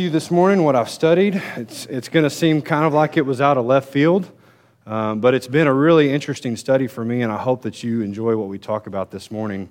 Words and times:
you 0.00 0.08
this 0.08 0.30
morning 0.30 0.64
what 0.64 0.74
I've 0.74 0.88
studied. 0.88 1.42
It's, 1.56 1.84
it's 1.86 2.08
going 2.08 2.22
to 2.22 2.30
seem 2.30 2.62
kind 2.62 2.86
of 2.86 2.94
like 2.94 3.18
it 3.18 3.26
was 3.26 3.42
out 3.42 3.58
of 3.58 3.66
left 3.66 3.92
field, 3.92 4.30
um, 4.86 5.20
but 5.20 5.34
it's 5.34 5.46
been 5.46 5.66
a 5.66 5.74
really 5.74 6.10
interesting 6.10 6.56
study 6.56 6.86
for 6.86 7.04
me, 7.04 7.20
and 7.20 7.30
I 7.30 7.36
hope 7.36 7.60
that 7.62 7.82
you 7.82 8.00
enjoy 8.00 8.34
what 8.34 8.48
we 8.48 8.58
talk 8.58 8.86
about 8.86 9.10
this 9.10 9.30
morning. 9.30 9.68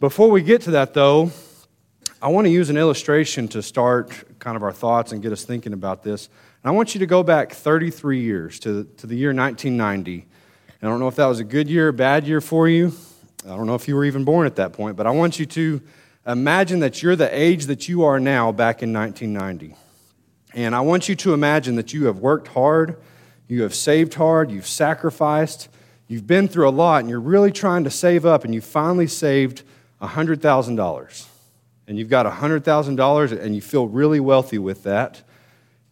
Before 0.00 0.30
we 0.30 0.42
get 0.42 0.62
to 0.62 0.72
that, 0.72 0.94
though, 0.94 1.30
I 2.20 2.28
want 2.28 2.46
to 2.46 2.50
use 2.50 2.70
an 2.70 2.76
illustration 2.76 3.46
to 3.48 3.62
start 3.62 4.40
kind 4.40 4.56
of 4.56 4.64
our 4.64 4.72
thoughts 4.72 5.12
and 5.12 5.22
get 5.22 5.30
us 5.30 5.44
thinking 5.44 5.72
about 5.72 6.02
this. 6.02 6.28
And 6.64 6.68
I 6.68 6.74
want 6.74 6.96
you 6.96 6.98
to 6.98 7.06
go 7.06 7.22
back 7.22 7.52
33 7.52 8.20
years 8.20 8.58
to, 8.60 8.82
to 8.96 9.06
the 9.06 9.14
year 9.14 9.32
1990. 9.32 10.26
I 10.82 10.86
don't 10.86 10.98
know 10.98 11.08
if 11.08 11.16
that 11.16 11.26
was 11.26 11.38
a 11.38 11.44
good 11.44 11.70
year 11.70 11.88
or 11.88 11.92
bad 11.92 12.26
year 12.26 12.40
for 12.40 12.68
you. 12.68 12.92
I 13.44 13.50
don't 13.50 13.66
know 13.66 13.76
if 13.76 13.86
you 13.86 13.94
were 13.94 14.04
even 14.04 14.24
born 14.24 14.46
at 14.46 14.56
that 14.56 14.72
point, 14.72 14.96
but 14.96 15.06
I 15.06 15.10
want 15.10 15.38
you 15.38 15.46
to 15.46 15.80
imagine 16.26 16.80
that 16.80 17.02
you're 17.02 17.16
the 17.16 17.34
age 17.36 17.66
that 17.66 17.88
you 17.88 18.04
are 18.04 18.18
now 18.18 18.52
back 18.52 18.82
in 18.82 18.92
1990. 18.92 19.76
And 20.54 20.74
I 20.74 20.80
want 20.80 21.08
you 21.08 21.14
to 21.16 21.34
imagine 21.34 21.76
that 21.76 21.92
you 21.92 22.06
have 22.06 22.18
worked 22.18 22.48
hard, 22.48 22.96
you 23.46 23.62
have 23.62 23.74
saved 23.74 24.14
hard, 24.14 24.50
you've 24.50 24.66
sacrificed, 24.66 25.68
you've 26.08 26.26
been 26.26 26.48
through 26.48 26.68
a 26.68 26.70
lot, 26.70 27.00
and 27.00 27.10
you're 27.10 27.20
really 27.20 27.52
trying 27.52 27.84
to 27.84 27.90
save 27.90 28.26
up, 28.26 28.44
and 28.44 28.54
you 28.54 28.60
finally 28.60 29.06
saved 29.06 29.62
$100,000. 30.02 31.26
And 31.88 31.98
you've 31.98 32.08
got 32.08 32.26
$100,000, 32.26 33.40
and 33.40 33.54
you 33.54 33.60
feel 33.60 33.86
really 33.86 34.18
wealthy 34.18 34.58
with 34.58 34.82
that. 34.82 35.22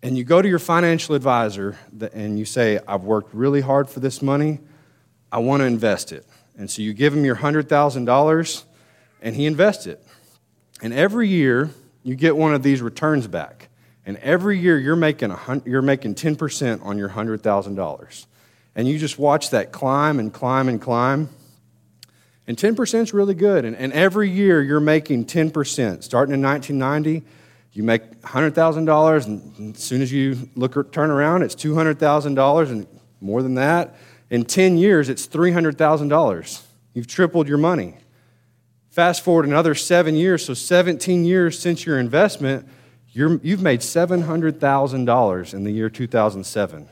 And 0.02 0.18
you 0.18 0.24
go 0.24 0.42
to 0.42 0.48
your 0.48 0.58
financial 0.58 1.14
advisor 1.14 1.78
and 2.12 2.38
you 2.38 2.44
say, 2.44 2.78
I've 2.86 3.04
worked 3.04 3.32
really 3.32 3.62
hard 3.62 3.88
for 3.88 4.00
this 4.00 4.20
money, 4.20 4.60
I 5.32 5.38
want 5.38 5.60
to 5.62 5.64
invest 5.64 6.12
it. 6.12 6.26
And 6.58 6.70
so 6.70 6.82
you 6.82 6.92
give 6.92 7.14
him 7.14 7.24
your 7.24 7.36
$100,000, 7.36 8.64
and 9.22 9.36
he 9.36 9.46
invests 9.46 9.86
it. 9.86 10.03
And 10.82 10.92
every 10.92 11.28
year, 11.28 11.70
you 12.02 12.14
get 12.14 12.36
one 12.36 12.54
of 12.54 12.62
these 12.62 12.82
returns 12.82 13.26
back. 13.26 13.68
And 14.06 14.16
every 14.18 14.58
year, 14.58 14.78
you're 14.78 14.96
making, 14.96 15.30
a, 15.30 15.62
you're 15.64 15.82
making 15.82 16.14
10% 16.14 16.84
on 16.84 16.98
your 16.98 17.08
$100,000. 17.08 18.26
And 18.76 18.88
you 18.88 18.98
just 18.98 19.18
watch 19.18 19.50
that 19.50 19.72
climb 19.72 20.18
and 20.18 20.32
climb 20.32 20.68
and 20.68 20.80
climb. 20.80 21.30
And 22.46 22.56
10% 22.56 23.02
is 23.02 23.14
really 23.14 23.34
good. 23.34 23.64
And, 23.64 23.74
and 23.76 23.92
every 23.92 24.28
year, 24.30 24.62
you're 24.62 24.80
making 24.80 25.24
10%. 25.24 26.02
Starting 26.02 26.34
in 26.34 26.42
1990, 26.42 27.22
you 27.72 27.82
make 27.82 28.20
$100,000, 28.22 29.26
and 29.26 29.74
as 29.74 29.82
soon 29.82 30.02
as 30.02 30.12
you 30.12 30.48
look 30.54 30.92
turn 30.92 31.10
around, 31.10 31.42
it's 31.42 31.56
$200,000 31.56 32.70
and 32.70 32.86
more 33.20 33.42
than 33.42 33.54
that. 33.54 33.96
In 34.30 34.44
10 34.44 34.76
years, 34.76 35.08
it's 35.08 35.26
$300,000. 35.26 36.62
You've 36.92 37.06
tripled 37.06 37.48
your 37.48 37.58
money. 37.58 37.96
Fast 38.94 39.22
forward 39.22 39.44
another 39.44 39.74
seven 39.74 40.14
years, 40.14 40.44
so 40.44 40.54
17 40.54 41.24
years 41.24 41.58
since 41.58 41.84
your 41.84 41.98
investment, 41.98 42.64
you 43.10 43.40
have 43.42 43.60
made 43.60 43.80
$700,000 43.80 45.54
in 45.54 45.64
the 45.64 45.72
year 45.72 45.90
2007. 45.90 46.88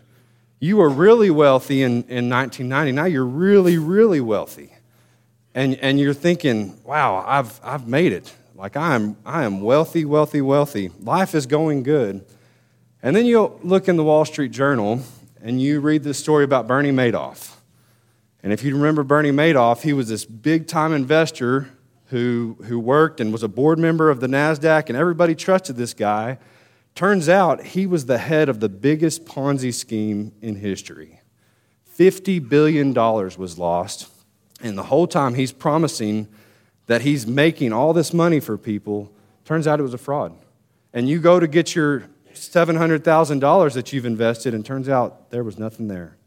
You 0.59 0.79
were 0.79 0.89
really 0.89 1.31
wealthy 1.31 1.81
in, 1.83 2.03
in 2.09 2.29
1990. 2.29 2.91
Now 2.91 3.05
you're 3.05 3.25
really, 3.25 3.79
really 3.79 4.21
wealthy. 4.21 4.75
And, 5.55 5.77
and 5.77 6.01
you're 6.01 6.13
thinking, 6.13 6.77
wow, 6.83 7.25
I've, 7.25 7.61
I've 7.63 7.87
made 7.87 8.13
it. 8.13 8.35
Like 8.57 8.77
I 8.77 8.97
am, 8.97 9.17
I 9.25 9.45
am 9.45 9.61
wealthy, 9.61 10.05
wealthy, 10.05 10.41
wealthy. 10.41 10.91
Life 10.99 11.37
is 11.37 11.47
going 11.47 11.85
good. 11.85 12.27
And 13.01 13.15
then 13.15 13.27
you 13.27 13.61
look 13.63 13.87
in 13.87 13.97
the 13.97 14.03
Wall 14.03 14.25
Street 14.25 14.51
Journal 14.51 15.03
and 15.41 15.63
you 15.63 15.79
read 15.79 16.03
this 16.03 16.19
story 16.19 16.43
about 16.43 16.67
Bernie 16.67 16.91
Madoff. 16.91 17.59
And 18.43 18.53
if 18.53 18.65
you 18.65 18.75
remember 18.75 19.05
Bernie 19.05 19.31
Madoff, 19.31 19.83
he 19.83 19.93
was 19.93 20.09
this 20.09 20.25
big 20.25 20.67
time 20.67 20.93
investor 20.93 21.69
who, 22.13 22.59
who 22.65 22.79
worked 22.79 23.21
and 23.21 23.33
was 23.33 23.43
a 23.43 23.49
board 23.49 23.79
member 23.79 24.11
of 24.11 24.21
the 24.21 24.27
NASDAQ, 24.27 24.89
and 24.89 24.97
everybody 24.97 25.35
trusted 25.35 25.77
this 25.77 25.95
guy. 25.95 26.39
Turns 26.95 27.27
out 27.27 27.65
he 27.65 27.87
was 27.87 28.05
the 28.05 28.19
head 28.19 28.51
of 28.51 28.61
the 28.61 28.69
biggest 28.69 29.25
Ponzi 29.25 29.73
scheme 29.73 30.33
in 30.43 30.57
history. 30.57 31.23
$50 31.99 32.47
billion 32.47 32.93
was 32.93 33.59
lost, 33.59 34.11
and 34.61 34.77
the 34.77 34.85
whole 34.85 35.07
time 35.07 35.35
he's 35.35 35.53
promising 35.53 36.29
that 36.87 37.01
he's 37.01 37.27
making 37.27 37.73
all 37.73 37.95
this 37.95 38.13
money 38.13 38.41
for 38.41 38.59
people. 38.59 39.11
Turns 39.47 39.67
out 39.67 39.81
it 39.81 39.83
was 39.83 39.95
a 39.95 39.99
fraud. 39.99 40.37
And 40.93 41.09
you 41.09 41.19
go 41.19 41.41
to 41.41 41.49
get 41.49 41.75
your 41.75 42.05
$700,000 42.35 43.73
that 43.73 43.93
you've 43.93 44.05
invested, 44.05 44.53
and 44.53 44.67
turns 44.67 44.89
out 44.89 45.31
there 45.31 45.43
was 45.43 45.59
nothing 45.59 45.89
there. 45.89 46.19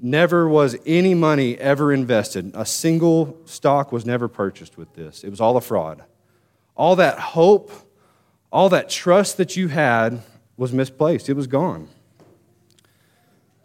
Never 0.00 0.48
was 0.48 0.76
any 0.86 1.14
money 1.14 1.58
ever 1.58 1.92
invested. 1.92 2.52
A 2.54 2.64
single 2.64 3.36
stock 3.46 3.90
was 3.90 4.06
never 4.06 4.28
purchased 4.28 4.78
with 4.78 4.94
this. 4.94 5.24
It 5.24 5.30
was 5.30 5.40
all 5.40 5.56
a 5.56 5.60
fraud. 5.60 6.04
All 6.76 6.94
that 6.96 7.18
hope, 7.18 7.72
all 8.52 8.68
that 8.68 8.88
trust 8.88 9.36
that 9.38 9.56
you 9.56 9.68
had 9.68 10.22
was 10.56 10.72
misplaced. 10.72 11.28
It 11.28 11.34
was 11.34 11.48
gone. 11.48 11.88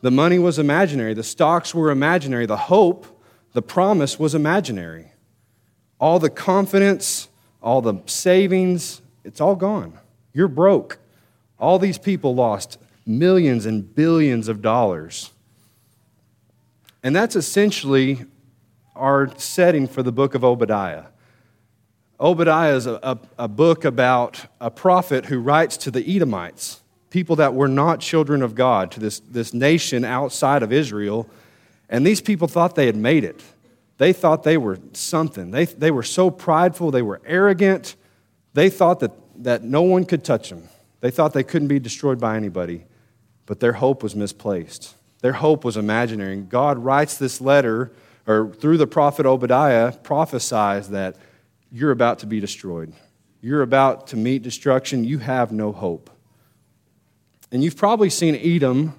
The 0.01 0.11
money 0.11 0.39
was 0.39 0.57
imaginary. 0.57 1.13
The 1.13 1.23
stocks 1.23 1.73
were 1.73 1.91
imaginary. 1.91 2.47
The 2.47 2.57
hope, 2.57 3.05
the 3.53 3.61
promise 3.61 4.17
was 4.17 4.33
imaginary. 4.33 5.11
All 5.99 6.17
the 6.19 6.31
confidence, 6.31 7.29
all 7.61 7.81
the 7.81 8.01
savings, 8.07 9.01
it's 9.23 9.39
all 9.39 9.55
gone. 9.55 9.99
You're 10.33 10.47
broke. 10.47 10.97
All 11.59 11.77
these 11.77 11.99
people 11.99 12.33
lost 12.33 12.79
millions 13.05 13.67
and 13.67 13.93
billions 13.93 14.47
of 14.47 14.61
dollars 14.61 15.31
and 17.03 17.13
that's 17.13 17.35
essentially 17.35 18.25
our 18.95 19.29
setting 19.37 19.87
for 19.87 20.01
the 20.01 20.11
book 20.11 20.35
of 20.35 20.43
Obadiah. 20.43 21.05
Obadiah 22.19 22.75
is 22.75 22.87
a, 22.87 22.99
a, 23.03 23.19
a, 23.39 23.47
book 23.49 23.83
about 23.83 24.45
a 24.61 24.71
prophet 24.71 25.25
who 25.25 25.39
writes 25.39 25.75
to 25.77 25.91
the 25.91 26.15
Edomites, 26.15 26.81
people 27.09 27.35
that 27.35 27.53
were 27.53 27.67
not 27.67 27.99
children 27.99 28.41
of 28.41 28.55
God, 28.55 28.91
to 28.91 28.99
this, 28.99 29.19
this 29.19 29.53
nation 29.53 30.05
outside 30.05 30.63
of 30.63 30.71
Israel. 30.71 31.29
And 31.89 32.07
these 32.07 32.21
people 32.21 32.47
thought 32.47 32.75
they 32.75 32.85
had 32.85 32.95
made 32.95 33.25
it. 33.25 33.43
They 33.97 34.13
thought 34.13 34.43
they 34.43 34.57
were 34.57 34.79
something. 34.93 35.51
They, 35.51 35.65
they 35.65 35.91
were 35.91 36.03
so 36.03 36.31
prideful, 36.31 36.91
they 36.91 37.01
were 37.01 37.21
arrogant. 37.25 37.95
They 38.53 38.69
thought 38.69 38.99
that, 39.01 39.11
that 39.43 39.63
no 39.63 39.81
one 39.81 40.05
could 40.05 40.23
touch 40.23 40.49
them. 40.49 40.69
They 41.01 41.11
thought 41.11 41.33
they 41.33 41.43
couldn't 41.43 41.67
be 41.67 41.79
destroyed 41.79 42.19
by 42.19 42.37
anybody. 42.37 42.85
But 43.45 43.59
their 43.59 43.73
hope 43.73 44.03
was 44.03 44.15
misplaced. 44.15 44.95
Their 45.23 45.31
hope 45.31 45.63
was 45.63 45.77
imaginary. 45.77 46.33
And 46.33 46.49
God 46.49 46.77
writes 46.77 47.17
this 47.17 47.39
letter, 47.39 47.93
or 48.27 48.53
through 48.53 48.77
the 48.77 48.85
prophet 48.85 49.25
Obadiah, 49.25 49.93
prophesies 49.93 50.89
that 50.89 51.15
you're 51.71 51.91
about 51.91 52.19
to 52.19 52.25
be 52.25 52.41
destroyed. 52.41 52.91
You're 53.39 53.61
about 53.61 54.07
to 54.07 54.17
meet 54.17 54.41
destruction. 54.41 55.05
You 55.05 55.19
have 55.19 55.53
no 55.53 55.71
hope. 55.71 56.09
And 57.53 57.63
you've 57.63 57.77
probably 57.77 58.09
seen 58.09 58.35
Edom, 58.35 58.95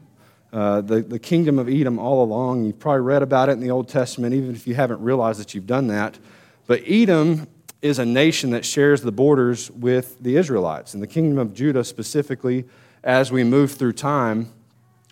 uh, 0.50 0.80
the, 0.80 1.02
the 1.02 1.18
kingdom 1.18 1.58
of 1.58 1.68
Edom, 1.68 1.98
all 1.98 2.24
along. 2.24 2.64
You've 2.64 2.78
probably 2.78 3.02
read 3.02 3.22
about 3.22 3.50
it 3.50 3.52
in 3.52 3.60
the 3.60 3.70
Old 3.70 3.90
Testament, 3.90 4.34
even 4.34 4.54
if 4.54 4.66
you 4.66 4.74
haven't 4.74 5.02
realized 5.02 5.40
that 5.40 5.52
you've 5.52 5.66
done 5.66 5.88
that. 5.88 6.18
But 6.66 6.80
Edom 6.86 7.48
is 7.82 7.98
a 7.98 8.06
nation 8.06 8.48
that 8.52 8.64
shares 8.64 9.02
the 9.02 9.12
borders 9.12 9.70
with 9.72 10.16
the 10.22 10.38
Israelites. 10.38 10.94
And 10.94 11.02
the 11.02 11.06
kingdom 11.06 11.36
of 11.36 11.52
Judah, 11.52 11.84
specifically, 11.84 12.64
as 13.02 13.30
we 13.30 13.44
move 13.44 13.72
through 13.72 13.92
time, 13.92 14.50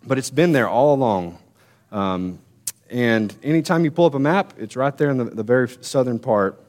but 0.06 0.18
it's 0.18 0.30
been 0.30 0.52
there 0.52 0.68
all 0.68 0.94
along. 0.94 1.38
Um, 1.90 2.38
and 2.90 3.34
anytime 3.42 3.84
you 3.84 3.90
pull 3.90 4.06
up 4.06 4.14
a 4.14 4.18
map, 4.18 4.52
it's 4.58 4.76
right 4.76 4.96
there 4.96 5.10
in 5.10 5.16
the, 5.16 5.24
the 5.24 5.42
very 5.42 5.68
southern 5.80 6.18
part. 6.18 6.62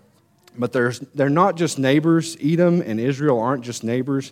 But 0.57 0.71
there's, 0.71 0.99
they're 0.99 1.29
not 1.29 1.57
just 1.57 1.79
neighbors. 1.79 2.37
Edom 2.41 2.81
and 2.81 2.99
Israel 2.99 3.39
aren't 3.39 3.63
just 3.63 3.83
neighbors, 3.83 4.31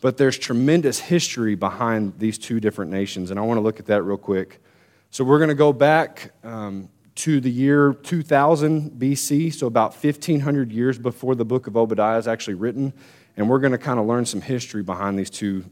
but 0.00 0.16
there's 0.16 0.38
tremendous 0.38 0.98
history 0.98 1.54
behind 1.54 2.18
these 2.18 2.38
two 2.38 2.60
different 2.60 2.90
nations. 2.90 3.30
And 3.30 3.40
I 3.40 3.42
want 3.42 3.58
to 3.58 3.62
look 3.62 3.80
at 3.80 3.86
that 3.86 4.02
real 4.02 4.18
quick. 4.18 4.62
So 5.10 5.24
we're 5.24 5.38
going 5.38 5.48
to 5.48 5.54
go 5.54 5.72
back 5.72 6.32
um, 6.44 6.88
to 7.16 7.40
the 7.40 7.50
year 7.50 7.92
2000 7.92 8.92
BC, 8.92 9.52
so 9.52 9.66
about 9.66 9.92
1,500 9.92 10.70
years 10.70 10.98
before 10.98 11.34
the 11.34 11.44
book 11.44 11.66
of 11.66 11.76
Obadiah 11.76 12.18
is 12.18 12.28
actually 12.28 12.54
written. 12.54 12.92
And 13.36 13.48
we're 13.48 13.58
going 13.58 13.72
to 13.72 13.78
kind 13.78 13.98
of 13.98 14.06
learn 14.06 14.26
some 14.26 14.42
history 14.42 14.82
behind 14.82 15.18
these 15.18 15.30
two, 15.30 15.64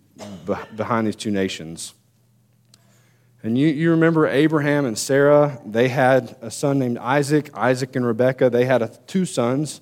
behind 0.77 1.07
these 1.07 1.17
two 1.17 1.31
nations. 1.31 1.95
And 3.43 3.57
you, 3.57 3.69
you 3.69 3.91
remember 3.91 4.27
Abraham 4.27 4.85
and 4.85 4.99
Sarah, 4.99 5.61
they 5.65 5.89
had 5.89 6.37
a 6.43 6.51
son 6.51 6.79
named 6.79 6.99
Isaac. 6.99 7.51
Isaac 7.55 7.97
and 7.97 8.07
Rebekah, 8.07 8.51
they 8.51 8.67
had 8.67 8.83
a, 8.83 8.89
two 9.07 9.25
sons. 9.25 9.81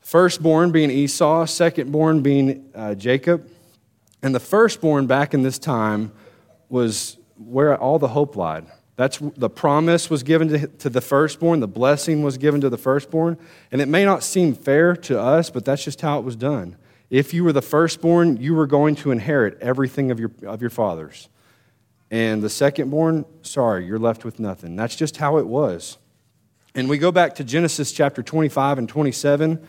Firstborn 0.00 0.72
being 0.72 0.90
Esau, 0.90 1.44
secondborn 1.44 2.22
being 2.22 2.70
uh, 2.74 2.94
Jacob. 2.94 3.50
And 4.22 4.34
the 4.34 4.40
firstborn 4.40 5.06
back 5.06 5.34
in 5.34 5.42
this 5.42 5.58
time 5.58 6.12
was 6.68 7.18
where 7.36 7.76
all 7.76 7.98
the 7.98 8.08
hope 8.08 8.34
lied. 8.34 8.66
That's 8.96 9.18
the 9.18 9.50
promise 9.50 10.08
was 10.08 10.22
given 10.22 10.48
to, 10.48 10.66
to 10.66 10.88
the 10.88 11.02
firstborn, 11.02 11.60
the 11.60 11.68
blessing 11.68 12.22
was 12.22 12.38
given 12.38 12.62
to 12.62 12.70
the 12.70 12.78
firstborn. 12.78 13.36
And 13.70 13.82
it 13.82 13.88
may 13.88 14.06
not 14.06 14.22
seem 14.22 14.54
fair 14.54 14.96
to 14.96 15.20
us, 15.20 15.50
but 15.50 15.66
that's 15.66 15.84
just 15.84 16.00
how 16.00 16.18
it 16.18 16.24
was 16.24 16.34
done. 16.34 16.76
If 17.10 17.34
you 17.34 17.44
were 17.44 17.52
the 17.52 17.62
firstborn, 17.62 18.38
you 18.38 18.54
were 18.54 18.66
going 18.66 18.96
to 18.96 19.10
inherit 19.10 19.58
everything 19.60 20.10
of 20.10 20.18
your, 20.18 20.30
of 20.46 20.62
your 20.62 20.70
father's. 20.70 21.28
And 22.10 22.42
the 22.42 22.50
second 22.50 22.90
born, 22.90 23.24
sorry, 23.42 23.86
you're 23.86 23.98
left 23.98 24.24
with 24.24 24.38
nothing. 24.38 24.76
That's 24.76 24.96
just 24.96 25.16
how 25.16 25.38
it 25.38 25.46
was. 25.46 25.98
And 26.74 26.88
we 26.88 26.98
go 26.98 27.10
back 27.10 27.36
to 27.36 27.44
Genesis 27.44 27.90
chapter 27.90 28.22
25 28.22 28.78
and 28.78 28.88
27. 28.88 29.66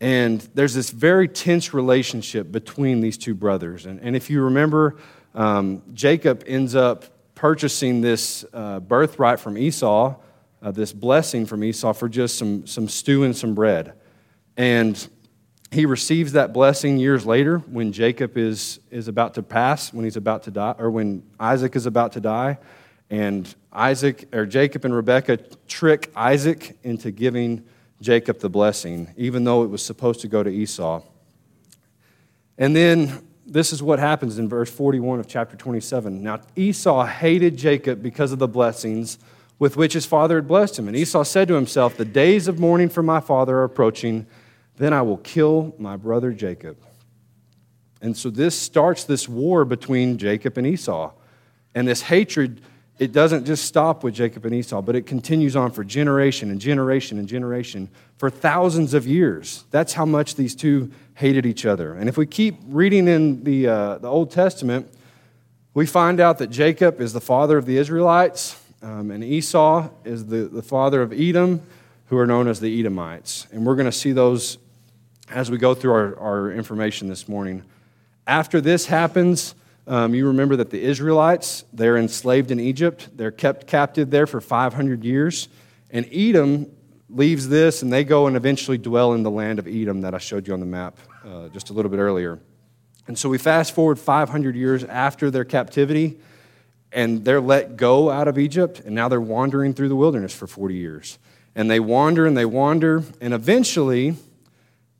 And 0.00 0.40
there's 0.54 0.74
this 0.74 0.90
very 0.90 1.28
tense 1.28 1.72
relationship 1.72 2.50
between 2.50 3.00
these 3.00 3.16
two 3.16 3.34
brothers. 3.34 3.86
And, 3.86 4.00
and 4.00 4.14
if 4.16 4.28
you 4.28 4.42
remember, 4.42 4.96
um, 5.34 5.82
Jacob 5.94 6.44
ends 6.46 6.74
up 6.74 7.04
purchasing 7.34 8.00
this 8.00 8.44
uh, 8.52 8.80
birthright 8.80 9.40
from 9.40 9.56
Esau, 9.56 10.16
uh, 10.62 10.70
this 10.70 10.92
blessing 10.92 11.46
from 11.46 11.64
Esau, 11.64 11.92
for 11.92 12.08
just 12.08 12.36
some, 12.36 12.66
some 12.66 12.88
stew 12.88 13.22
and 13.22 13.36
some 13.36 13.54
bread. 13.54 13.94
And 14.56 15.08
he 15.74 15.86
receives 15.86 16.32
that 16.32 16.52
blessing 16.52 16.98
years 16.98 17.26
later 17.26 17.58
when 17.58 17.92
Jacob 17.92 18.38
is, 18.38 18.80
is 18.90 19.08
about 19.08 19.34
to 19.34 19.42
pass, 19.42 19.92
when 19.92 20.04
he's 20.04 20.16
about 20.16 20.44
to 20.44 20.50
die, 20.50 20.74
or 20.78 20.90
when 20.90 21.22
Isaac 21.38 21.76
is 21.76 21.86
about 21.86 22.12
to 22.12 22.20
die. 22.20 22.58
And 23.10 23.52
Isaac, 23.72 24.28
or 24.32 24.46
Jacob 24.46 24.84
and 24.84 24.94
Rebekah 24.94 25.38
trick 25.68 26.10
Isaac 26.16 26.76
into 26.82 27.10
giving 27.10 27.64
Jacob 28.00 28.38
the 28.38 28.48
blessing, 28.48 29.12
even 29.16 29.44
though 29.44 29.62
it 29.62 29.68
was 29.68 29.84
supposed 29.84 30.20
to 30.20 30.28
go 30.28 30.42
to 30.42 30.50
Esau. 30.50 31.02
And 32.56 32.74
then 32.74 33.26
this 33.46 33.72
is 33.72 33.82
what 33.82 33.98
happens 33.98 34.38
in 34.38 34.48
verse 34.48 34.70
41 34.70 35.20
of 35.20 35.26
chapter 35.26 35.56
27. 35.56 36.22
Now, 36.22 36.40
Esau 36.56 37.04
hated 37.04 37.56
Jacob 37.56 38.02
because 38.02 38.32
of 38.32 38.38
the 38.38 38.48
blessings 38.48 39.18
with 39.58 39.76
which 39.76 39.92
his 39.92 40.06
father 40.06 40.36
had 40.36 40.48
blessed 40.48 40.78
him. 40.78 40.88
And 40.88 40.96
Esau 40.96 41.22
said 41.24 41.48
to 41.48 41.54
himself, 41.54 41.96
The 41.96 42.04
days 42.04 42.48
of 42.48 42.58
mourning 42.58 42.88
for 42.88 43.02
my 43.02 43.20
father 43.20 43.58
are 43.58 43.64
approaching, 43.64 44.26
then 44.76 44.92
I 44.92 45.02
will 45.02 45.18
kill 45.18 45.74
my 45.78 45.96
brother 45.96 46.32
Jacob. 46.32 46.76
And 48.00 48.16
so 48.16 48.30
this 48.30 48.58
starts 48.58 49.04
this 49.04 49.28
war 49.28 49.64
between 49.64 50.18
Jacob 50.18 50.58
and 50.58 50.66
Esau. 50.66 51.12
And 51.74 51.88
this 51.88 52.02
hatred 52.02 52.60
it 52.98 53.10
doesn't 53.10 53.44
just 53.44 53.64
stop 53.64 54.04
with 54.04 54.14
Jacob 54.14 54.44
and 54.44 54.54
Esau, 54.54 54.80
but 54.80 54.94
it 54.94 55.04
continues 55.04 55.56
on 55.56 55.72
for 55.72 55.82
generation 55.82 56.50
and 56.50 56.60
generation 56.60 57.18
and 57.18 57.26
generation 57.26 57.88
for 58.18 58.30
thousands 58.30 58.94
of 58.94 59.04
years. 59.04 59.64
That's 59.72 59.94
how 59.94 60.06
much 60.06 60.36
these 60.36 60.54
two 60.54 60.92
hated 61.14 61.44
each 61.44 61.66
other. 61.66 61.94
And 61.94 62.08
if 62.08 62.16
we 62.16 62.26
keep 62.26 62.56
reading 62.68 63.08
in 63.08 63.42
the, 63.42 63.66
uh, 63.66 63.98
the 63.98 64.08
Old 64.08 64.30
Testament, 64.30 64.88
we 65.74 65.86
find 65.86 66.20
out 66.20 66.38
that 66.38 66.50
Jacob 66.50 67.00
is 67.00 67.12
the 67.12 67.20
father 67.20 67.58
of 67.58 67.66
the 67.66 67.78
Israelites, 67.78 68.60
um, 68.80 69.10
and 69.10 69.24
Esau 69.24 69.88
is 70.04 70.26
the, 70.26 70.44
the 70.44 70.62
father 70.62 71.02
of 71.02 71.12
Edom, 71.12 71.62
who 72.06 72.18
are 72.18 72.26
known 72.26 72.46
as 72.46 72.60
the 72.60 72.78
Edomites. 72.78 73.48
And 73.50 73.66
we're 73.66 73.74
going 73.74 73.86
to 73.86 73.92
see 73.92 74.12
those 74.12 74.58
as 75.30 75.50
we 75.50 75.58
go 75.58 75.74
through 75.74 75.92
our, 75.92 76.18
our 76.18 76.52
information 76.52 77.08
this 77.08 77.28
morning. 77.28 77.62
After 78.26 78.60
this 78.60 78.86
happens, 78.86 79.54
um, 79.86 80.14
you 80.14 80.26
remember 80.28 80.56
that 80.56 80.70
the 80.70 80.82
Israelites, 80.82 81.64
they're 81.72 81.96
enslaved 81.96 82.50
in 82.50 82.60
Egypt. 82.60 83.08
They're 83.14 83.30
kept 83.30 83.66
captive 83.66 84.10
there 84.10 84.26
for 84.26 84.40
500 84.40 85.04
years. 85.04 85.48
And 85.90 86.08
Edom 86.12 86.70
leaves 87.10 87.48
this 87.48 87.82
and 87.82 87.92
they 87.92 88.04
go 88.04 88.26
and 88.26 88.36
eventually 88.36 88.78
dwell 88.78 89.12
in 89.12 89.22
the 89.22 89.30
land 89.30 89.58
of 89.58 89.66
Edom 89.66 90.00
that 90.00 90.14
I 90.14 90.18
showed 90.18 90.46
you 90.46 90.54
on 90.54 90.60
the 90.60 90.66
map 90.66 90.98
uh, 91.24 91.48
just 91.48 91.70
a 91.70 91.72
little 91.72 91.90
bit 91.90 91.98
earlier. 91.98 92.38
And 93.06 93.18
so 93.18 93.28
we 93.28 93.38
fast 93.38 93.74
forward 93.74 93.98
500 93.98 94.56
years 94.56 94.84
after 94.84 95.30
their 95.30 95.44
captivity 95.44 96.18
and 96.90 97.24
they're 97.24 97.40
let 97.40 97.76
go 97.76 98.10
out 98.10 98.28
of 98.28 98.38
Egypt 98.38 98.80
and 98.80 98.94
now 98.94 99.08
they're 99.08 99.20
wandering 99.20 99.74
through 99.74 99.90
the 99.90 99.96
wilderness 99.96 100.34
for 100.34 100.46
40 100.46 100.74
years. 100.74 101.18
And 101.54 101.70
they 101.70 101.80
wander 101.80 102.26
and 102.26 102.36
they 102.36 102.46
wander 102.46 103.04
and 103.20 103.34
eventually 103.34 104.16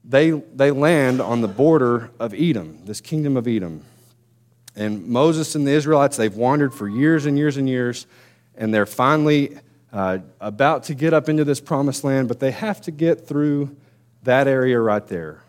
they, 0.04 0.30
they 0.30 0.70
land 0.70 1.20
on 1.20 1.40
the 1.40 1.48
border 1.48 2.10
of 2.20 2.34
Edom, 2.34 2.84
this 2.84 3.00
kingdom 3.00 3.36
of 3.36 3.48
Edom. 3.48 3.82
And 4.76 5.06
Moses 5.06 5.54
and 5.54 5.66
the 5.66 5.72
Israelites, 5.72 6.16
they've 6.16 6.34
wandered 6.34 6.74
for 6.74 6.88
years 6.88 7.26
and 7.26 7.38
years 7.38 7.56
and 7.56 7.68
years, 7.68 8.06
and 8.56 8.74
they're 8.74 8.86
finally 8.86 9.56
uh, 9.92 10.18
about 10.40 10.84
to 10.84 10.94
get 10.94 11.14
up 11.14 11.28
into 11.28 11.44
this 11.44 11.60
promised 11.60 12.04
land, 12.04 12.28
but 12.28 12.40
they 12.40 12.50
have 12.50 12.80
to 12.82 12.90
get 12.90 13.26
through 13.26 13.74
that 14.24 14.48
area 14.48 14.78
right 14.80 15.06
there. 15.06 15.42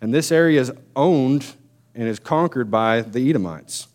And 0.00 0.12
this 0.14 0.32
area 0.32 0.60
is 0.60 0.72
owned 0.96 1.46
and 1.94 2.08
is 2.08 2.18
conquered 2.18 2.70
by 2.70 3.02
the 3.02 3.28
Edomites. 3.28 3.86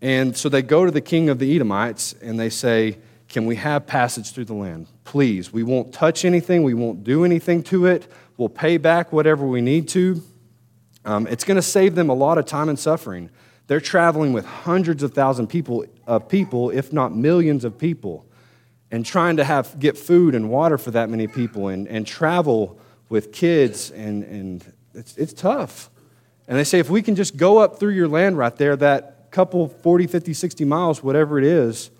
And 0.00 0.36
so 0.36 0.48
they 0.48 0.62
go 0.62 0.84
to 0.84 0.92
the 0.92 1.00
king 1.00 1.28
of 1.28 1.38
the 1.38 1.54
Edomites 1.56 2.14
and 2.22 2.38
they 2.38 2.50
say, 2.50 2.98
Can 3.28 3.46
we 3.46 3.56
have 3.56 3.86
passage 3.86 4.32
through 4.32 4.44
the 4.44 4.54
land? 4.54 4.86
Please, 5.04 5.52
we 5.52 5.62
won't 5.62 5.92
touch 5.92 6.24
anything, 6.24 6.62
we 6.62 6.74
won't 6.74 7.02
do 7.02 7.24
anything 7.24 7.62
to 7.64 7.86
it, 7.86 8.06
we'll 8.36 8.48
pay 8.48 8.76
back 8.76 9.12
whatever 9.12 9.46
we 9.46 9.60
need 9.60 9.88
to. 9.88 10.22
Um, 11.04 11.26
it's 11.26 11.44
going 11.44 11.56
to 11.56 11.62
save 11.62 11.94
them 11.94 12.10
a 12.10 12.14
lot 12.14 12.38
of 12.38 12.46
time 12.46 12.68
and 12.68 12.78
suffering. 12.78 13.30
They're 13.66 13.80
traveling 13.80 14.32
with 14.32 14.44
hundreds 14.44 15.02
of 15.02 15.14
thousands 15.14 15.48
people, 15.48 15.84
of 16.06 16.22
uh, 16.22 16.24
people, 16.24 16.70
if 16.70 16.92
not 16.92 17.14
millions 17.14 17.64
of 17.64 17.78
people, 17.78 18.26
and 18.90 19.04
trying 19.04 19.36
to 19.38 19.44
have, 19.44 19.78
get 19.78 19.98
food 19.98 20.34
and 20.34 20.48
water 20.48 20.78
for 20.78 20.92
that 20.92 21.10
many 21.10 21.26
people 21.26 21.68
and, 21.68 21.88
and 21.88 22.06
travel 22.06 22.78
with 23.08 23.32
kids, 23.32 23.90
and, 23.90 24.24
and 24.24 24.72
it's, 24.94 25.16
it's 25.16 25.32
tough. 25.32 25.90
And 26.48 26.56
they 26.56 26.64
say, 26.64 26.78
if 26.78 26.90
we 26.90 27.02
can 27.02 27.16
just 27.16 27.36
go 27.36 27.58
up 27.58 27.78
through 27.78 27.92
your 27.92 28.08
land 28.08 28.38
right 28.38 28.54
there, 28.54 28.76
that 28.76 29.30
couple 29.30 29.68
40, 29.68 30.06
50, 30.06 30.32
60 30.32 30.64
miles, 30.64 31.02
whatever 31.02 31.38
it 31.38 31.44
is, 31.44 31.90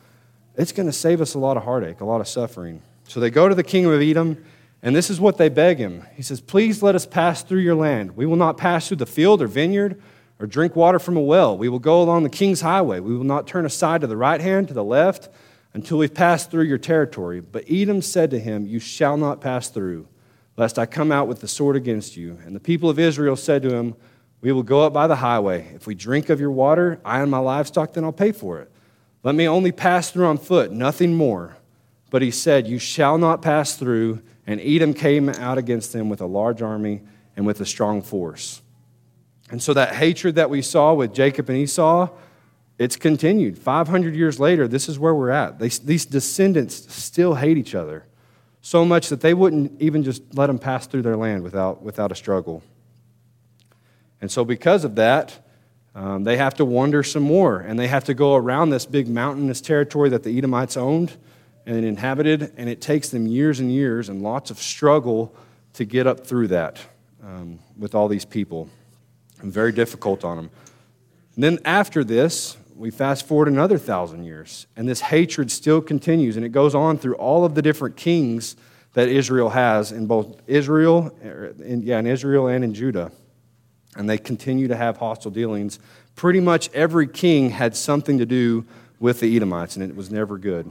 it's 0.57 0.73
going 0.73 0.87
to 0.87 0.93
save 0.93 1.21
us 1.21 1.35
a 1.35 1.39
lot 1.39 1.57
of 1.57 1.65
heartache, 1.65 2.01
a 2.01 2.05
lot 2.05 2.21
of 2.21 2.29
suffering. 2.29 2.81
So 3.09 3.21
they 3.21 3.31
go 3.31 3.49
to 3.49 3.55
the 3.55 3.63
king 3.63 3.85
of 3.87 4.01
Edom 4.01 4.45
and 4.83 4.95
this 4.95 5.11
is 5.11 5.21
what 5.21 5.39
they 5.39 5.49
beg 5.49 5.79
him. 5.79 6.05
He 6.15 6.23
says, 6.23 6.41
Please 6.41 6.83
let 6.83 6.95
us 6.95 7.07
pass 7.07 7.43
through 7.43 7.61
your 7.61 7.75
land. 7.75 8.17
We 8.17 8.27
will 8.27 8.37
not 8.37 8.57
pass 8.57 8.89
through 8.89 8.99
the 8.99 9.07
field 9.07 9.43
or 9.43 9.47
vineyard 9.47 10.01
or 10.39 10.47
drink 10.47 10.77
water 10.77 10.99
from 10.99 11.17
a 11.17 11.21
well. 11.21 11.57
We 11.57 11.69
will 11.69 11.79
go 11.79 12.03
along 12.03 12.23
the 12.23 12.29
king's 12.29 12.61
highway. 12.61 13.01
We 13.01 13.17
will 13.17 13.25
not 13.25 13.47
turn 13.47 13.65
aside 13.65 14.03
to 14.03 14.07
the 14.07 14.17
right 14.17 14.41
hand, 14.41 14.69
to 14.69 14.75
the 14.75 14.85
left, 14.85 15.29
until 15.73 15.99
we've 15.99 16.15
passed 16.15 16.51
through 16.51 16.65
your 16.65 16.79
territory. 16.79 17.41
But 17.41 17.65
Edom 17.71 18.03
said 18.03 18.31
to 18.31 18.39
him, 18.39 18.67
You 18.67 18.79
shall 18.79 19.17
not 19.17 19.41
pass 19.41 19.69
through, 19.69 20.09
lest 20.57 20.79
I 20.79 20.87
come 20.87 21.11
out 21.11 21.29
with 21.29 21.41
the 21.41 21.49
sword 21.49 21.77
against 21.77 22.17
you. 22.17 22.39
And 22.45 22.55
the 22.55 22.61
people 22.61 22.91
of 22.91 22.99
Israel 22.99 23.37
said 23.37 23.63
to 23.63 23.75
him, 23.75 23.95
We 24.43 24.53
will 24.53 24.63
go 24.63 24.83
up 24.83 24.93
by 24.93 25.07
the 25.07 25.17
highway. 25.17 25.73
If 25.75 25.87
we 25.87 25.95
drink 25.95 26.29
of 26.29 26.39
your 26.39 26.51
water, 26.51 27.01
I 27.05 27.21
and 27.21 27.31
my 27.31 27.39
livestock, 27.39 27.95
then 27.95 28.05
I'll 28.05 28.13
pay 28.13 28.33
for 28.33 28.61
it. 28.61 28.71
Let 29.23 29.35
me 29.35 29.49
only 29.49 29.73
pass 29.73 30.11
through 30.11 30.27
on 30.27 30.39
foot, 30.39 30.71
nothing 30.71 31.15
more. 31.15 31.57
But 32.11 32.23
he 32.23 32.31
said, 32.31 32.69
You 32.69 32.79
shall 32.79 33.19
not 33.19 33.43
pass 33.43 33.75
through 33.75 34.23
and 34.47 34.61
Edom 34.61 34.95
came 34.95 35.29
out 35.29 35.59
against 35.59 35.93
them 35.93 36.09
with 36.09 36.21
a 36.21 36.27
large 36.27 36.63
army 36.63 37.03
and 37.37 37.47
with 37.47 37.61
a 37.61 37.67
strong 37.67 38.03
force. 38.03 38.63
And 39.51 39.63
so 39.63 39.75
that 39.75 39.95
hatred 39.95 40.37
that 40.37 40.51
we 40.51 40.63
saw 40.63 40.95
with 40.95 41.13
Jacob 41.13 41.49
and 41.49 41.59
Esau, 41.59 42.09
it's 42.79 42.97
continued. 42.97 43.59
500 43.59 44.15
years 44.15 44.39
later, 44.39 44.69
this 44.69 44.89
is 44.89 44.99
where 44.99 45.15
we're 45.15 45.31
at. 45.31 45.59
They, 45.59 45.69
these 45.69 46.05
descendants 46.05 46.93
still 46.93 47.35
hate 47.35 47.57
each 47.57 47.75
other 47.75 48.07
so 48.61 48.85
much 48.85 49.11
that 49.11 49.21
they 49.21 49.33
wouldn't 49.33 49.81
even 49.81 50.03
just 50.03 50.23
let 50.35 50.49
them 50.49 50.59
pass 50.59 50.87
through 50.89 51.03
their 51.03 51.17
land 51.17 51.43
without, 51.45 51.83
without 51.83 52.11
a 52.11 52.17
struggle. 52.17 52.63
And 54.21 54.31
so, 54.31 54.45
because 54.45 54.85
of 54.85 54.97
that, 54.97 55.47
um, 55.95 56.25
they 56.25 56.37
have 56.37 56.55
to 56.55 56.65
wander 56.65 57.03
some 57.03 57.23
more, 57.23 57.61
and 57.61 57.79
they 57.79 57.87
have 57.87 58.05
to 58.05 58.15
go 58.15 58.35
around 58.35 58.71
this 58.71 58.85
big 58.85 59.09
mountainous 59.09 59.61
territory 59.61 60.09
that 60.11 60.25
the 60.25 60.37
Edomites 60.37 60.77
owned 60.77 61.17
and 61.67 61.85
inhabited, 61.85 62.53
and 62.57 62.69
it 62.71 62.81
takes 62.81 63.09
them 63.11 63.27
years 63.27 63.61
and 63.61 63.71
years 63.73 64.09
and 64.09 64.23
lots 64.23 64.51
of 64.51 64.59
struggle 64.59 65.35
to 65.75 65.85
get 65.85 66.07
up 66.07 66.27
through 66.27 66.49
that 66.49 66.79
um, 67.23 67.59
with 67.77 67.95
all 67.95 68.09
these 68.09 68.25
people. 68.25 68.69
And 69.43 69.53
very 69.53 69.73
difficult 69.73 70.25
on 70.25 70.37
them. 70.37 70.51
And 71.35 71.45
then 71.45 71.59
after 71.65 72.03
this, 72.05 72.57
we 72.75 72.91
fast 72.91 73.27
forward 73.27 73.49
another 73.49 73.79
thousand 73.79 74.25
years, 74.25 74.67
and 74.77 74.89
this 74.89 75.01
hatred 75.01 75.51
still 75.51 75.81
continues, 75.81 76.37
and 76.37 76.45
it 76.47 76.51
goes 76.51 76.75
on 76.75 76.99
through 76.99 77.17
all 77.17 77.45
of 77.45 77.55
the 77.55 77.63
different 77.63 77.97
kings 77.97 78.57
that 78.93 79.09
Israel 79.09 79.51
has 79.51 79.93
in 79.93 80.07
both 80.07 80.41
Israel, 80.47 81.15
in, 81.23 81.83
yeah, 81.83 81.99
in 81.99 82.07
Israel 82.07 82.47
and 82.47 82.65
in 82.65 82.73
Judah. 82.73 83.13
And 83.97 84.09
they 84.09 84.19
continue 84.19 84.69
to 84.69 84.77
have 84.77 84.99
hostile 84.99 85.31
dealings. 85.31 85.79
Pretty 86.15 86.41
much 86.41 86.71
every 86.73 87.07
king 87.07 87.51
had 87.51 87.77
something 87.77 88.19
to 88.19 88.27
do 88.27 88.65
with 88.99 89.21
the 89.21 89.37
Edomites, 89.37 89.77
and 89.77 89.85
it 89.85 89.95
was 89.95 90.11
never 90.11 90.39
good. 90.39 90.71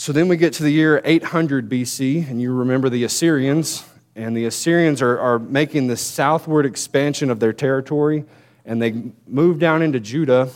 So 0.00 0.12
then 0.12 0.28
we 0.28 0.38
get 0.38 0.54
to 0.54 0.62
the 0.62 0.70
year 0.70 1.02
800 1.04 1.68
BC, 1.68 2.30
and 2.30 2.40
you 2.40 2.54
remember 2.54 2.88
the 2.88 3.04
Assyrians. 3.04 3.84
And 4.16 4.34
the 4.34 4.46
Assyrians 4.46 5.02
are, 5.02 5.18
are 5.18 5.38
making 5.38 5.88
the 5.88 5.96
southward 5.98 6.64
expansion 6.64 7.28
of 7.28 7.38
their 7.38 7.52
territory, 7.52 8.24
and 8.64 8.80
they 8.80 9.12
move 9.26 9.58
down 9.58 9.82
into 9.82 10.00
Judah, 10.00 10.48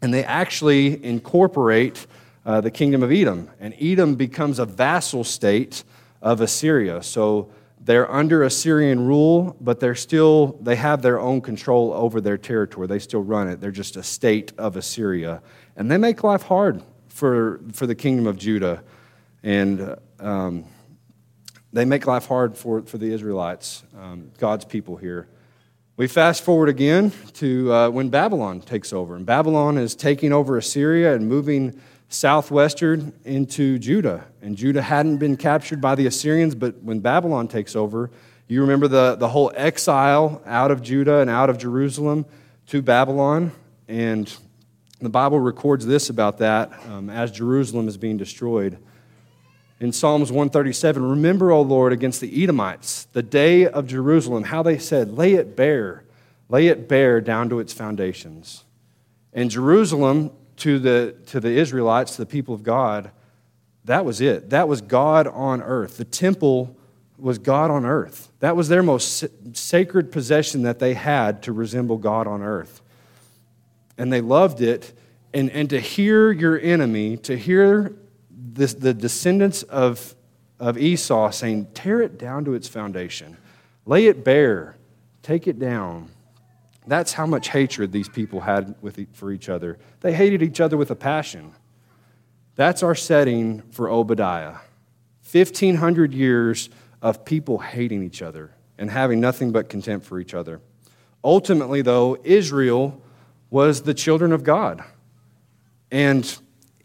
and 0.00 0.14
they 0.14 0.22
actually 0.22 1.04
incorporate 1.04 2.06
uh, 2.46 2.60
the 2.60 2.70
kingdom 2.70 3.02
of 3.02 3.10
Edom. 3.10 3.50
And 3.58 3.74
Edom 3.80 4.14
becomes 4.14 4.60
a 4.60 4.64
vassal 4.64 5.24
state 5.24 5.82
of 6.22 6.40
Assyria. 6.40 7.02
So 7.02 7.50
they're 7.80 8.08
under 8.08 8.44
Assyrian 8.44 9.08
rule, 9.08 9.56
but 9.60 9.80
they're 9.80 9.96
still, 9.96 10.56
they 10.62 10.76
have 10.76 11.02
their 11.02 11.18
own 11.18 11.40
control 11.40 11.92
over 11.92 12.20
their 12.20 12.38
territory. 12.38 12.86
They 12.86 13.00
still 13.00 13.24
run 13.24 13.48
it. 13.48 13.60
They're 13.60 13.72
just 13.72 13.96
a 13.96 14.04
state 14.04 14.52
of 14.56 14.76
Assyria. 14.76 15.42
And 15.74 15.90
they 15.90 15.98
make 15.98 16.22
life 16.22 16.42
hard 16.42 16.84
for, 17.18 17.60
for 17.72 17.86
the 17.86 17.96
kingdom 17.96 18.26
of 18.28 18.38
Judah. 18.38 18.82
And 19.42 19.96
um, 20.20 20.64
they 21.72 21.84
make 21.84 22.06
life 22.06 22.26
hard 22.26 22.56
for, 22.56 22.82
for 22.82 22.96
the 22.96 23.12
Israelites, 23.12 23.82
um, 23.98 24.30
God's 24.38 24.64
people 24.64 24.96
here. 24.96 25.28
We 25.96 26.06
fast 26.06 26.44
forward 26.44 26.68
again 26.68 27.12
to 27.34 27.72
uh, 27.72 27.90
when 27.90 28.08
Babylon 28.08 28.60
takes 28.60 28.92
over. 28.92 29.16
And 29.16 29.26
Babylon 29.26 29.76
is 29.78 29.96
taking 29.96 30.32
over 30.32 30.56
Assyria 30.56 31.14
and 31.14 31.28
moving 31.28 31.80
southwestern 32.08 33.12
into 33.24 33.80
Judah. 33.80 34.24
And 34.40 34.56
Judah 34.56 34.80
hadn't 34.80 35.18
been 35.18 35.36
captured 35.36 35.80
by 35.80 35.96
the 35.96 36.06
Assyrians, 36.06 36.54
but 36.54 36.80
when 36.84 37.00
Babylon 37.00 37.48
takes 37.48 37.74
over, 37.74 38.12
you 38.46 38.60
remember 38.60 38.86
the, 38.86 39.16
the 39.16 39.28
whole 39.28 39.50
exile 39.56 40.40
out 40.46 40.70
of 40.70 40.82
Judah 40.82 41.18
and 41.18 41.28
out 41.28 41.50
of 41.50 41.58
Jerusalem 41.58 42.26
to 42.68 42.80
Babylon. 42.80 43.50
And 43.88 44.32
the 45.00 45.08
Bible 45.08 45.38
records 45.38 45.86
this 45.86 46.10
about 46.10 46.38
that 46.38 46.72
um, 46.88 47.08
as 47.08 47.30
Jerusalem 47.30 47.86
is 47.86 47.96
being 47.96 48.16
destroyed. 48.16 48.78
In 49.80 49.92
Psalms 49.92 50.32
137, 50.32 51.02
remember, 51.02 51.52
O 51.52 51.62
Lord, 51.62 51.92
against 51.92 52.20
the 52.20 52.42
Edomites, 52.42 53.06
the 53.12 53.22
day 53.22 53.66
of 53.66 53.86
Jerusalem, 53.86 54.44
how 54.44 54.62
they 54.62 54.76
said, 54.76 55.16
lay 55.16 55.34
it 55.34 55.54
bare, 55.54 56.04
lay 56.48 56.66
it 56.66 56.88
bare 56.88 57.20
down 57.20 57.48
to 57.50 57.60
its 57.60 57.72
foundations. 57.72 58.64
And 59.32 59.50
Jerusalem, 59.50 60.32
to 60.56 60.80
the, 60.80 61.14
to 61.26 61.38
the 61.38 61.50
Israelites, 61.50 62.16
to 62.16 62.22
the 62.22 62.26
people 62.26 62.54
of 62.54 62.64
God, 62.64 63.12
that 63.84 64.04
was 64.04 64.20
it. 64.20 64.50
That 64.50 64.66
was 64.66 64.80
God 64.80 65.28
on 65.28 65.62
earth. 65.62 65.96
The 65.96 66.04
temple 66.04 66.76
was 67.16 67.38
God 67.38 67.70
on 67.70 67.86
earth. 67.86 68.32
That 68.40 68.56
was 68.56 68.68
their 68.68 68.82
most 68.82 69.24
sacred 69.56 70.10
possession 70.10 70.62
that 70.62 70.80
they 70.80 70.94
had 70.94 71.42
to 71.44 71.52
resemble 71.52 71.98
God 71.98 72.26
on 72.26 72.42
earth. 72.42 72.82
And 73.98 74.12
they 74.12 74.20
loved 74.20 74.62
it. 74.62 74.96
And, 75.34 75.50
and 75.50 75.68
to 75.70 75.80
hear 75.80 76.32
your 76.32 76.58
enemy, 76.58 77.18
to 77.18 77.36
hear 77.36 77.94
this, 78.30 78.72
the 78.74 78.94
descendants 78.94 79.62
of, 79.64 80.14
of 80.58 80.78
Esau 80.78 81.30
saying, 81.30 81.66
tear 81.74 82.00
it 82.00 82.18
down 82.18 82.44
to 82.46 82.54
its 82.54 82.68
foundation, 82.68 83.36
lay 83.84 84.06
it 84.06 84.24
bare, 84.24 84.76
take 85.22 85.46
it 85.46 85.58
down. 85.58 86.08
That's 86.86 87.12
how 87.12 87.26
much 87.26 87.48
hatred 87.48 87.92
these 87.92 88.08
people 88.08 88.40
had 88.40 88.74
with, 88.80 89.14
for 89.14 89.30
each 89.30 89.50
other. 89.50 89.78
They 90.00 90.14
hated 90.14 90.42
each 90.42 90.60
other 90.60 90.78
with 90.78 90.90
a 90.90 90.96
passion. 90.96 91.52
That's 92.54 92.82
our 92.82 92.94
setting 92.94 93.60
for 93.70 93.90
Obadiah. 93.90 94.56
1,500 95.30 96.14
years 96.14 96.70
of 97.02 97.24
people 97.24 97.58
hating 97.58 98.02
each 98.02 98.22
other 98.22 98.52
and 98.78 98.90
having 98.90 99.20
nothing 99.20 99.52
but 99.52 99.68
contempt 99.68 100.06
for 100.06 100.18
each 100.18 100.32
other. 100.32 100.60
Ultimately, 101.22 101.82
though, 101.82 102.16
Israel 102.24 103.02
was 103.50 103.82
the 103.82 103.94
children 103.94 104.32
of 104.32 104.44
God. 104.44 104.82
And 105.90 106.38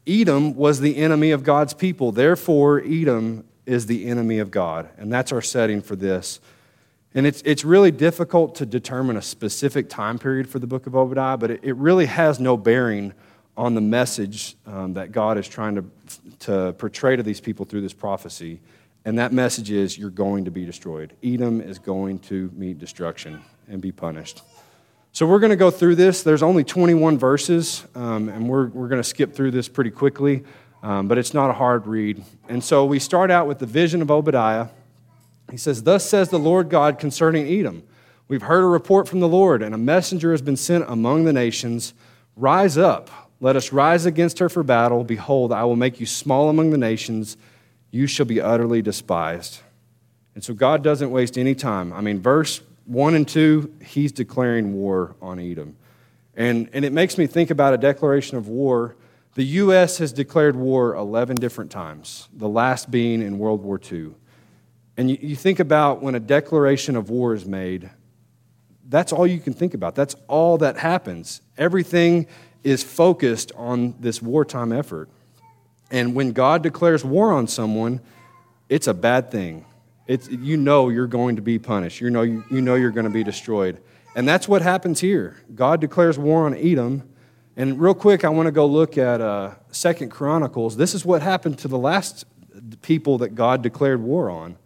Edom 0.08 0.56
was 0.56 0.80
the 0.80 0.98
enemy 0.98 1.32
of 1.32 1.44
God's 1.44 1.74
people. 1.74 2.12
Therefore, 2.12 2.82
Edom 2.82 3.46
is 3.66 3.86
the 3.86 4.06
enemy 4.06 4.40
of 4.40 4.52
God. 4.52 4.90
And 4.98 5.12
that's 5.12 5.32
our 5.32 5.42
setting 5.42 5.82
for 5.82 5.96
this. 5.96 6.40
And 7.16 7.28
it's, 7.28 7.42
it's 7.44 7.64
really 7.64 7.92
difficult 7.92 8.56
to 8.56 8.66
determine 8.66 9.18
a 9.18 9.22
specific 9.22 9.88
time 9.88 10.18
period 10.18 10.50
for 10.50 10.60
the 10.60 10.68
book 10.68 10.88
of 10.88 10.96
Obadiah, 10.96 11.38
but 11.38 11.52
it, 11.52 11.60
it 11.64 11.76
really 11.76 12.08
has 12.08 12.40
no 12.40 12.58
bearing 12.58 13.14
on 13.56 13.76
the 13.76 13.82
message 13.82 14.56
um, 14.66 14.96
that 14.96 15.12
God 15.12 15.38
is 15.38 15.48
trying 15.48 15.76
to, 15.76 15.86
to 16.40 16.74
portray 16.74 17.16
to 17.16 17.22
these 17.22 17.40
people 17.40 17.66
through 17.66 17.82
this 17.82 17.94
prophecy. 17.94 18.60
And 19.06 19.20
that 19.20 19.32
message 19.32 19.70
is 19.70 19.98
you're 19.98 20.10
going 20.10 20.46
to 20.46 20.52
be 20.52 20.66
destroyed. 20.66 21.14
Edom 21.24 21.62
is 21.62 21.78
going 21.78 22.20
to 22.20 22.50
meet 22.56 22.80
destruction 22.80 23.44
and 23.68 23.80
be 23.80 23.92
punished. 23.92 24.42
So 25.16 25.28
we're 25.28 25.38
going 25.38 25.52
to 25.52 25.56
go 25.56 25.70
through 25.70 25.94
this. 25.94 26.24
There's 26.24 26.42
only 26.42 26.64
21 26.64 27.20
verses, 27.20 27.86
um, 27.94 28.30
and 28.30 28.50
we're, 28.50 28.66
we're 28.70 28.88
going 28.88 29.00
to 29.00 29.08
skip 29.08 29.36
through 29.36 29.52
this 29.52 29.68
pretty 29.68 29.92
quickly, 29.92 30.44
um, 30.82 31.08
but 31.08 31.20
it's 31.20 31.36
not 31.36 31.52
a 31.52 31.54
hard 31.54 31.86
read. 31.86 32.24
And 32.50 32.64
so 32.64 32.84
we 32.86 32.98
start 32.98 33.30
out 33.30 33.46
with 33.46 33.60
the 33.60 33.68
vision 33.68 34.02
of 34.02 34.10
Obadiah. 34.10 34.70
He 35.52 35.58
says, 35.58 35.84
Thus 35.84 36.04
says 36.04 36.30
the 36.30 36.40
Lord 36.40 36.70
God 36.70 36.98
concerning 36.98 37.48
Edom 37.48 37.84
We've 38.28 38.42
heard 38.42 38.64
a 38.64 38.68
report 38.68 39.08
from 39.08 39.20
the 39.20 39.28
Lord, 39.28 39.62
and 39.62 39.76
a 39.76 39.78
messenger 39.78 40.32
has 40.32 40.42
been 40.42 40.58
sent 40.58 40.86
among 40.88 41.26
the 41.26 41.34
nations. 41.34 41.94
Rise 42.36 42.76
up, 42.76 43.12
let 43.40 43.56
us 43.56 43.72
rise 43.72 44.08
against 44.08 44.40
her 44.40 44.50
for 44.50 44.64
battle. 44.64 45.04
Behold, 45.04 45.52
I 45.52 45.64
will 45.66 45.76
make 45.76 46.00
you 46.00 46.08
small 46.08 46.50
among 46.50 46.72
the 46.72 46.78
nations 46.80 47.38
you 47.92 48.08
shall 48.08 48.26
be 48.26 48.42
utterly 48.42 48.82
despised. 48.82 49.60
And 50.34 50.44
so 50.44 50.56
God 50.56 50.84
doesn't 50.84 51.12
waste 51.12 51.38
any 51.38 51.54
time. 51.54 51.94
I 51.94 52.02
mean, 52.02 52.20
verse 52.20 52.62
1 52.86 53.16
and 53.16 53.28
2, 53.28 53.74
he's 53.86 54.12
declaring 54.12 54.74
war 54.74 55.16
on 55.22 55.40
Edom. 55.40 55.78
And, 56.36 56.70
and 56.74 56.84
it 56.84 56.92
makes 56.92 57.18
me 57.18 57.28
think 57.28 57.50
about 57.50 57.74
a 57.74 57.78
declaration 57.78 58.38
of 58.38 58.48
war. 58.48 58.96
The 59.36 59.44
U.S. 59.44 59.98
has 60.00 60.12
declared 60.12 60.56
war 60.56 60.96
11 60.96 61.38
different 61.38 61.72
times, 61.72 62.28
the 62.34 62.50
last 62.50 62.92
being 62.92 63.22
in 63.22 63.40
World 63.40 63.64
War 63.64 63.80
II. 63.92 64.12
And 64.98 65.10
you, 65.10 65.18
you 65.22 65.36
think 65.36 65.60
about 65.60 66.02
when 66.02 66.16
a 66.16 66.20
declaration 66.20 66.96
of 66.96 67.10
war 67.10 67.34
is 67.34 67.46
made, 67.46 67.90
that's 68.90 69.12
all 69.12 69.26
you 69.26 69.40
can 69.40 69.54
think 69.54 69.74
about. 69.74 69.96
That's 69.96 70.16
all 70.28 70.58
that 70.60 70.78
happens. 70.78 71.42
Everything 71.58 72.28
is 72.64 72.84
focused 72.84 73.52
on 73.56 73.96
this 74.00 74.22
wartime 74.22 74.72
effort. 74.72 75.10
And 75.90 76.16
when 76.16 76.32
God 76.32 76.64
declares 76.64 77.04
war 77.04 77.32
on 77.32 77.48
someone, 77.48 78.02
it's 78.70 78.88
a 78.88 78.94
bad 78.94 79.32
thing. 79.32 79.66
It's, 80.06 80.30
you 80.30 80.58
know 80.58 80.90
you're 80.90 81.08
going 81.08 81.38
to 81.38 81.42
be 81.42 81.60
punished. 81.60 82.02
You 82.02 82.10
know, 82.10 82.24
you, 82.24 82.44
you 82.52 82.62
know 82.62 82.76
you're 82.76 82.92
going 82.92 83.06
to 83.06 83.10
be 83.10 83.24
destroyed. 83.24 83.82
And 84.16 84.28
that's 84.28 84.48
what 84.48 84.62
happens 84.62 85.00
here. 85.00 85.38
God 85.56 85.82
declares 85.82 86.20
war 86.20 86.46
on 86.46 86.56
Edom. 86.56 87.10
And 87.56 87.80
real 87.80 87.94
quick, 87.94 88.26
I 88.26 88.30
want 88.30 88.48
to 88.48 88.52
go 88.52 88.66
look 88.66 88.98
at 88.98 89.22
uh, 89.22 89.56
Second 89.72 90.10
Chronicles. 90.10 90.76
This 90.76 90.94
is 90.94 91.06
what 91.06 91.22
happened 91.22 91.58
to 91.60 91.68
the 91.68 91.78
last 91.78 92.26
people 92.82 93.20
that 93.20 93.36
God 93.36 93.62
declared 93.62 94.02
war 94.02 94.30
on, 94.30 94.58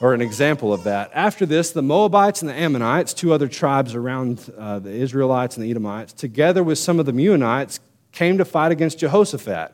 or 0.00 0.14
an 0.14 0.20
example 0.20 0.72
of 0.72 0.84
that. 0.84 1.10
After 1.14 1.46
this, 1.46 1.70
the 1.70 1.82
Moabites 1.82 2.42
and 2.42 2.48
the 2.48 2.54
Ammonites, 2.54 3.14
two 3.14 3.32
other 3.32 3.48
tribes 3.48 3.94
around 3.94 4.52
uh, 4.56 4.78
the 4.78 4.90
Israelites 4.90 5.56
and 5.56 5.64
the 5.64 5.70
Edomites, 5.70 6.12
together 6.12 6.62
with 6.62 6.78
some 6.78 6.98
of 7.00 7.06
the 7.06 7.12
Meunites, 7.12 7.80
came 8.12 8.38
to 8.38 8.44
fight 8.44 8.72
against 8.72 8.98
Jehoshaphat. 8.98 9.72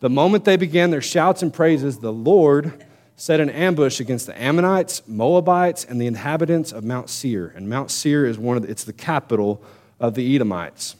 The 0.00 0.10
moment 0.10 0.44
they 0.44 0.56
began 0.56 0.90
their 0.90 1.02
shouts 1.02 1.42
and 1.42 1.52
praises, 1.52 1.98
the 1.98 2.12
Lord 2.12 2.84
set 3.16 3.40
an 3.40 3.50
ambush 3.50 4.00
against 4.00 4.26
the 4.26 4.40
Ammonites, 4.40 5.02
Moabites, 5.06 5.84
and 5.84 6.00
the 6.00 6.06
inhabitants 6.06 6.72
of 6.72 6.84
Mount 6.84 7.08
Seir. 7.08 7.52
And 7.54 7.68
Mount 7.68 7.90
Seir 7.90 8.26
is 8.26 8.38
one 8.38 8.56
of 8.56 8.64
the, 8.64 8.70
it's 8.70 8.84
the 8.84 8.92
capital 8.92 9.62
of 10.00 10.14
the 10.14 10.34
Edomites, 10.34 10.96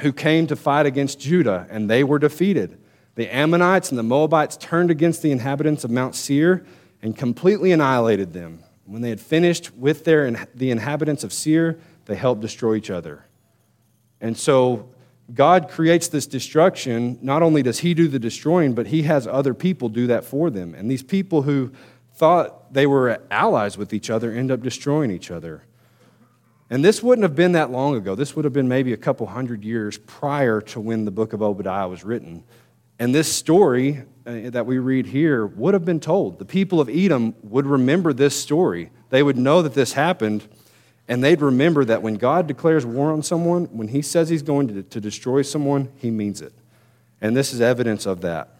who 0.00 0.12
came 0.12 0.46
to 0.46 0.56
fight 0.56 0.86
against 0.86 1.20
Judah, 1.20 1.66
and 1.70 1.88
they 1.90 2.02
were 2.02 2.18
defeated. 2.18 2.78
The 3.14 3.28
Ammonites 3.28 3.90
and 3.90 3.98
the 3.98 4.02
Moabites 4.02 4.56
turned 4.56 4.90
against 4.90 5.20
the 5.20 5.30
inhabitants 5.30 5.84
of 5.84 5.90
Mount 5.90 6.14
Seir 6.14 6.64
and 7.02 7.16
completely 7.16 7.72
annihilated 7.72 8.32
them. 8.32 8.64
When 8.86 9.02
they 9.02 9.10
had 9.10 9.20
finished 9.20 9.74
with 9.74 10.04
their, 10.04 10.24
and 10.24 10.46
the 10.54 10.70
inhabitants 10.70 11.22
of 11.22 11.32
Seir, 11.32 11.78
they 12.06 12.14
helped 12.14 12.40
destroy 12.40 12.76
each 12.76 12.90
other. 12.90 13.26
And 14.20 14.36
so 14.36 14.88
God 15.32 15.68
creates 15.68 16.08
this 16.08 16.26
destruction. 16.26 17.18
Not 17.22 17.42
only 17.42 17.62
does 17.62 17.80
He 17.80 17.94
do 17.94 18.08
the 18.08 18.18
destroying, 18.18 18.74
but 18.74 18.88
He 18.88 19.02
has 19.02 19.26
other 19.26 19.54
people 19.54 19.88
do 19.88 20.06
that 20.08 20.24
for 20.24 20.50
them. 20.50 20.74
And 20.74 20.90
these 20.90 21.02
people 21.02 21.42
who 21.42 21.72
thought 22.14 22.72
they 22.72 22.86
were 22.86 23.20
allies 23.30 23.78
with 23.78 23.92
each 23.92 24.10
other 24.10 24.32
end 24.32 24.50
up 24.50 24.62
destroying 24.62 25.10
each 25.10 25.30
other. 25.30 25.64
And 26.68 26.84
this 26.84 27.02
wouldn't 27.02 27.22
have 27.22 27.36
been 27.36 27.52
that 27.52 27.70
long 27.70 27.96
ago. 27.96 28.14
This 28.14 28.34
would 28.34 28.44
have 28.44 28.54
been 28.54 28.68
maybe 28.68 28.92
a 28.92 28.96
couple 28.96 29.26
hundred 29.26 29.64
years 29.64 29.98
prior 29.98 30.60
to 30.62 30.80
when 30.80 31.04
the 31.04 31.10
book 31.10 31.32
of 31.32 31.42
Obadiah 31.42 31.88
was 31.88 32.04
written. 32.04 32.44
And 32.98 33.14
this 33.14 33.30
story 33.30 34.04
uh, 34.26 34.50
that 34.50 34.64
we 34.64 34.78
read 34.78 35.06
here 35.06 35.46
would 35.46 35.74
have 35.74 35.84
been 35.84 36.00
told. 36.00 36.38
The 36.38 36.44
people 36.44 36.80
of 36.80 36.88
Edom 36.88 37.34
would 37.42 37.66
remember 37.66 38.12
this 38.12 38.40
story. 38.40 38.90
They 39.10 39.22
would 39.22 39.36
know 39.36 39.60
that 39.62 39.74
this 39.74 39.92
happened 39.92 40.48
and 41.12 41.22
they'd 41.22 41.42
remember 41.42 41.84
that 41.84 42.00
when 42.00 42.14
God 42.14 42.46
declares 42.46 42.86
war 42.86 43.12
on 43.12 43.22
someone, 43.22 43.66
when 43.66 43.88
he 43.88 44.00
says 44.00 44.30
he's 44.30 44.40
going 44.42 44.68
to, 44.68 44.82
to 44.82 44.98
destroy 44.98 45.42
someone, 45.42 45.92
he 45.98 46.10
means 46.10 46.40
it. 46.40 46.54
And 47.20 47.36
this 47.36 47.52
is 47.52 47.60
evidence 47.60 48.06
of 48.06 48.22
that. 48.22 48.56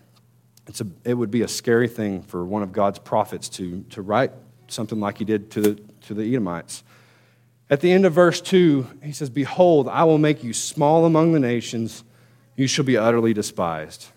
A, 0.68 0.86
it 1.02 1.14
would 1.14 1.30
be 1.30 1.40
a 1.40 1.48
scary 1.48 1.88
thing 1.88 2.20
for 2.20 2.44
one 2.44 2.62
of 2.62 2.70
God's 2.70 2.98
prophets 2.98 3.48
to, 3.48 3.80
to 3.84 4.02
write 4.02 4.32
something 4.68 5.00
like 5.00 5.16
he 5.16 5.24
did 5.24 5.50
to 5.52 5.62
the, 5.62 5.82
to 6.02 6.12
the 6.12 6.24
Edomites. 6.24 6.84
At 7.70 7.80
the 7.80 7.90
end 7.90 8.04
of 8.04 8.12
verse 8.12 8.42
2, 8.42 8.98
he 9.02 9.12
says, 9.12 9.30
Behold, 9.30 9.88
I 9.88 10.04
will 10.04 10.18
make 10.18 10.44
you 10.44 10.52
small 10.52 11.06
among 11.06 11.32
the 11.32 11.40
nations, 11.40 12.04
you 12.54 12.66
shall 12.66 12.84
be 12.84 12.98
utterly 12.98 13.32
despised. 13.32 14.08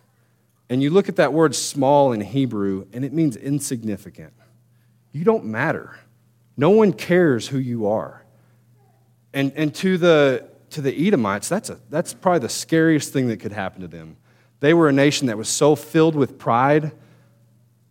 And 0.70 0.84
you 0.84 0.90
look 0.90 1.08
at 1.08 1.16
that 1.16 1.32
word 1.32 1.56
small 1.56 2.12
in 2.12 2.20
Hebrew, 2.20 2.86
and 2.92 3.06
it 3.06 3.14
means 3.14 3.38
insignificant. 3.38 4.34
You 5.14 5.24
don't 5.24 5.46
matter. 5.46 5.98
No 6.58 6.72
one 6.72 6.92
cares 6.92 7.48
who 7.48 7.60
you 7.60 7.88
are. 7.88 8.25
And, 9.36 9.52
and 9.58 9.76
to, 9.76 9.98
the, 9.98 10.48
to 10.72 10.82
the 10.82 11.08
Edomites, 11.08 11.50
that's, 11.50 11.70
a, 11.70 11.78
that's 11.90 12.14
probably 12.14 12.40
the 12.40 12.50
scariest 12.50 13.12
thing 13.12 13.28
that 13.28 13.42
could 13.42 13.52
happen 13.52 13.82
to 13.82 13.88
them. 13.88 14.16
They 14.62 14.74
were 14.74 14.88
a 14.88 14.94
nation 14.94 15.28
that 15.28 15.38
was 15.38 15.50
so 15.50 15.76
filled 15.76 16.16
with 16.16 16.40
pride 16.40 16.94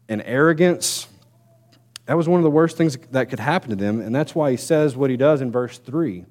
and 0.09 0.23
arrogance. 0.25 1.07
That 2.07 2.17
was 2.17 2.29
one 2.29 2.41
of 2.41 2.45
the 2.45 2.51
worst 2.51 2.79
things 2.79 2.97
that 3.11 3.29
could 3.29 3.41
happen 3.41 3.69
to 3.71 3.77
them. 3.77 4.01
And 4.01 4.15
that's 4.15 4.35
why 4.35 4.51
he 4.51 4.57
says 4.57 4.97
what 4.97 5.11
he 5.11 5.19
does 5.19 5.43
in 5.43 5.53
verse 5.53 5.77
3 5.77 6.25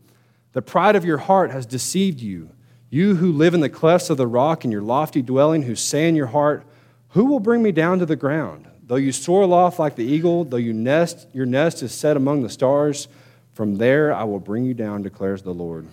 The 0.54 0.64
pride 0.64 0.96
of 0.96 1.06
your 1.06 1.20
heart 1.20 1.52
has 1.52 1.68
deceived 1.68 2.20
you. 2.20 2.50
You 2.90 3.16
who 3.16 3.32
live 3.32 3.54
in 3.54 3.60
the 3.60 3.70
clefts 3.70 4.10
of 4.10 4.18
the 4.18 4.28
rock 4.28 4.66
in 4.66 4.72
your 4.72 4.82
lofty 4.82 5.22
dwelling, 5.22 5.64
who 5.64 5.76
say 5.76 6.10
in 6.10 6.16
your 6.16 6.28
heart, 6.28 6.66
Who 7.10 7.26
will 7.26 7.40
bring 7.40 7.62
me 7.62 7.72
down 7.72 8.00
to 8.00 8.08
the 8.08 8.16
ground? 8.16 8.68
Though 8.86 8.96
you 8.96 9.12
soar 9.12 9.44
aloft 9.44 9.78
like 9.78 9.96
the 9.96 10.04
eagle, 10.04 10.44
though 10.44 10.58
you 10.58 10.74
nest, 10.74 11.28
your 11.34 11.46
nest 11.46 11.84
is 11.84 11.94
set 11.94 12.18
among 12.18 12.42
the 12.42 12.50
stars, 12.50 13.08
from 13.54 13.76
there 13.76 14.14
I 14.14 14.24
will 14.24 14.40
bring 14.40 14.66
you 14.66 14.74
down, 14.74 15.02
declares 15.02 15.42
the 15.42 15.54
Lord. 15.54 15.88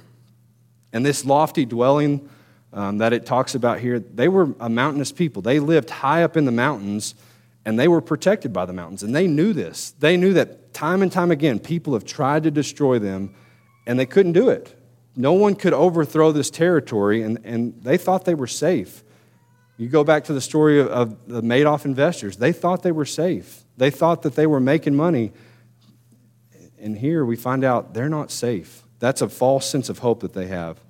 And 0.93 1.05
this 1.05 1.25
lofty 1.25 1.65
dwelling 1.65 2.29
um, 2.73 2.99
that 2.99 3.13
it 3.13 3.27
talks 3.27 3.55
about 3.55 3.81
here, 3.81 3.99
they 3.99 4.29
were 4.29 4.55
a 4.61 4.69
mountainous 4.69 5.13
people. 5.13 5.43
They 5.43 5.61
lived 5.61 5.91
high 5.91 6.23
up 6.23 6.37
in 6.37 6.45
the 6.45 6.53
mountains 6.53 7.15
and 7.65 7.79
they 7.79 7.89
were 7.89 8.01
protected 8.01 8.53
by 8.53 8.65
the 8.65 8.73
mountains. 8.73 9.03
And 9.03 9.15
they 9.15 9.27
knew 9.27 9.53
this. 9.53 9.91
They 9.99 10.17
knew 10.17 10.33
that 10.35 10.73
time 10.73 11.03
and 11.03 11.13
time 11.13 11.31
again, 11.31 11.59
people 11.59 11.93
have 11.93 12.05
tried 12.05 12.45
to 12.45 12.51
destroy 12.51 12.99
them 12.99 13.35
and 13.87 13.99
they 13.99 14.07
couldn't 14.07 14.33
do 14.33 14.49
it. 14.49 14.77
No 15.17 15.33
one 15.33 15.55
could 15.57 15.73
overthrow 15.73 16.33
this 16.33 16.51
territory, 16.51 17.23
and, 17.23 17.41
and 17.45 17.83
they 17.83 17.97
thought 17.97 18.25
they 18.25 18.35
were 18.35 18.47
safe. 18.47 19.03
You 19.77 19.89
go 19.89 20.05
back 20.05 20.25
to 20.25 20.33
the 20.33 20.41
story 20.41 20.81
of, 20.81 20.87
of 20.89 21.27
the 21.27 21.43
Madoff 21.43 21.85
investors, 21.85 22.37
they 22.37 22.53
thought 22.53 22.83
they 22.83 22.93
were 22.93 23.05
safe. 23.05 23.65
They 23.77 23.91
thought 23.91 24.23
that 24.23 24.37
they 24.37 24.47
were 24.47 24.61
making 24.61 24.95
money. 24.95 25.33
And 26.81 26.99
here 26.99 27.25
we 27.25 27.37
find 27.37 27.65
out 27.65 27.95
they're 27.95 28.09
not 28.09 28.31
safe. 28.31 28.85
That's 28.99 29.23
a 29.23 29.29
false 29.29 29.69
sense 29.69 29.89
of 29.89 29.99
hope 29.99 30.21
that 30.21 30.33
they 30.33 30.47
have. 30.47 30.81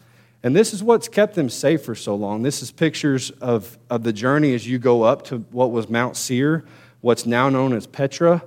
And 0.43 0.57
this 0.57 0.73
is 0.73 0.83
what's 0.83 1.09
kept 1.09 1.35
them 1.35 1.51
safe 1.51 1.85
for 1.85 1.95
so 1.95 2.15
long. 2.15 2.43
This 2.43 2.63
is 2.63 2.71
pictures 2.71 3.31
of, 3.31 3.79
of 3.91 4.05
the 4.05 4.13
journey 4.13 4.55
as 4.55 4.67
you 4.67 4.79
go 4.79 5.03
up 5.03 5.25
to 5.25 5.39
what 5.51 5.71
was 5.71 5.89
Mount 5.89 6.17
Seir, 6.17 6.65
what's 7.03 7.27
now 7.27 7.51
known 7.51 7.75
as 7.75 7.87
Petra. 7.87 8.43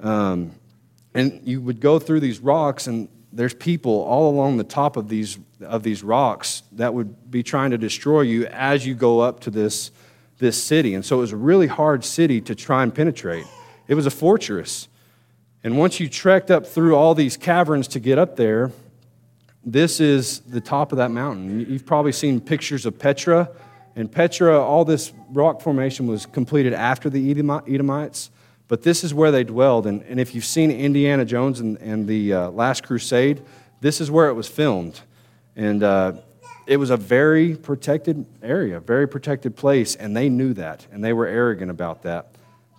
Um, 0.00 0.52
and 1.14 1.40
you 1.44 1.60
would 1.62 1.80
go 1.80 1.98
through 1.98 2.20
these 2.20 2.40
rocks, 2.40 2.86
and 2.86 3.08
there's 3.32 3.54
people 3.54 4.02
all 4.02 4.30
along 4.30 4.58
the 4.58 4.64
top 4.64 4.96
of 4.96 5.08
these, 5.08 5.38
of 5.62 5.82
these 5.82 6.02
rocks 6.02 6.62
that 6.72 6.92
would 6.92 7.30
be 7.30 7.42
trying 7.42 7.70
to 7.70 7.78
destroy 7.78 8.20
you 8.20 8.46
as 8.46 8.86
you 8.86 8.94
go 8.94 9.20
up 9.20 9.40
to 9.40 9.50
this, 9.50 9.90
this 10.38 10.62
city. 10.62 10.94
And 10.94 11.04
so 11.04 11.18
it 11.18 11.20
was 11.20 11.32
a 11.32 11.36
really 11.36 11.66
hard 11.68 12.04
city 12.04 12.40
to 12.42 12.54
try 12.54 12.82
and 12.82 12.94
penetrate. 12.94 13.46
It 13.88 13.94
was 13.94 14.06
a 14.06 14.10
fortress. 14.10 14.88
And 15.62 15.76
once 15.76 16.00
you 16.00 16.08
trekked 16.08 16.50
up 16.50 16.66
through 16.66 16.96
all 16.96 17.14
these 17.14 17.36
caverns 17.36 17.88
to 17.88 18.00
get 18.00 18.18
up 18.18 18.36
there, 18.36 18.72
this 19.64 20.00
is 20.00 20.40
the 20.40 20.60
top 20.60 20.92
of 20.92 20.98
that 20.98 21.10
mountain. 21.10 21.60
You've 21.68 21.84
probably 21.84 22.12
seen 22.12 22.40
pictures 22.40 22.86
of 22.86 22.98
Petra. 22.98 23.50
And 23.94 24.10
Petra, 24.10 24.58
all 24.58 24.84
this 24.84 25.12
rock 25.30 25.60
formation 25.60 26.06
was 26.06 26.24
completed 26.24 26.72
after 26.72 27.10
the 27.10 27.30
Edomites, 27.30 28.30
but 28.68 28.82
this 28.82 29.04
is 29.04 29.12
where 29.12 29.30
they 29.30 29.44
dwelled. 29.44 29.86
And, 29.86 30.02
and 30.04 30.18
if 30.18 30.34
you've 30.34 30.44
seen 30.46 30.70
Indiana 30.70 31.24
Jones 31.24 31.60
and, 31.60 31.76
and 31.78 32.06
the 32.06 32.32
uh, 32.32 32.50
Last 32.50 32.84
Crusade, 32.84 33.42
this 33.80 34.00
is 34.00 34.10
where 34.10 34.28
it 34.28 34.34
was 34.34 34.48
filmed. 34.48 35.00
And 35.56 35.82
uh, 35.82 36.12
it 36.66 36.78
was 36.78 36.90
a 36.90 36.96
very 36.96 37.56
protected 37.56 38.24
area, 38.42 38.80
very 38.80 39.06
protected 39.08 39.56
place, 39.56 39.96
and 39.96 40.16
they 40.16 40.28
knew 40.28 40.54
that, 40.54 40.86
and 40.92 41.04
they 41.04 41.12
were 41.12 41.26
arrogant 41.26 41.70
about 41.70 42.02
that. 42.04 42.28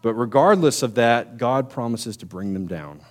But 0.02 0.14
regardless 0.14 0.84
of 0.84 0.96
that, 0.96 1.38
God 1.38 1.70
promises 1.70 2.18
to 2.18 2.26
bring 2.26 2.54
them 2.54 2.68
down. 2.68 3.02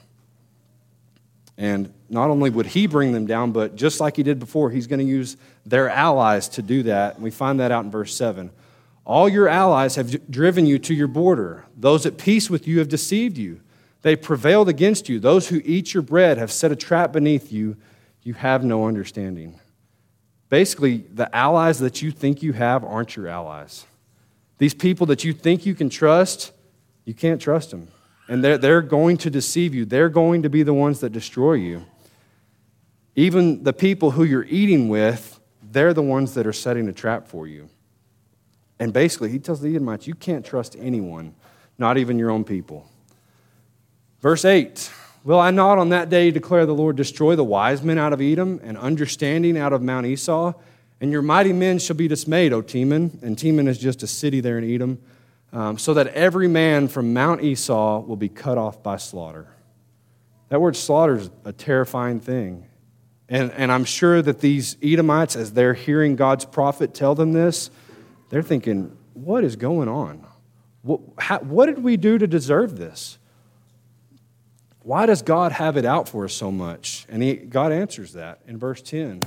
And 1.57 1.93
not 2.09 2.31
only 2.31 2.49
would 2.49 2.67
he 2.67 2.87
bring 2.87 3.13
them 3.13 3.27
down, 3.27 3.53
but 3.53 3.77
just 3.77 4.01
like 4.01 4.17
he 4.17 4.23
did 4.23 4.39
before, 4.39 4.71
he's 4.71 4.87
going 4.87 4.99
to 4.99 5.05
use 5.05 5.37
their 5.67 5.91
allies 5.91 6.49
to 6.51 6.63
do 6.63 6.83
that. 6.85 7.17
And 7.17 7.23
we 7.23 7.31
find 7.31 7.61
that 7.61 7.71
out 7.71 7.85
in 7.85 7.91
verse 7.91 8.15
7. 8.15 8.51
All 9.05 9.29
your 9.29 9.49
allies 9.49 9.97
have 9.97 10.31
driven 10.31 10.67
you 10.67 10.79
to 10.79 10.95
your 10.95 11.09
border. 11.09 11.67
Those 11.77 12.07
at 12.07 12.17
peace 12.17 12.49
with 12.49 12.67
you 12.67 12.79
have 12.79 12.89
deceived 12.89 13.37
you. 13.37 13.61
They 14.03 14.17
prevailed 14.17 14.69
against 14.69 15.09
you. 15.09 15.21
Those 15.21 15.49
who 15.49 15.61
eat 15.65 15.93
your 15.93 16.03
bread 16.03 16.39
have 16.39 16.51
set 16.51 16.73
a 16.73 16.77
trap 16.77 17.13
beneath 17.13 17.53
you. 17.53 17.77
You 18.23 18.35
have 18.35 18.65
no 18.65 18.87
understanding. 18.87 19.61
Basically, 20.49 20.99
the 21.13 21.35
allies 21.35 21.79
that 21.81 22.03
you 22.03 22.11
think 22.11 22.43
you 22.43 22.53
have 22.55 22.85
aren't 22.85 23.17
your 23.17 23.29
allies. 23.29 23.85
These 24.59 24.75
people 24.75 25.07
that 25.07 25.25
you 25.25 25.33
think 25.33 25.65
you 25.67 25.75
can 25.75 25.91
trust, 25.91 26.53
you 27.11 27.15
can't 27.15 27.43
trust 27.43 27.73
them. 27.73 27.89
And 28.29 28.45
they're, 28.45 28.57
they're 28.57 28.83
going 28.83 29.17
to 29.17 29.31
deceive 29.31 29.75
you. 29.75 29.85
They're 29.85 30.09
going 30.09 30.45
to 30.45 30.49
be 30.49 30.63
the 30.63 30.73
ones 30.73 31.01
that 31.01 31.11
destroy 31.11 31.55
you. 31.55 31.85
Even 33.17 33.65
the 33.65 33.73
people 33.73 34.13
who 34.13 34.23
you're 34.23 34.45
eating 34.45 34.89
with, 34.89 35.41
they're 35.61 35.93
the 35.93 36.05
ones 36.05 36.35
that 36.35 36.47
are 36.47 36.53
setting 36.53 36.87
a 36.87 36.93
trap 36.93 37.27
for 37.27 37.49
you. 37.49 37.69
And 38.79 38.93
basically, 38.93 39.31
he 39.31 39.41
tells 39.41 39.61
the 39.61 39.75
Edomites, 39.75 40.07
you 40.07 40.15
can't 40.15 40.47
trust 40.47 40.77
anyone, 40.79 41.35
not 41.79 41.99
even 41.99 42.17
your 42.17 42.31
own 42.31 42.45
people. 42.45 42.89
Verse 44.21 44.45
8 44.45 44.89
Will 45.25 45.41
I 45.41 45.51
not 45.51 45.79
on 45.79 45.89
that 45.89 46.11
day 46.11 46.31
declare 46.31 46.65
the 46.65 46.77
Lord, 46.77 46.95
destroy 46.95 47.35
the 47.35 47.43
wise 47.43 47.83
men 47.83 47.99
out 47.99 48.13
of 48.13 48.21
Edom 48.21 48.61
and 48.63 48.79
understanding 48.79 49.59
out 49.59 49.73
of 49.73 49.83
Mount 49.83 50.07
Esau? 50.07 50.53
And 51.01 51.11
your 51.11 51.23
mighty 51.23 51.53
men 51.53 51.81
shall 51.81 51.97
be 51.97 52.07
dismayed, 52.07 52.53
O 52.53 52.63
Teman. 52.63 53.21
And 53.21 53.37
Teman 53.37 53.67
is 53.67 53.79
just 53.79 54.05
a 54.05 54.07
city 54.07 54.41
there 54.41 54.59
in 54.59 54.73
Edom 54.73 55.01
um, 55.53 55.79
so 55.79 55.95
that 55.95 56.09
every 56.09 56.49
man 56.49 56.89
from 56.89 57.13
Mount 57.13 57.43
Esau 57.43 58.01
will 58.01 58.17
be 58.17 58.29
cut 58.29 58.59
off 58.59 58.83
by 58.83 58.97
slaughter. 58.97 59.49
That 60.49 60.61
word 60.61 60.77
slaughter 60.77 61.17
is 61.17 61.31
a 61.45 61.53
terrifying 61.53 62.21
thing. 62.21 62.67
And, 63.29 63.53
and 63.53 63.71
I'm 63.71 63.85
sure 63.85 64.21
that 64.21 64.41
these 64.41 64.77
Edomites, 64.83 65.37
as 65.37 65.53
they're 65.53 65.75
hearing 65.75 66.17
God's 66.17 66.45
prophet 66.45 66.95
tell 66.95 67.15
them 67.15 67.33
this, 67.33 67.71
they're 68.29 68.43
thinking, 68.43 68.97
what 69.15 69.45
is 69.45 69.57
going 69.57 69.89
on? 69.89 70.27
What, 70.83 71.01
how, 71.19 71.39
what 71.39 71.67
did 71.67 71.83
we 71.83 71.97
do 71.97 72.19
to 72.19 72.27
deserve 72.27 72.77
this? 72.77 73.19
Why 74.83 75.07
does 75.07 75.23
God 75.23 75.53
have 75.53 75.77
it 75.77 75.85
out 75.85 76.09
for 76.09 76.25
us 76.25 76.33
so 76.33 76.51
much? 76.51 77.07
And 77.09 77.23
he, 77.23 77.35
God 77.35 77.71
answers 77.71 78.15
that 78.15 78.41
in 78.47 78.59
verse 78.59 78.83
10. 78.83 79.21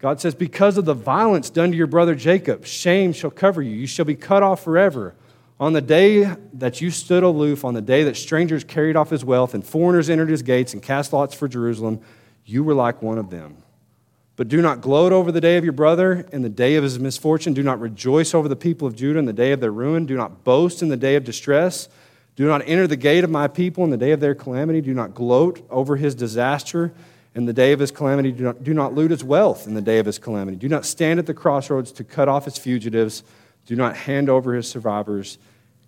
God 0.00 0.20
says, 0.20 0.34
Because 0.34 0.78
of 0.78 0.86
the 0.86 0.94
violence 0.94 1.50
done 1.50 1.70
to 1.70 1.76
your 1.76 1.86
brother 1.86 2.14
Jacob, 2.14 2.64
shame 2.64 3.12
shall 3.12 3.30
cover 3.30 3.62
you. 3.62 3.72
You 3.72 3.86
shall 3.86 4.06
be 4.06 4.16
cut 4.16 4.42
off 4.42 4.64
forever. 4.64 5.14
On 5.60 5.74
the 5.74 5.82
day 5.82 6.34
that 6.54 6.80
you 6.80 6.90
stood 6.90 7.22
aloof, 7.22 7.66
on 7.66 7.74
the 7.74 7.82
day 7.82 8.02
that 8.04 8.16
strangers 8.16 8.64
carried 8.64 8.96
off 8.96 9.10
his 9.10 9.24
wealth 9.24 9.52
and 9.52 9.64
foreigners 9.64 10.08
entered 10.08 10.30
his 10.30 10.42
gates 10.42 10.72
and 10.72 10.82
cast 10.82 11.12
lots 11.12 11.34
for 11.34 11.48
Jerusalem, 11.48 12.00
you 12.46 12.64
were 12.64 12.72
like 12.72 13.02
one 13.02 13.18
of 13.18 13.28
them. 13.28 13.58
But 14.36 14.48
do 14.48 14.62
not 14.62 14.80
gloat 14.80 15.12
over 15.12 15.30
the 15.30 15.40
day 15.40 15.58
of 15.58 15.64
your 15.64 15.74
brother 15.74 16.26
in 16.32 16.40
the 16.40 16.48
day 16.48 16.76
of 16.76 16.82
his 16.82 16.98
misfortune. 16.98 17.52
Do 17.52 17.62
not 17.62 17.78
rejoice 17.78 18.32
over 18.32 18.48
the 18.48 18.56
people 18.56 18.88
of 18.88 18.96
Judah 18.96 19.18
in 19.18 19.26
the 19.26 19.34
day 19.34 19.52
of 19.52 19.60
their 19.60 19.70
ruin. 19.70 20.06
Do 20.06 20.16
not 20.16 20.44
boast 20.44 20.80
in 20.80 20.88
the 20.88 20.96
day 20.96 21.14
of 21.16 21.24
distress. 21.24 21.90
Do 22.36 22.46
not 22.46 22.62
enter 22.64 22.86
the 22.86 22.96
gate 22.96 23.22
of 23.22 23.28
my 23.28 23.48
people 23.48 23.84
in 23.84 23.90
the 23.90 23.98
day 23.98 24.12
of 24.12 24.20
their 24.20 24.34
calamity. 24.34 24.80
Do 24.80 24.94
not 24.94 25.14
gloat 25.14 25.60
over 25.68 25.96
his 25.96 26.14
disaster 26.14 26.94
in 27.34 27.46
the 27.46 27.52
day 27.52 27.72
of 27.72 27.78
his 27.78 27.90
calamity. 27.90 28.32
Do 28.32 28.44
not, 28.44 28.64
do 28.64 28.74
not 28.74 28.94
loot 28.94 29.10
his 29.10 29.22
wealth 29.22 29.66
in 29.66 29.74
the 29.74 29.82
day 29.82 29.98
of 29.98 30.06
his 30.06 30.18
calamity. 30.18 30.56
Do 30.56 30.68
not 30.68 30.84
stand 30.84 31.18
at 31.18 31.26
the 31.26 31.34
crossroads 31.34 31.92
to 31.92 32.04
cut 32.04 32.28
off 32.28 32.44
his 32.44 32.58
fugitives. 32.58 33.22
Do 33.66 33.76
not 33.76 33.96
hand 33.96 34.28
over 34.28 34.54
his 34.54 34.68
survivors 34.68 35.38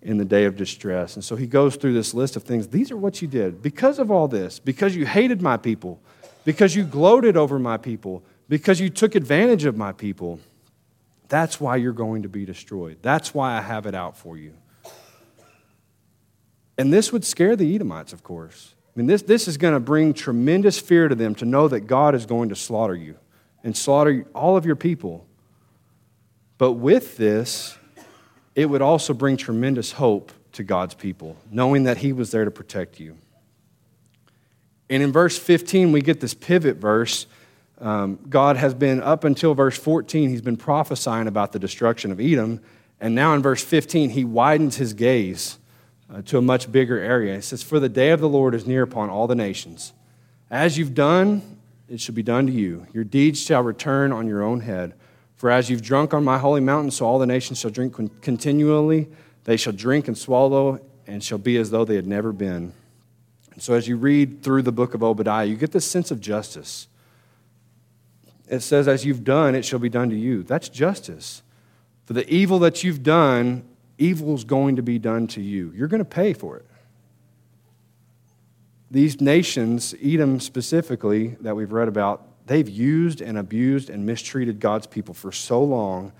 in 0.01 0.17
the 0.17 0.25
day 0.25 0.45
of 0.45 0.55
distress. 0.55 1.15
And 1.15 1.23
so 1.23 1.35
he 1.35 1.47
goes 1.47 1.75
through 1.75 1.93
this 1.93 2.13
list 2.13 2.35
of 2.35 2.43
things. 2.43 2.67
These 2.67 2.91
are 2.91 2.97
what 2.97 3.21
you 3.21 3.27
did. 3.27 3.61
Because 3.61 3.99
of 3.99 4.11
all 4.11 4.27
this, 4.27 4.59
because 4.59 4.95
you 4.95 5.05
hated 5.05 5.41
my 5.41 5.57
people, 5.57 6.01
because 6.45 6.75
you 6.75 6.83
gloated 6.83 7.37
over 7.37 7.57
my 7.57 7.77
people, 7.77 8.23
because 8.49 8.79
you 8.79 8.89
took 8.89 9.15
advantage 9.15 9.65
of 9.65 9.77
my 9.77 9.93
people, 9.93 10.39
that's 11.29 11.59
why 11.59 11.77
you're 11.77 11.93
going 11.93 12.23
to 12.23 12.29
be 12.29 12.45
destroyed. 12.45 12.97
That's 13.01 13.33
why 13.33 13.57
I 13.57 13.61
have 13.61 13.85
it 13.85 13.95
out 13.95 14.17
for 14.17 14.37
you. 14.37 14.53
And 16.77 16.91
this 16.91 17.13
would 17.13 17.23
scare 17.23 17.55
the 17.55 17.73
Edomites, 17.73 18.13
of 18.13 18.23
course. 18.23 18.75
I 18.95 18.99
mean, 18.99 19.07
this, 19.07 19.23
this 19.23 19.47
is 19.47 19.57
going 19.57 19.73
to 19.73 19.79
bring 19.79 20.13
tremendous 20.13 20.79
fear 20.79 21.07
to 21.07 21.15
them 21.15 21.33
to 21.35 21.45
know 21.45 21.67
that 21.67 21.81
God 21.81 22.13
is 22.13 22.27
going 22.27 22.49
to 22.49 22.55
slaughter 22.55 22.95
you 22.95 23.17
and 23.63 23.75
slaughter 23.75 24.25
all 24.35 24.55
of 24.55 24.65
your 24.65 24.75
people. 24.75 25.25
But 26.59 26.73
with 26.73 27.17
this, 27.17 27.77
it 28.55 28.67
would 28.67 28.83
also 28.83 29.13
bring 29.13 29.35
tremendous 29.35 29.93
hope 29.93 30.31
to 30.51 30.63
God's 30.63 30.93
people, 30.93 31.37
knowing 31.49 31.83
that 31.83 31.97
He 31.97 32.13
was 32.13 32.29
there 32.29 32.45
to 32.45 32.51
protect 32.51 32.99
you. 32.99 33.17
And 34.89 35.01
in 35.01 35.11
verse 35.11 35.39
15, 35.39 35.91
we 35.91 36.01
get 36.01 36.19
this 36.19 36.35
pivot 36.35 36.77
verse. 36.77 37.25
Um, 37.79 38.19
God 38.29 38.57
has 38.57 38.75
been, 38.75 39.01
up 39.01 39.23
until 39.23 39.55
verse 39.55 39.77
14, 39.77 40.29
He's 40.29 40.41
been 40.41 40.57
prophesying 40.57 41.27
about 41.27 41.51
the 41.51 41.57
destruction 41.57 42.11
of 42.11 42.19
Edom. 42.19 42.61
And 43.01 43.15
now 43.15 43.33
in 43.33 43.41
verse 43.41 43.63
15, 43.63 44.11
He 44.11 44.23
widens 44.23 44.75
His 44.75 44.93
gaze 44.93 45.57
uh, 46.13 46.21
to 46.23 46.37
a 46.37 46.41
much 46.41 46.71
bigger 46.71 46.99
area. 46.99 47.35
It 47.35 47.41
says, 47.41 47.63
For 47.63 47.79
the 47.79 47.89
day 47.89 48.11
of 48.11 48.19
the 48.19 48.29
Lord 48.29 48.53
is 48.53 48.67
near 48.67 48.83
upon 48.83 49.09
all 49.09 49.27
the 49.27 49.35
nations. 49.35 49.93
As 50.51 50.77
you've 50.77 50.93
done, 50.93 51.57
it 51.89 51.99
shall 51.99 52.15
be 52.15 52.23
done 52.23 52.45
to 52.47 52.53
you. 52.53 52.85
Your 52.93 53.03
deeds 53.03 53.41
shall 53.41 53.63
return 53.63 54.11
on 54.11 54.27
your 54.27 54.43
own 54.43 54.61
head. 54.61 54.93
For 55.35 55.49
as 55.49 55.69
you've 55.69 55.81
drunk 55.81 56.13
on 56.13 56.23
my 56.23 56.37
holy 56.37 56.61
mountain, 56.61 56.91
so 56.91 57.05
all 57.05 57.19
the 57.19 57.25
nations 57.25 57.59
shall 57.59 57.71
drink 57.71 57.95
continually. 58.21 59.09
They 59.43 59.57
shall 59.57 59.73
drink 59.73 60.07
and 60.07 60.17
swallow, 60.17 60.79
and 61.07 61.23
shall 61.23 61.37
be 61.39 61.57
as 61.57 61.71
though 61.71 61.83
they 61.83 61.95
had 61.95 62.07
never 62.07 62.31
been. 62.31 62.73
And 63.51 63.61
so 63.61 63.73
as 63.73 63.87
you 63.87 63.97
read 63.97 64.41
through 64.41 64.61
the 64.61 64.71
book 64.71 64.93
of 64.93 65.03
Obadiah, 65.03 65.45
you 65.45 65.55
get 65.55 65.71
this 65.71 65.85
sense 65.85 66.11
of 66.11 66.21
justice. 66.21 66.87
It 68.47 68.61
says, 68.61 68.87
As 68.87 69.05
you've 69.05 69.23
done, 69.23 69.55
it 69.55 69.65
shall 69.65 69.79
be 69.79 69.89
done 69.89 70.09
to 70.11 70.15
you. 70.15 70.43
That's 70.43 70.69
justice. 70.69 71.41
For 72.05 72.13
the 72.13 72.31
evil 72.31 72.59
that 72.59 72.83
you've 72.83 73.03
done, 73.03 73.63
evil's 73.97 74.43
going 74.43 74.75
to 74.75 74.83
be 74.83 74.99
done 74.99 75.27
to 75.27 75.41
you. 75.41 75.71
You're 75.75 75.87
going 75.87 75.99
to 75.99 76.05
pay 76.05 76.33
for 76.33 76.57
it. 76.57 76.65
These 78.91 79.21
nations, 79.21 79.95
Edom 80.03 80.39
specifically, 80.39 81.29
that 81.41 81.55
we've 81.55 81.71
read 81.71 81.87
about, 81.87 82.27
they've 82.45 82.69
used 82.69 83.21
and 83.21 83.37
abused 83.37 83.89
and 83.89 84.05
mistreated 84.05 84.59
God's 84.59 84.85
people 84.85 85.13
for 85.13 85.31
so 85.31 85.63
long, 85.63 86.11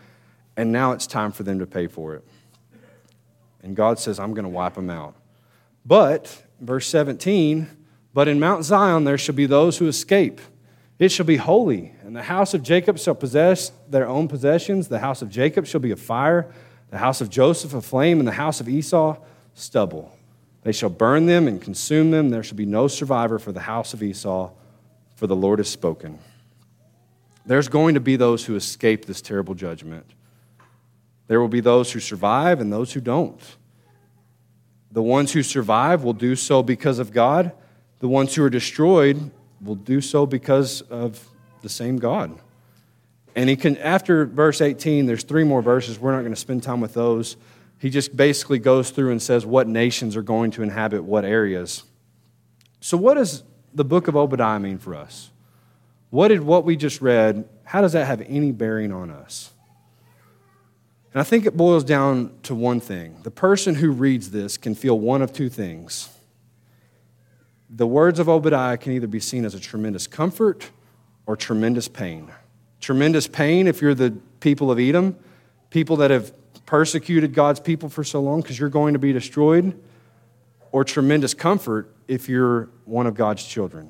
and 0.58 0.72
now 0.72 0.92
it's 0.92 1.06
time 1.06 1.32
for 1.32 1.44
them 1.44 1.60
to 1.60 1.68
pay 1.68 1.88
for 1.88 2.16
it. 2.16 2.24
And 3.62 3.76
God 3.76 4.00
says, 4.00 4.20
I'm 4.20 4.34
going 4.34 4.44
to 4.44 4.50
wipe 4.50 4.74
them 4.74 4.90
out. 4.90 5.16
But, 5.86 6.44
verse 6.60 6.88
17, 6.88 7.70
but 8.14 8.28
in 8.28 8.40
Mount 8.40 8.64
Zion 8.66 9.04
there 9.04 9.18
shall 9.18 9.36
be 9.36 9.46
those 9.46 9.78
who 9.78 9.88
escape, 9.88 10.42
It 11.00 11.12
shall 11.12 11.26
be 11.26 11.38
holy, 11.38 11.94
and 12.04 12.16
the 12.16 12.24
house 12.24 12.54
of 12.54 12.64
Jacob 12.64 12.98
shall 12.98 13.16
possess 13.16 13.72
their 13.90 14.08
own 14.08 14.28
possessions. 14.28 14.88
The 14.88 15.00
house 15.00 15.22
of 15.22 15.30
Jacob 15.30 15.66
shall 15.66 15.82
be 15.82 15.92
a 15.92 15.96
fire, 15.96 16.50
the 16.94 17.00
house 17.00 17.22
of 17.22 17.30
Joseph 17.32 17.74
a 17.74 17.82
flame, 17.82 18.20
and 18.20 18.28
the 18.28 18.34
house 18.34 18.62
of 18.62 18.70
Esau 18.70 19.18
stubble. 19.56 20.16
They 20.62 20.72
shall 20.72 20.92
burn 20.92 21.26
them 21.26 21.48
and 21.48 21.60
consume 21.60 22.12
them. 22.12 22.30
There 22.30 22.44
shall 22.44 22.56
be 22.56 22.68
no 22.68 22.88
survivor 22.88 23.40
for 23.40 23.52
the 23.52 23.62
house 23.62 23.96
of 23.96 24.04
Esau, 24.04 24.52
for 25.16 25.26
the 25.26 25.36
Lord 25.36 25.58
has 25.58 25.68
spoken. 25.68 26.20
There's 27.48 27.68
going 27.68 27.96
to 27.96 28.00
be 28.00 28.16
those 28.16 28.46
who 28.46 28.56
escape 28.56 29.06
this 29.06 29.24
terrible 29.24 29.56
judgment. 29.56 30.06
There 31.26 31.42
will 31.42 31.48
be 31.48 31.62
those 31.62 31.92
who 31.92 32.00
survive 32.00 32.62
and 32.62 32.72
those 32.72 32.94
who 32.94 33.02
don't. 33.02 33.42
The 34.92 35.02
ones 35.02 35.32
who 35.32 35.42
survive 35.42 36.04
will 36.04 36.14
do 36.14 36.36
so 36.36 36.62
because 36.62 37.00
of 37.00 37.12
God. 37.12 37.54
The 38.02 38.08
ones 38.08 38.36
who 38.36 38.44
are 38.44 38.52
destroyed 38.52 39.32
will 39.64 39.74
do 39.74 40.00
so 40.00 40.28
because 40.28 40.82
of 40.82 41.28
the 41.64 41.70
same 41.70 41.98
God. 41.98 42.38
And 43.36 43.50
he 43.50 43.56
can, 43.56 43.78
after 43.78 44.26
verse 44.26 44.62
18, 44.62 45.06
there's 45.06 45.24
three 45.24 45.44
more 45.44 45.62
verses. 45.62 46.00
We're 46.00 46.12
not 46.12 46.22
going 46.22 46.34
to 46.34 46.40
spend 46.40 46.64
time 46.64 46.82
with 46.82 46.94
those. 46.94 47.36
He 47.80 47.90
just 47.90 48.16
basically 48.16 48.60
goes 48.60 48.92
through 48.92 49.12
and 49.12 49.22
says 49.22 49.46
what 49.46 49.68
nations 49.68 50.16
are 50.16 50.22
going 50.22 50.52
to 50.52 50.64
inhabit 50.64 51.04
what 51.04 51.26
areas. 51.26 51.84
So, 52.80 52.96
what 52.98 53.16
does 53.16 53.44
the 53.74 53.84
book 53.84 54.08
of 54.08 54.16
Obadiah 54.16 54.60
mean 54.60 54.78
for 54.78 54.96
us? 54.96 55.32
What 56.10 56.28
did 56.28 56.42
what 56.42 56.64
we 56.64 56.76
just 56.76 57.02
read, 57.02 57.50
how 57.64 57.82
does 57.82 57.94
that 57.94 58.06
have 58.06 58.22
any 58.22 58.52
bearing 58.52 58.92
on 58.92 59.10
us? 59.10 59.52
And 61.14 61.20
I 61.20 61.24
think 61.24 61.46
it 61.46 61.58
boils 61.58 61.84
down 61.84 62.32
to 62.44 62.56
one 62.56 62.80
thing. 62.80 63.18
The 63.24 63.32
person 63.32 63.76
who 63.76 63.92
reads 63.92 64.32
this 64.32 64.58
can 64.58 64.76
feel 64.76 65.00
one 65.00 65.22
of 65.22 65.34
two 65.34 65.50
things. 65.50 66.10
The 67.70 67.88
words 67.88 68.20
of 68.20 68.30
Obadiah 68.30 68.78
can 68.78 68.94
either 68.94 69.08
be 69.08 69.20
seen 69.20 69.46
as 69.46 69.56
a 69.56 69.60
tremendous 69.60 70.06
comfort 70.06 70.70
or 71.26 71.36
tremendous 71.36 71.88
pain. 71.88 72.32
Tremendous 72.84 73.30
pain 73.30 73.68
if 73.68 73.82
you're 73.82 73.94
the 73.94 74.12
people 74.42 74.70
of 74.70 74.78
Edom, 74.78 75.16
people 75.70 75.96
that 75.96 76.12
have 76.12 76.34
persecuted 76.66 77.34
God's 77.34 77.62
people 77.62 77.88
for 77.88 78.04
so 78.04 78.20
long 78.20 78.42
because 78.42 78.60
you're 78.60 78.68
going 78.68 78.92
to 78.92 79.00
be 79.00 79.14
destroyed, 79.14 79.82
or 80.74 80.84
tremendous 80.84 81.34
comfort 81.34 81.96
if 82.10 82.28
you're 82.28 82.68
one 82.84 83.08
of 83.08 83.16
God's 83.16 83.46
children. 83.46 83.90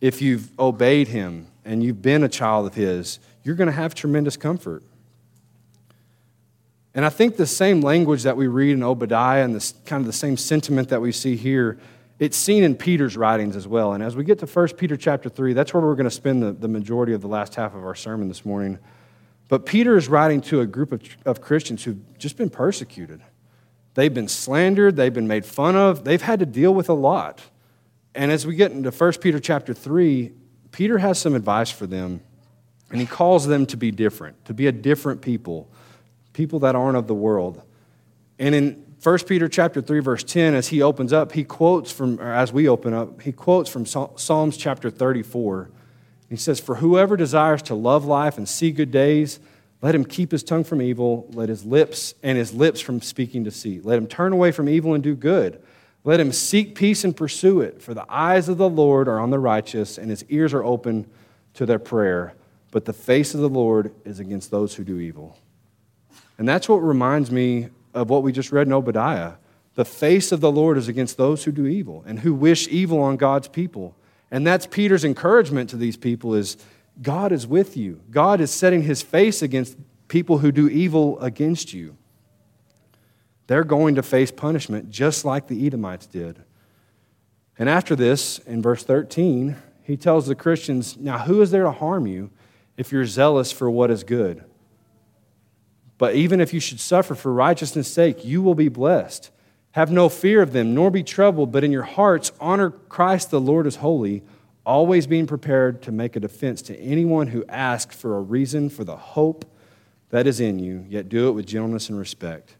If 0.00 0.20
you've 0.20 0.50
obeyed 0.58 1.06
Him 1.06 1.46
and 1.64 1.80
you've 1.84 2.02
been 2.02 2.24
a 2.24 2.28
child 2.28 2.66
of 2.66 2.74
His, 2.74 3.20
you're 3.44 3.54
going 3.54 3.68
to 3.68 3.72
have 3.72 3.94
tremendous 3.94 4.36
comfort. 4.36 4.82
And 6.96 7.04
I 7.04 7.10
think 7.10 7.36
the 7.36 7.46
same 7.46 7.80
language 7.80 8.24
that 8.24 8.36
we 8.36 8.48
read 8.48 8.72
in 8.72 8.82
Obadiah 8.82 9.44
and 9.44 9.54
this 9.54 9.74
kind 9.86 10.00
of 10.00 10.06
the 10.08 10.12
same 10.12 10.36
sentiment 10.36 10.88
that 10.88 11.00
we 11.00 11.12
see 11.12 11.36
here, 11.36 11.78
it's 12.18 12.36
seen 12.36 12.64
in 12.64 12.74
Peter's 12.74 13.16
writings 13.16 13.56
as 13.56 13.68
well. 13.68 13.92
And 13.92 14.02
as 14.02 14.16
we 14.16 14.24
get 14.24 14.38
to 14.40 14.46
1 14.46 14.68
Peter 14.76 14.96
chapter 14.96 15.28
3, 15.28 15.52
that's 15.52 15.72
where 15.72 15.82
we're 15.82 15.94
going 15.94 16.04
to 16.04 16.10
spend 16.10 16.42
the, 16.42 16.52
the 16.52 16.68
majority 16.68 17.12
of 17.12 17.20
the 17.20 17.28
last 17.28 17.54
half 17.54 17.74
of 17.74 17.84
our 17.84 17.94
sermon 17.94 18.28
this 18.28 18.44
morning. 18.44 18.78
But 19.48 19.66
Peter 19.66 19.96
is 19.96 20.08
writing 20.08 20.40
to 20.42 20.60
a 20.60 20.66
group 20.66 20.92
of, 20.92 21.02
of 21.24 21.40
Christians 21.40 21.84
who've 21.84 22.18
just 22.18 22.36
been 22.36 22.50
persecuted. 22.50 23.22
They've 23.94 24.12
been 24.12 24.28
slandered, 24.28 24.96
they've 24.96 25.14
been 25.14 25.28
made 25.28 25.44
fun 25.44 25.74
of, 25.74 26.04
they've 26.04 26.22
had 26.22 26.40
to 26.40 26.46
deal 26.46 26.74
with 26.74 26.88
a 26.88 26.94
lot. 26.94 27.40
And 28.14 28.30
as 28.30 28.46
we 28.46 28.56
get 28.56 28.72
into 28.72 28.90
1 28.90 29.12
Peter 29.14 29.40
chapter 29.40 29.72
3, 29.72 30.32
Peter 30.72 30.98
has 30.98 31.18
some 31.18 31.34
advice 31.34 31.70
for 31.70 31.86
them, 31.86 32.20
and 32.90 33.00
he 33.00 33.06
calls 33.06 33.46
them 33.46 33.64
to 33.66 33.76
be 33.76 33.90
different, 33.90 34.44
to 34.44 34.54
be 34.54 34.66
a 34.66 34.72
different 34.72 35.22
people 35.22 35.70
people 36.38 36.60
that 36.60 36.76
aren't 36.76 36.96
of 36.96 37.08
the 37.08 37.14
world. 37.14 37.60
And 38.38 38.54
in 38.54 38.87
1 39.02 39.18
Peter 39.26 39.48
chapter 39.48 39.80
3 39.80 40.00
verse 40.00 40.24
10 40.24 40.54
as 40.54 40.68
he 40.68 40.82
opens 40.82 41.12
up, 41.12 41.32
he 41.32 41.44
quotes 41.44 41.92
from 41.92 42.20
or 42.20 42.32
as 42.32 42.52
we 42.52 42.68
open 42.68 42.92
up, 42.92 43.22
he 43.22 43.30
quotes 43.30 43.70
from 43.70 43.86
Psalms 43.86 44.56
chapter 44.56 44.90
34. 44.90 45.70
He 46.28 46.36
says, 46.36 46.58
"For 46.58 46.76
whoever 46.76 47.16
desires 47.16 47.62
to 47.62 47.74
love 47.74 48.04
life 48.04 48.36
and 48.36 48.48
see 48.48 48.72
good 48.72 48.90
days, 48.90 49.38
let 49.80 49.94
him 49.94 50.04
keep 50.04 50.32
his 50.32 50.42
tongue 50.42 50.64
from 50.64 50.82
evil, 50.82 51.28
let 51.32 51.48
his 51.48 51.64
lips 51.64 52.14
and 52.22 52.36
his 52.36 52.52
lips 52.52 52.80
from 52.80 53.00
speaking 53.00 53.44
deceit. 53.44 53.84
Let 53.84 53.98
him 53.98 54.08
turn 54.08 54.32
away 54.32 54.50
from 54.50 54.68
evil 54.68 54.94
and 54.94 55.02
do 55.02 55.14
good. 55.14 55.62
Let 56.02 56.18
him 56.18 56.32
seek 56.32 56.74
peace 56.74 57.04
and 57.04 57.16
pursue 57.16 57.60
it, 57.60 57.80
for 57.80 57.94
the 57.94 58.04
eyes 58.08 58.48
of 58.48 58.58
the 58.58 58.68
Lord 58.68 59.06
are 59.06 59.20
on 59.20 59.30
the 59.30 59.38
righteous 59.38 59.96
and 59.96 60.10
his 60.10 60.24
ears 60.28 60.52
are 60.52 60.64
open 60.64 61.06
to 61.54 61.64
their 61.64 61.78
prayer, 61.78 62.34
but 62.72 62.84
the 62.84 62.92
face 62.92 63.32
of 63.32 63.40
the 63.40 63.48
Lord 63.48 63.92
is 64.04 64.18
against 64.18 64.50
those 64.50 64.74
who 64.74 64.82
do 64.82 64.98
evil." 64.98 65.38
And 66.36 66.48
that's 66.48 66.68
what 66.68 66.78
reminds 66.78 67.30
me 67.30 67.68
of 67.98 68.10
what 68.10 68.22
we 68.22 68.32
just 68.32 68.52
read 68.52 68.66
in 68.66 68.72
Obadiah. 68.72 69.34
The 69.74 69.84
face 69.84 70.32
of 70.32 70.40
the 70.40 70.52
Lord 70.52 70.78
is 70.78 70.88
against 70.88 71.16
those 71.16 71.44
who 71.44 71.52
do 71.52 71.66
evil 71.66 72.04
and 72.06 72.20
who 72.20 72.34
wish 72.34 72.68
evil 72.68 73.00
on 73.00 73.16
God's 73.16 73.48
people. 73.48 73.96
And 74.30 74.46
that's 74.46 74.66
Peter's 74.66 75.04
encouragement 75.04 75.70
to 75.70 75.76
these 75.76 75.96
people 75.96 76.34
is 76.34 76.56
God 77.02 77.32
is 77.32 77.46
with 77.46 77.76
you. 77.76 78.00
God 78.10 78.40
is 78.40 78.50
setting 78.50 78.82
his 78.82 79.02
face 79.02 79.42
against 79.42 79.76
people 80.08 80.38
who 80.38 80.52
do 80.52 80.68
evil 80.68 81.18
against 81.20 81.72
you. 81.72 81.96
They're 83.46 83.64
going 83.64 83.94
to 83.94 84.02
face 84.02 84.30
punishment 84.30 84.90
just 84.90 85.24
like 85.24 85.48
the 85.48 85.66
Edomites 85.66 86.06
did. 86.06 86.42
And 87.58 87.68
after 87.68 87.96
this, 87.96 88.38
in 88.40 88.62
verse 88.62 88.84
13, 88.84 89.56
he 89.82 89.96
tells 89.96 90.26
the 90.26 90.34
Christians, 90.34 90.96
Now 90.96 91.18
who 91.18 91.40
is 91.42 91.50
there 91.50 91.64
to 91.64 91.72
harm 91.72 92.06
you 92.06 92.30
if 92.76 92.92
you're 92.92 93.06
zealous 93.06 93.50
for 93.50 93.70
what 93.70 93.90
is 93.90 94.04
good? 94.04 94.44
But 95.98 96.14
even 96.14 96.40
if 96.40 96.54
you 96.54 96.60
should 96.60 96.80
suffer 96.80 97.14
for 97.14 97.32
righteousness' 97.32 97.92
sake, 97.92 98.24
you 98.24 98.40
will 98.40 98.54
be 98.54 98.68
blessed. 98.68 99.30
Have 99.72 99.90
no 99.90 100.08
fear 100.08 100.40
of 100.40 100.52
them, 100.52 100.74
nor 100.74 100.90
be 100.90 101.02
troubled, 101.02 101.52
but 101.52 101.64
in 101.64 101.72
your 101.72 101.82
hearts 101.82 102.32
honor 102.40 102.70
Christ 102.70 103.30
the 103.30 103.40
Lord 103.40 103.66
as 103.66 103.76
holy, 103.76 104.22
always 104.64 105.06
being 105.06 105.26
prepared 105.26 105.82
to 105.82 105.92
make 105.92 106.16
a 106.16 106.20
defense 106.20 106.62
to 106.62 106.78
anyone 106.78 107.28
who 107.28 107.44
asks 107.48 107.96
for 107.96 108.16
a 108.16 108.20
reason 108.20 108.70
for 108.70 108.84
the 108.84 108.96
hope 108.96 109.44
that 110.10 110.26
is 110.26 110.40
in 110.40 110.58
you, 110.58 110.86
yet 110.88 111.08
do 111.08 111.28
it 111.28 111.32
with 111.32 111.46
gentleness 111.46 111.88
and 111.88 111.98
respect. 111.98 112.56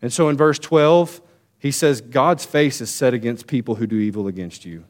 And 0.00 0.12
so 0.12 0.28
in 0.28 0.36
verse 0.36 0.58
12, 0.58 1.20
he 1.58 1.70
says, 1.70 2.00
God's 2.00 2.46
face 2.46 2.80
is 2.80 2.90
set 2.90 3.12
against 3.12 3.46
people 3.46 3.74
who 3.74 3.86
do 3.86 3.96
evil 3.96 4.26
against 4.26 4.64
you, 4.64 4.84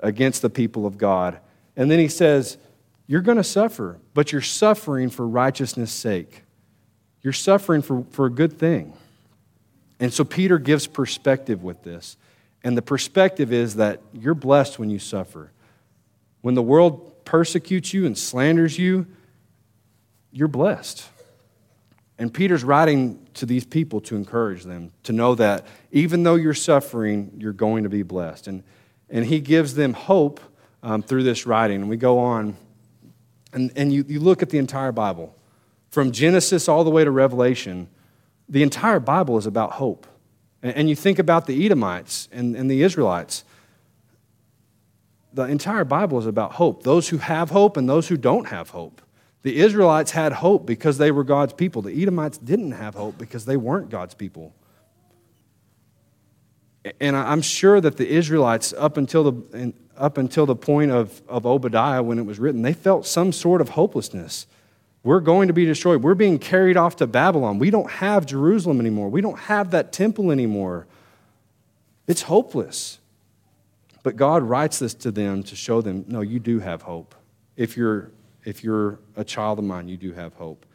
against 0.00 0.42
the 0.42 0.50
people 0.50 0.84
of 0.84 0.98
God. 0.98 1.38
And 1.76 1.90
then 1.90 2.00
he 2.00 2.08
says, 2.08 2.58
You're 3.06 3.20
going 3.20 3.36
to 3.36 3.44
suffer, 3.44 3.98
but 4.14 4.32
you're 4.32 4.40
suffering 4.40 5.10
for 5.10 5.28
righteousness' 5.28 5.92
sake. 5.92 6.42
You're 7.26 7.32
suffering 7.32 7.82
for, 7.82 8.04
for 8.12 8.26
a 8.26 8.30
good 8.30 8.56
thing. 8.56 8.92
And 9.98 10.12
so 10.12 10.22
Peter 10.22 10.60
gives 10.60 10.86
perspective 10.86 11.64
with 11.64 11.82
this. 11.82 12.16
And 12.62 12.76
the 12.76 12.82
perspective 12.82 13.52
is 13.52 13.74
that 13.74 14.00
you're 14.12 14.36
blessed 14.36 14.78
when 14.78 14.90
you 14.90 15.00
suffer. 15.00 15.50
When 16.42 16.54
the 16.54 16.62
world 16.62 17.24
persecutes 17.24 17.92
you 17.92 18.06
and 18.06 18.16
slanders 18.16 18.78
you, 18.78 19.08
you're 20.30 20.46
blessed. 20.46 21.04
And 22.16 22.32
Peter's 22.32 22.62
writing 22.62 23.26
to 23.34 23.44
these 23.44 23.64
people 23.64 24.00
to 24.02 24.14
encourage 24.14 24.62
them 24.62 24.92
to 25.02 25.12
know 25.12 25.34
that 25.34 25.66
even 25.90 26.22
though 26.22 26.36
you're 26.36 26.54
suffering, 26.54 27.32
you're 27.38 27.52
going 27.52 27.82
to 27.82 27.90
be 27.90 28.04
blessed. 28.04 28.46
And, 28.46 28.62
and 29.10 29.26
he 29.26 29.40
gives 29.40 29.74
them 29.74 29.94
hope 29.94 30.38
um, 30.80 31.02
through 31.02 31.24
this 31.24 31.44
writing. 31.44 31.80
And 31.80 31.90
we 31.90 31.96
go 31.96 32.20
on, 32.20 32.56
and, 33.52 33.72
and 33.74 33.92
you, 33.92 34.04
you 34.06 34.20
look 34.20 34.42
at 34.42 34.50
the 34.50 34.58
entire 34.58 34.92
Bible 34.92 35.34
from 35.96 36.12
Genesis 36.12 36.68
all 36.68 36.84
the 36.84 36.90
way 36.90 37.04
to 37.04 37.10
Revelation, 37.10 37.88
the 38.50 38.62
entire 38.62 39.00
Bible 39.00 39.38
is 39.38 39.46
about 39.46 39.72
hope. 39.72 40.06
And, 40.62 40.90
you 40.90 40.94
think 40.94 41.18
about 41.18 41.46
the 41.46 41.64
Edomites 41.64 42.28
and, 42.30 42.54
and 42.54 42.70
the 42.70 42.82
Israelites. 42.82 43.44
The 45.32 45.44
entire 45.44 45.86
Bible 45.86 46.18
is 46.18 46.26
about 46.26 46.52
hope 46.52 46.82
those 46.82 47.08
who 47.08 47.16
have 47.16 47.48
hope 47.48 47.78
and 47.78 47.88
those 47.88 48.08
who 48.08 48.18
don't 48.18 48.48
have 48.48 48.68
hope. 48.68 49.00
The 49.42 49.56
Israelites 49.56 50.10
had 50.10 50.34
hope 50.34 50.66
because 50.66 50.98
they 50.98 51.10
were 51.10 51.24
God's 51.24 51.54
people. 51.54 51.80
The 51.80 52.02
Edomites 52.02 52.36
didn't 52.36 52.72
have 52.72 52.94
hope 52.94 53.16
because 53.16 53.46
they 53.46 53.56
weren't 53.56 53.88
God's 53.88 54.12
people. 54.12 54.54
And 57.00 57.16
I'm 57.16 57.40
sure 57.40 57.80
that 57.80 57.96
the 57.96 58.06
Israelites, 58.06 58.74
up 58.76 58.98
until 58.98 59.30
the, 59.30 59.72
up 59.96 60.18
until 60.18 60.44
the 60.44 60.56
point 60.56 60.90
of, 60.90 61.22
of 61.26 61.46
Obadiah 61.46 62.02
when 62.02 62.18
it 62.18 62.26
was 62.26 62.38
written, 62.38 62.60
they 62.60 62.74
felt 62.74 63.06
some 63.06 63.32
sort 63.32 63.62
of 63.62 63.70
hopelessness. 63.70 64.46
We're 65.06 65.20
going 65.20 65.46
to 65.46 65.54
be 65.54 65.64
destroyed. 65.64 66.02
We're 66.02 66.16
being 66.16 66.40
carried 66.40 66.76
off 66.76 66.96
to 66.96 67.06
Babylon. 67.06 67.60
We 67.60 67.70
don't 67.70 67.88
have 67.88 68.26
Jerusalem 68.26 68.80
anymore. 68.80 69.08
We 69.08 69.20
don't 69.20 69.38
have 69.38 69.70
that 69.70 69.92
temple 69.92 70.32
anymore. 70.32 70.88
It's 72.08 72.22
hopeless. 72.22 72.98
But 74.02 74.16
God 74.16 74.42
writes 74.42 74.80
this 74.80 74.94
to 74.94 75.12
them 75.12 75.44
to 75.44 75.54
show 75.54 75.80
them 75.80 76.06
no, 76.08 76.22
you 76.22 76.40
do 76.40 76.58
have 76.58 76.82
hope. 76.82 77.14
If 77.56 77.76
you're, 77.76 78.10
if 78.44 78.64
you're 78.64 78.98
a 79.14 79.22
child 79.22 79.60
of 79.60 79.64
mine, 79.64 79.86
you 79.86 79.96
do 79.96 80.10
have 80.10 80.34
hope. 80.34 80.66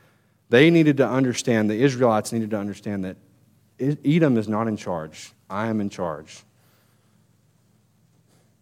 They 0.48 0.70
needed 0.70 0.96
to 0.98 1.08
understand, 1.10 1.70
the 1.70 1.84
Israelites 1.84 2.32
needed 2.32 2.52
to 2.52 2.58
understand 2.58 3.04
that 3.04 3.18
Edom 4.06 4.38
is 4.38 4.48
not 4.48 4.70
in 4.70 4.78
charge. 4.78 5.34
I 5.50 5.68
am 5.68 5.82
in 5.82 5.90
charge 5.90 6.46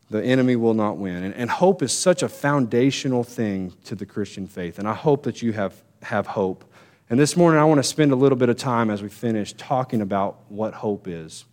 the 0.09 0.23
enemy 0.23 0.55
will 0.55 0.73
not 0.73 0.97
win. 0.97 1.23
And, 1.23 1.33
and, 1.35 1.49
hope 1.49 1.83
is 1.83 1.91
such 1.91 2.23
a 2.23 2.29
foundational 2.29 3.23
thing 3.23 3.73
to 3.85 3.95
the 3.95 4.05
Christian 4.05 4.47
faith. 4.47 4.79
And 4.79 4.87
I 4.87 4.93
hope 4.93 5.23
that 5.23 5.41
you 5.41 5.53
have, 5.53 5.83
have 6.01 6.27
hope. 6.27 6.65
And 7.09 7.19
this 7.19 7.37
morning, 7.37 7.59
I 7.59 7.65
want 7.65 7.79
to 7.79 7.83
spend 7.83 8.11
a 8.11 8.15
little 8.15 8.37
bit 8.37 8.49
of 8.49 8.57
time 8.57 8.89
as 8.89 9.01
we 9.01 9.09
finish 9.09 9.53
talking 9.53 10.01
about 10.01 10.39
what 10.49 10.73
hope 10.73 11.07
is. 11.07 11.45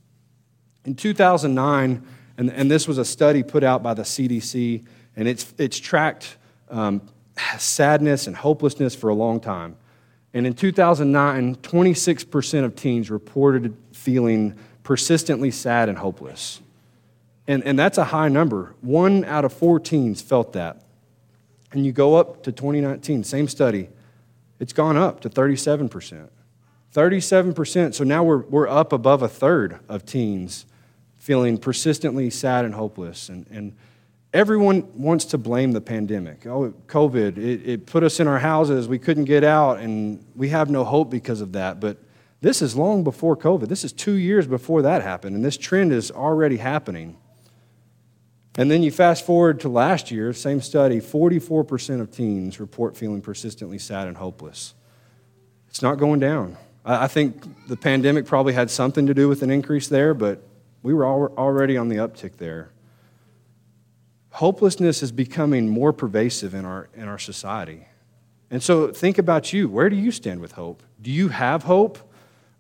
In 0.85 0.95
2009, 0.95 2.07
and, 2.39 2.51
and 2.51 2.71
this 2.71 2.87
was 2.87 2.99
a 2.99 3.05
study 3.05 3.43
put 3.43 3.65
out 3.65 3.83
by 3.83 3.95
the 3.95 4.03
CDC, 4.03 4.85
and 5.17 5.29
it's, 5.29 5.53
it's 5.59 5.79
tracked 5.79 6.37
um, 6.71 7.03
sadness 7.59 8.27
and 8.27 8.37
hopelessness 8.37 8.95
for 8.95 9.09
a 9.11 9.15
long 9.15 9.41
time. 9.41 9.77
And 10.35 10.47
in 10.47 10.55
2009, 10.55 11.57
26% 11.57 12.65
of 12.65 12.77
teens 12.77 13.11
reported 13.11 13.77
feeling 13.93 14.55
persistently 14.83 15.51
sad 15.51 15.89
and 15.89 15.97
hopeless. 15.97 16.61
And, 17.49 17.63
and 17.65 17.79
that's 17.79 17.99
a 17.99 18.05
high 18.05 18.29
number. 18.29 18.75
One 18.81 19.25
out 19.25 19.45
of 19.45 19.53
four 19.53 19.79
teens 19.79 20.21
felt 20.21 20.53
that. 20.55 20.83
And 21.73 21.85
you 21.85 21.93
go 21.93 22.17
up 22.17 22.43
to 22.45 22.53
2019, 22.53 23.25
same 23.25 23.49
study, 23.49 23.89
it's 24.59 24.73
gone 24.73 24.97
up 24.97 25.21
to 25.21 25.31
37%. 25.31 26.29
37%. 26.95 27.95
So 27.95 28.05
now 28.05 28.25
we're, 28.25 28.39
we're 28.39 28.69
up 28.69 28.93
above 28.93 29.23
a 29.23 29.29
third 29.29 29.79
of 29.89 30.07
teens 30.07 30.65
feeling 31.19 31.59
persistently 31.59 32.31
sad 32.31 32.65
and 32.65 32.75
hopeless. 32.75 33.29
And, 33.29 33.47
and 33.51 33.77
everyone 34.33 34.87
wants 34.95 35.27
to 35.27 35.39
blame 35.39 35.73
the 35.73 35.81
pandemic. 35.81 36.47
Oh, 36.47 36.73
COVID, 36.87 37.37
it, 37.37 37.69
it 37.69 37.87
put 37.87 38.03
us 38.03 38.21
in 38.21 38.27
our 38.27 38.39
houses, 38.39 38.89
we 38.89 38.99
couldn't 38.99 39.25
get 39.25 39.45
out, 39.45 39.79
and 39.79 40.25
we 40.35 40.49
have 40.51 40.71
no 40.71 40.85
hope 40.85 41.11
because 41.11 41.41
of 41.41 41.53
that. 41.53 41.81
But 41.81 41.99
this 42.41 42.63
is 42.63 42.77
long 42.77 43.03
before 43.03 43.37
COVID. 43.37 43.69
This 43.69 43.85
is 43.85 43.93
two 43.93 44.13
years 44.13 44.47
before 44.47 44.83
that 44.83 45.03
happened, 45.03 45.37
and 45.37 45.45
this 45.45 45.57
trend 45.57 45.93
is 45.93 46.11
already 46.11 46.59
happening. 46.59 47.17
And 48.59 48.71
then 48.71 48.83
you 48.83 48.91
fast 48.91 49.27
forward 49.27 49.61
to 49.61 49.69
last 49.69 50.11
year, 50.11 50.33
same 50.33 50.63
study 50.63 50.99
44% 50.99 52.01
of 52.01 52.11
teens 52.11 52.59
report 52.59 52.97
feeling 52.97 53.21
persistently 53.21 53.79
sad 53.79 54.09
and 54.09 54.17
hopeless. 54.17 54.75
It's 55.69 55.83
not 55.83 55.99
going 55.99 56.21
down. 56.21 56.57
I 56.85 57.09
think 57.09 57.67
the 57.69 57.77
pandemic 57.77 58.27
probably 58.27 58.55
had 58.55 58.71
something 58.71 59.07
to 59.07 59.15
do 59.15 59.29
with 59.29 59.43
an 59.43 59.51
increase 59.51 59.89
there, 59.89 60.15
but 60.15 60.41
we 60.83 60.95
were 60.95 61.05
already 61.05 61.77
on 61.77 61.89
the 61.89 61.97
uptick 61.97 62.37
there. 62.37 62.71
Hopelessness 64.31 65.03
is 65.03 65.13
becoming 65.13 65.69
more 65.69 65.93
pervasive 65.93 66.55
in 66.55 66.65
our, 66.65 66.89
in 66.95 67.09
our 67.09 67.19
society. 67.19 67.89
And 68.51 68.63
so 68.63 68.93
think 68.93 69.19
about 69.19 69.53
you. 69.53 69.69
Where 69.69 69.91
do 69.91 69.97
you 69.97 70.13
stand 70.13 70.41
with 70.41 70.53
hope? 70.53 70.83
Do 71.03 71.11
you 71.11 71.29
have 71.29 71.65
hope? 71.65 71.99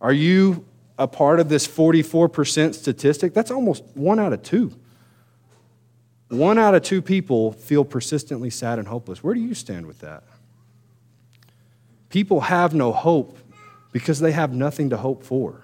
Are 0.01 0.13
you 0.13 0.67
a 0.99 1.07
part 1.07 1.39
of 1.39 1.49
this 1.49 1.67
44% 1.67 2.75
statistic? 2.75 3.33
That's 3.33 3.51
almost 3.51 3.85
one 3.95 4.19
out 4.19 4.33
of 4.33 4.43
two. 4.43 4.73
One 6.29 6.59
out 6.59 6.75
of 6.75 6.83
two 6.83 7.03
people 7.03 7.53
feel 7.53 7.85
persistently 7.85 8.51
sad 8.51 8.79
and 8.79 8.89
hopeless. 8.89 9.23
Where 9.23 9.35
do 9.35 9.41
you 9.41 9.55
stand 9.55 9.87
with 9.87 10.01
that? 10.01 10.25
People 12.09 12.41
have 12.41 12.75
no 12.75 12.93
hope 12.93 13.39
because 13.93 14.21
they 14.21 14.33
have 14.33 14.53
nothing 14.53 14.91
to 14.91 14.97
hope 14.97 15.23
for. 15.23 15.63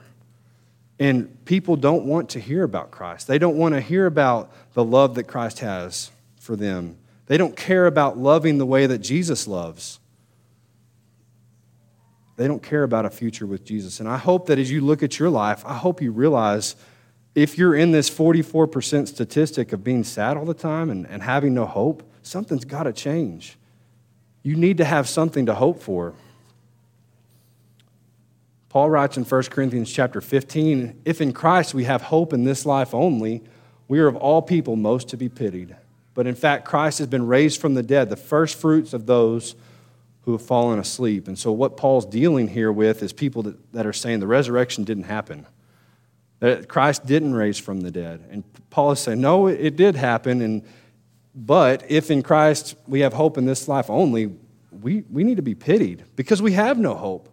And 0.99 1.45
people 1.45 1.75
don't 1.77 2.05
want 2.05 2.31
to 2.31 2.41
hear 2.41 2.63
about 2.63 2.91
Christ. 2.93 3.27
They 3.27 3.39
don't 3.39 3.57
want 3.57 3.75
to 3.75 3.81
hear 3.81 4.07
about 4.07 4.53
the 4.75 4.85
love 4.85 5.17
that 5.17 5.25
Christ 5.25 5.59
has 5.61 6.11
for 6.39 6.55
them. 6.55 6.97
They 7.27 7.37
don't 7.37 7.57
care 7.57 7.87
about 7.87 8.19
loving 8.19 8.59
the 8.59 8.67
way 8.67 8.87
that 8.87 8.99
Jesus 8.99 9.49
loves. 9.49 9.99
They 12.37 12.47
don't 12.47 12.63
care 12.63 12.83
about 12.83 13.05
a 13.05 13.11
future 13.11 13.47
with 13.47 13.65
Jesus. 13.65 14.01
And 14.01 14.09
I 14.09 14.17
hope 14.17 14.47
that 14.47 14.59
as 14.59 14.71
you 14.71 14.81
look 14.81 15.03
at 15.03 15.19
your 15.19 15.31
life, 15.31 15.65
I 15.67 15.75
hope 15.75 16.01
you 16.01 16.13
realize 16.13 16.77
if 17.35 17.57
you're 17.57 17.75
in 17.75 17.93
this 17.93 18.11
44% 18.11 19.09
statistic 19.09 19.73
of 19.73 19.83
being 19.83 20.05
sad 20.05 20.37
all 20.37 20.45
the 20.45 20.55
time 20.55 20.91
and, 20.91 21.07
and 21.07 21.23
having 21.23 21.55
no 21.55 21.67
hope, 21.67 22.03
something's 22.23 22.65
got 22.65 22.85
to 22.85 22.93
change. 22.93 23.57
You 24.43 24.57
need 24.57 24.79
to 24.79 24.85
have 24.85 25.09
something 25.09 25.47
to 25.47 25.55
hope 25.55 25.81
for. 25.81 26.15
Paul 28.69 28.91
writes 28.91 29.17
in 29.17 29.25
1 29.25 29.43
Corinthians 29.45 29.93
chapter 29.93 30.21
15 30.21 31.03
If 31.05 31.21
in 31.21 31.33
Christ 31.33 31.75
we 31.75 31.85
have 31.85 32.03
hope 32.03 32.33
in 32.33 32.45
this 32.45 32.67
life 32.67 32.95
only, 32.95 33.43
we 33.89 34.01
are 34.01 34.09
of 34.09 34.17
all 34.17 34.43
people 34.43 34.77
most 34.77 35.09
to 35.11 35.17
be 35.17 35.29
pitied. 35.29 35.77
But 36.15 36.27
in 36.27 36.35
fact, 36.35 36.65
Christ 36.65 36.99
has 36.99 37.07
been 37.07 37.27
raised 37.27 37.61
from 37.61 37.75
the 37.75 37.83
dead, 37.83 38.11
the 38.11 38.17
first 38.17 38.59
fruits 38.59 38.93
of 38.93 39.07
those 39.07 39.55
who 40.23 40.33
have 40.33 40.43
fallen 40.43 40.79
asleep. 40.79 41.29
And 41.29 41.39
so, 41.39 41.53
what 41.53 41.77
Paul's 41.77 42.07
dealing 42.07 42.49
here 42.49 42.73
with 42.73 43.03
is 43.03 43.13
people 43.13 43.43
that, 43.43 43.73
that 43.73 43.87
are 43.87 43.93
saying 43.93 44.21
the 44.21 44.27
resurrection 44.27 44.85
didn't 44.85 45.05
happen, 45.05 45.47
that 46.43 46.69
Christ 46.69 47.07
didn't 47.07 47.35
raise 47.35 47.57
from 47.57 47.83
the 47.83 47.93
dead. 47.93 48.27
And 48.29 48.43
Paul 48.69 48.91
is 48.91 48.99
saying, 48.99 49.21
no, 49.21 49.47
it 49.47 49.77
did 49.77 49.95
happen. 49.95 50.41
And, 50.41 50.65
but 51.37 51.89
if 51.89 52.11
in 52.11 52.21
Christ 52.25 52.75
we 52.89 52.99
have 53.03 53.13
hope 53.13 53.39
in 53.39 53.45
this 53.45 53.69
life 53.69 53.89
only, 53.89 54.35
we, 54.73 55.05
we 55.09 55.23
need 55.23 55.37
to 55.37 55.43
be 55.43 55.55
pitied 55.55 56.03
because 56.17 56.43
we 56.43 56.51
have 56.55 56.79
no 56.79 56.95
hope. 56.95 57.29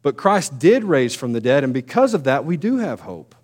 But 0.00 0.16
Christ 0.16 0.58
did 0.58 0.84
raise 0.84 1.14
from 1.14 1.34
the 1.34 1.40
dead, 1.40 1.64
and 1.64 1.74
because 1.74 2.14
of 2.14 2.24
that, 2.24 2.46
we 2.46 2.56
do 2.56 2.78
have 2.78 3.00
hope. 3.00 3.34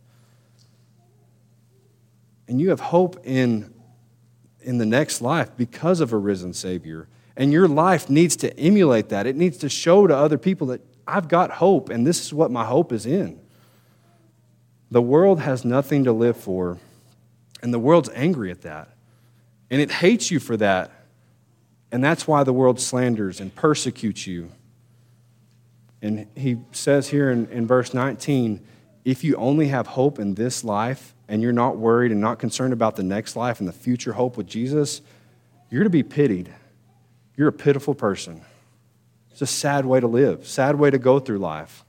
And 2.48 2.58
you 2.58 2.70
have 2.70 2.80
hope 2.80 3.20
in, 3.22 3.70
in 4.62 4.78
the 4.78 4.86
next 4.86 5.20
life 5.20 5.50
because 5.58 6.00
of 6.00 6.14
a 6.14 6.18
risen 6.18 6.54
Savior. 6.54 7.06
And 7.36 7.52
your 7.52 7.68
life 7.68 8.08
needs 8.08 8.34
to 8.36 8.58
emulate 8.58 9.10
that. 9.10 9.26
It 9.26 9.36
needs 9.36 9.58
to 9.58 9.68
show 9.68 10.06
to 10.06 10.16
other 10.16 10.38
people 10.38 10.68
that 10.68 10.80
I've 11.06 11.28
got 11.28 11.50
hope, 11.50 11.90
and 11.90 12.06
this 12.06 12.24
is 12.24 12.32
what 12.32 12.50
my 12.50 12.64
hope 12.64 12.92
is 12.92 13.04
in. 13.04 13.41
The 14.92 15.00
world 15.00 15.40
has 15.40 15.64
nothing 15.64 16.04
to 16.04 16.12
live 16.12 16.36
for, 16.36 16.76
and 17.62 17.72
the 17.72 17.78
world's 17.78 18.10
angry 18.10 18.50
at 18.50 18.60
that. 18.60 18.90
And 19.70 19.80
it 19.80 19.90
hates 19.90 20.30
you 20.30 20.38
for 20.38 20.54
that. 20.58 20.90
And 21.90 22.04
that's 22.04 22.28
why 22.28 22.44
the 22.44 22.52
world 22.52 22.78
slanders 22.78 23.40
and 23.40 23.54
persecutes 23.54 24.26
you. 24.26 24.52
And 26.02 26.26
he 26.36 26.58
says 26.72 27.08
here 27.08 27.30
in, 27.30 27.48
in 27.48 27.66
verse 27.66 27.94
19 27.94 28.60
if 29.06 29.24
you 29.24 29.34
only 29.36 29.68
have 29.68 29.86
hope 29.86 30.18
in 30.18 30.34
this 30.34 30.62
life 30.62 31.14
and 31.26 31.40
you're 31.40 31.52
not 31.52 31.78
worried 31.78 32.12
and 32.12 32.20
not 32.20 32.38
concerned 32.38 32.74
about 32.74 32.94
the 32.96 33.02
next 33.02 33.34
life 33.34 33.60
and 33.60 33.68
the 33.68 33.72
future 33.72 34.12
hope 34.12 34.36
with 34.36 34.46
Jesus, 34.46 35.00
you're 35.70 35.84
to 35.84 35.90
be 35.90 36.02
pitied. 36.02 36.52
You're 37.34 37.48
a 37.48 37.52
pitiful 37.52 37.94
person. 37.94 38.42
It's 39.30 39.40
a 39.40 39.46
sad 39.46 39.86
way 39.86 40.00
to 40.00 40.06
live, 40.06 40.46
sad 40.46 40.74
way 40.78 40.90
to 40.90 40.98
go 40.98 41.18
through 41.18 41.38
life. 41.38 41.82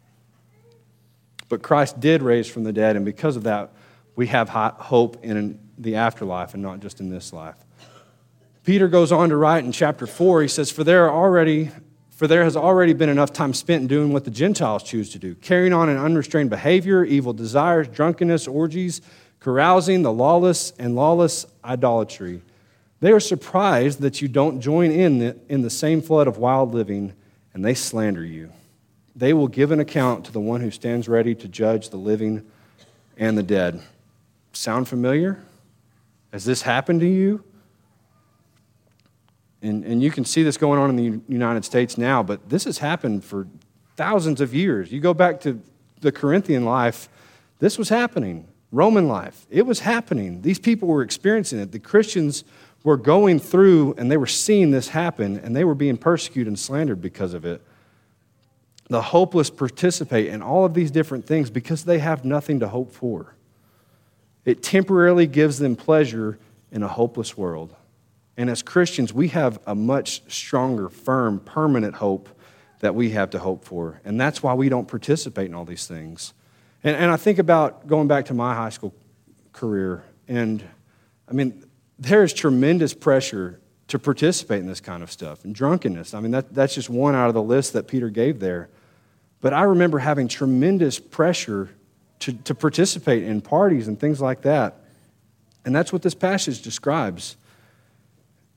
But 1.54 1.62
Christ 1.62 2.00
did 2.00 2.24
raise 2.24 2.48
from 2.48 2.64
the 2.64 2.74
dead, 2.74 2.96
and 2.96 3.06
because 3.06 3.36
of 3.36 3.44
that, 3.44 3.70
we 4.16 4.26
have 4.26 4.50
hope 4.50 5.24
in 5.24 5.60
the 5.78 5.98
afterlife 5.98 6.56
and 6.56 6.64
not 6.64 6.80
just 6.80 7.00
in 7.00 7.12
this 7.12 7.32
life. 7.32 7.58
Peter 8.64 8.88
goes 8.88 9.12
on 9.12 9.30
to 9.30 9.38
write 9.38 9.64
in 9.64 9.72
chapter 9.72 10.08
4, 10.08 10.42
he 10.42 10.48
says, 10.48 10.72
For 10.72 10.84
there 10.84 11.06
are 11.06 11.12
already 11.12 11.70
for 12.10 12.26
there 12.26 12.44
has 12.44 12.58
already 12.58 12.94
been 12.94 13.10
enough 13.10 13.34
time 13.34 13.54
spent 13.54 13.88
doing 13.88 14.12
what 14.12 14.24
the 14.24 14.32
Gentiles 14.32 14.82
choose 14.82 15.12
to 15.12 15.20
do, 15.20 15.36
carrying 15.36 15.74
on 15.74 15.90
an 15.90 15.98
unrestrained 15.98 16.50
behavior, 16.50 17.04
evil 17.04 17.34
desires, 17.34 17.88
drunkenness, 17.88 18.48
orgies, 18.48 19.02
carousing, 19.40 20.02
the 20.02 20.12
lawless, 20.12 20.72
and 20.80 20.96
lawless 20.96 21.46
idolatry. 21.64 22.42
They 23.00 23.12
are 23.12 23.20
surprised 23.20 24.02
that 24.02 24.24
you 24.24 24.28
don't 24.28 24.60
join 24.60 24.90
in 24.90 25.20
the, 25.20 25.38
in 25.50 25.62
the 25.62 25.70
same 25.70 26.02
flood 26.02 26.28
of 26.28 26.40
wild 26.40 26.74
living, 26.74 27.14
and 27.54 27.64
they 27.64 27.76
slander 27.76 28.26
you. 28.26 28.52
They 29.16 29.34
will 29.34 29.48
give 29.48 29.72
an 29.72 29.80
account 29.80 30.26
to 30.26 30.32
the 30.32 30.40
one 30.40 30.62
who 30.62 30.72
stands 30.72 31.08
ready 31.08 31.36
to 31.36 31.48
judge 31.48 31.90
the 31.90 31.98
living 31.98 32.46
and 33.18 33.38
the 33.38 33.44
dead. 33.44 33.82
Sound 34.54 34.88
familiar? 34.88 35.44
Has 36.32 36.46
this 36.46 36.64
happened 36.64 37.02
to 37.02 37.08
you? 37.08 37.44
And, 39.62 39.86
and 39.86 40.04
you 40.04 40.12
can 40.12 40.26
see 40.26 40.44
this 40.44 40.58
going 40.58 40.80
on 40.80 40.90
in 40.90 40.96
the 40.96 41.22
United 41.32 41.64
States 41.64 41.98
now, 41.98 42.22
but 42.22 42.50
this 42.50 42.66
has 42.66 42.80
happened 42.80 43.24
for 43.24 43.48
thousands 43.96 44.42
of 44.42 44.54
years. 44.54 44.92
You 44.92 45.00
go 45.00 45.14
back 45.14 45.40
to 45.42 45.62
the 46.02 46.12
Corinthian 46.12 46.66
life, 46.66 47.08
this 47.60 47.78
was 47.78 47.90
happening. 47.90 48.48
Roman 48.72 49.08
life, 49.08 49.46
it 49.52 49.68
was 49.68 49.82
happening. 49.82 50.42
These 50.42 50.60
people 50.60 50.88
were 50.88 51.04
experiencing 51.04 51.60
it. 51.60 51.72
The 51.72 51.80
Christians 51.80 52.44
were 52.84 52.98
going 52.98 53.40
through 53.40 53.94
and 53.98 54.12
they 54.12 54.18
were 54.18 54.28
seeing 54.28 54.72
this 54.72 54.90
happen 54.90 55.38
and 55.38 55.56
they 55.56 55.64
were 55.64 55.76
being 55.76 55.96
persecuted 55.96 56.48
and 56.48 56.60
slandered 56.60 57.00
because 57.00 57.34
of 57.34 57.46
it. 57.46 57.62
The 58.94 59.02
hopeless 59.02 59.50
participate 59.50 60.28
in 60.28 60.44
all 60.44 60.66
of 60.66 60.76
these 60.76 60.92
different 60.92 61.26
things 61.26 61.50
because 61.50 61.84
they 61.84 61.98
have 61.98 62.24
nothing 62.24 62.60
to 62.60 62.68
hope 62.68 62.92
for. 62.92 63.34
It 64.46 64.62
temporarily 64.62 65.26
gives 65.26 65.58
them 65.58 65.76
pleasure 65.76 66.38
in 66.72 66.84
a 66.84 66.88
hopeless 66.88 67.36
world. 67.36 67.76
And 68.38 68.52
as 68.52 68.62
Christians, 68.62 69.12
we 69.12 69.30
have 69.30 69.60
a 69.66 69.74
much 69.74 70.22
stronger, 70.32 70.90
firm, 70.90 71.40
permanent 71.40 71.96
hope 71.96 72.30
that 72.82 72.94
we 72.94 73.10
have 73.10 73.32
to 73.32 73.40
hope 73.40 73.66
for. 73.66 74.00
And 74.06 74.22
that's 74.22 74.44
why 74.44 74.54
we 74.54 74.70
don't 74.70 74.88
participate 74.88 75.48
in 75.48 75.56
all 75.56 75.66
these 75.66 75.88
things. 75.88 76.36
And, 76.84 76.96
and 76.96 77.10
I 77.10 77.18
think 77.18 77.40
about 77.40 77.88
going 77.88 78.08
back 78.08 78.26
to 78.26 78.36
my 78.36 78.54
high 78.54 78.70
school 78.70 78.94
career, 79.54 80.04
and 80.28 80.64
I 81.28 81.34
mean, 81.34 81.66
there 81.98 82.24
is 82.24 82.32
tremendous 82.32 82.94
pressure 82.94 83.60
to 83.88 83.98
participate 83.98 84.60
in 84.60 84.68
this 84.68 84.82
kind 84.82 85.02
of 85.02 85.12
stuff 85.12 85.46
and 85.46 85.56
drunkenness. 85.56 86.14
I 86.14 86.20
mean, 86.20 86.30
that, 86.34 86.54
that's 86.54 86.76
just 86.76 86.92
one 86.92 87.16
out 87.16 87.30
of 87.30 87.34
the 87.34 87.42
list 87.42 87.74
that 87.74 87.88
Peter 87.88 88.12
gave 88.12 88.40
there. 88.40 88.70
But 89.44 89.52
I 89.54 89.64
remember 89.64 90.00
having 90.00 90.30
tremendous 90.30 91.00
pressure 91.00 91.70
to, 92.20 92.32
to 92.32 92.56
participate 92.56 93.24
in 93.24 93.42
parties 93.42 93.90
and 93.90 94.00
things 94.00 94.22
like 94.22 94.44
that. 94.44 94.78
And 95.66 95.76
that's 95.76 95.92
what 95.92 96.02
this 96.02 96.14
passage 96.14 96.62
describes. 96.62 97.36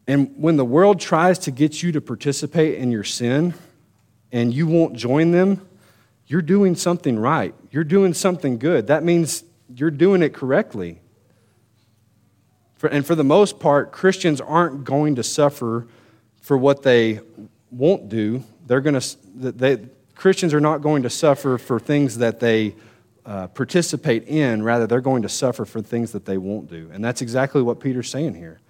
And 0.07 0.33
when 0.37 0.57
the 0.57 0.65
world 0.65 1.01
tries 1.01 1.41
to 1.41 1.51
get 1.51 1.83
you 1.83 1.91
to 1.91 2.01
participate 2.01 2.79
in 2.79 2.93
your 2.93 3.03
sin 3.03 3.55
and 4.31 4.55
you 4.55 4.69
won't 4.69 4.95
join 4.95 5.33
them, 5.33 5.69
you're 6.29 6.41
doing 6.41 6.77
something 6.77 7.19
right. 7.19 7.53
You're 7.73 7.83
doing 7.83 8.15
something 8.15 8.57
good. 8.57 8.87
That 8.87 9.03
means 9.03 9.43
you're 9.75 9.91
doing 9.91 10.23
it 10.23 10.35
correctly. 10.35 11.01
For, 12.77 12.87
and 12.87 13.05
for 13.05 13.17
the 13.17 13.25
most 13.25 13.59
part, 13.59 13.91
Christians 13.91 14.41
aren't 14.41 14.85
going 14.85 15.17
to 15.17 15.25
suffer 15.25 15.89
for 16.43 16.57
what 16.57 16.85
they 16.85 17.19
won't 17.73 18.09
do. 18.09 18.45
They're 18.69 18.81
going 18.81 19.01
to, 19.01 19.17
they, 19.35 19.79
Christians 20.17 20.53
are 20.55 20.61
not 20.61 20.79
going 20.83 21.05
to 21.05 21.11
suffer 21.11 21.59
for 21.59 21.79
things 21.79 22.19
that 22.19 22.41
they 22.41 22.75
uh, 23.25 23.47
participate 23.49 24.27
in. 24.27 24.63
Rather, 24.63 24.87
they're 24.87 25.01
going 25.01 25.23
to 25.23 25.29
suffer 25.29 25.65
for 25.65 25.83
things 25.83 26.13
that 26.13 26.25
they 26.25 26.39
won't 26.39 26.69
do. 26.69 26.91
And 26.93 27.05
that's 27.05 27.21
exactly 27.21 27.63
what 27.63 27.81
Peter's 27.81 28.11
saying 28.11 28.35
here. 28.35 28.61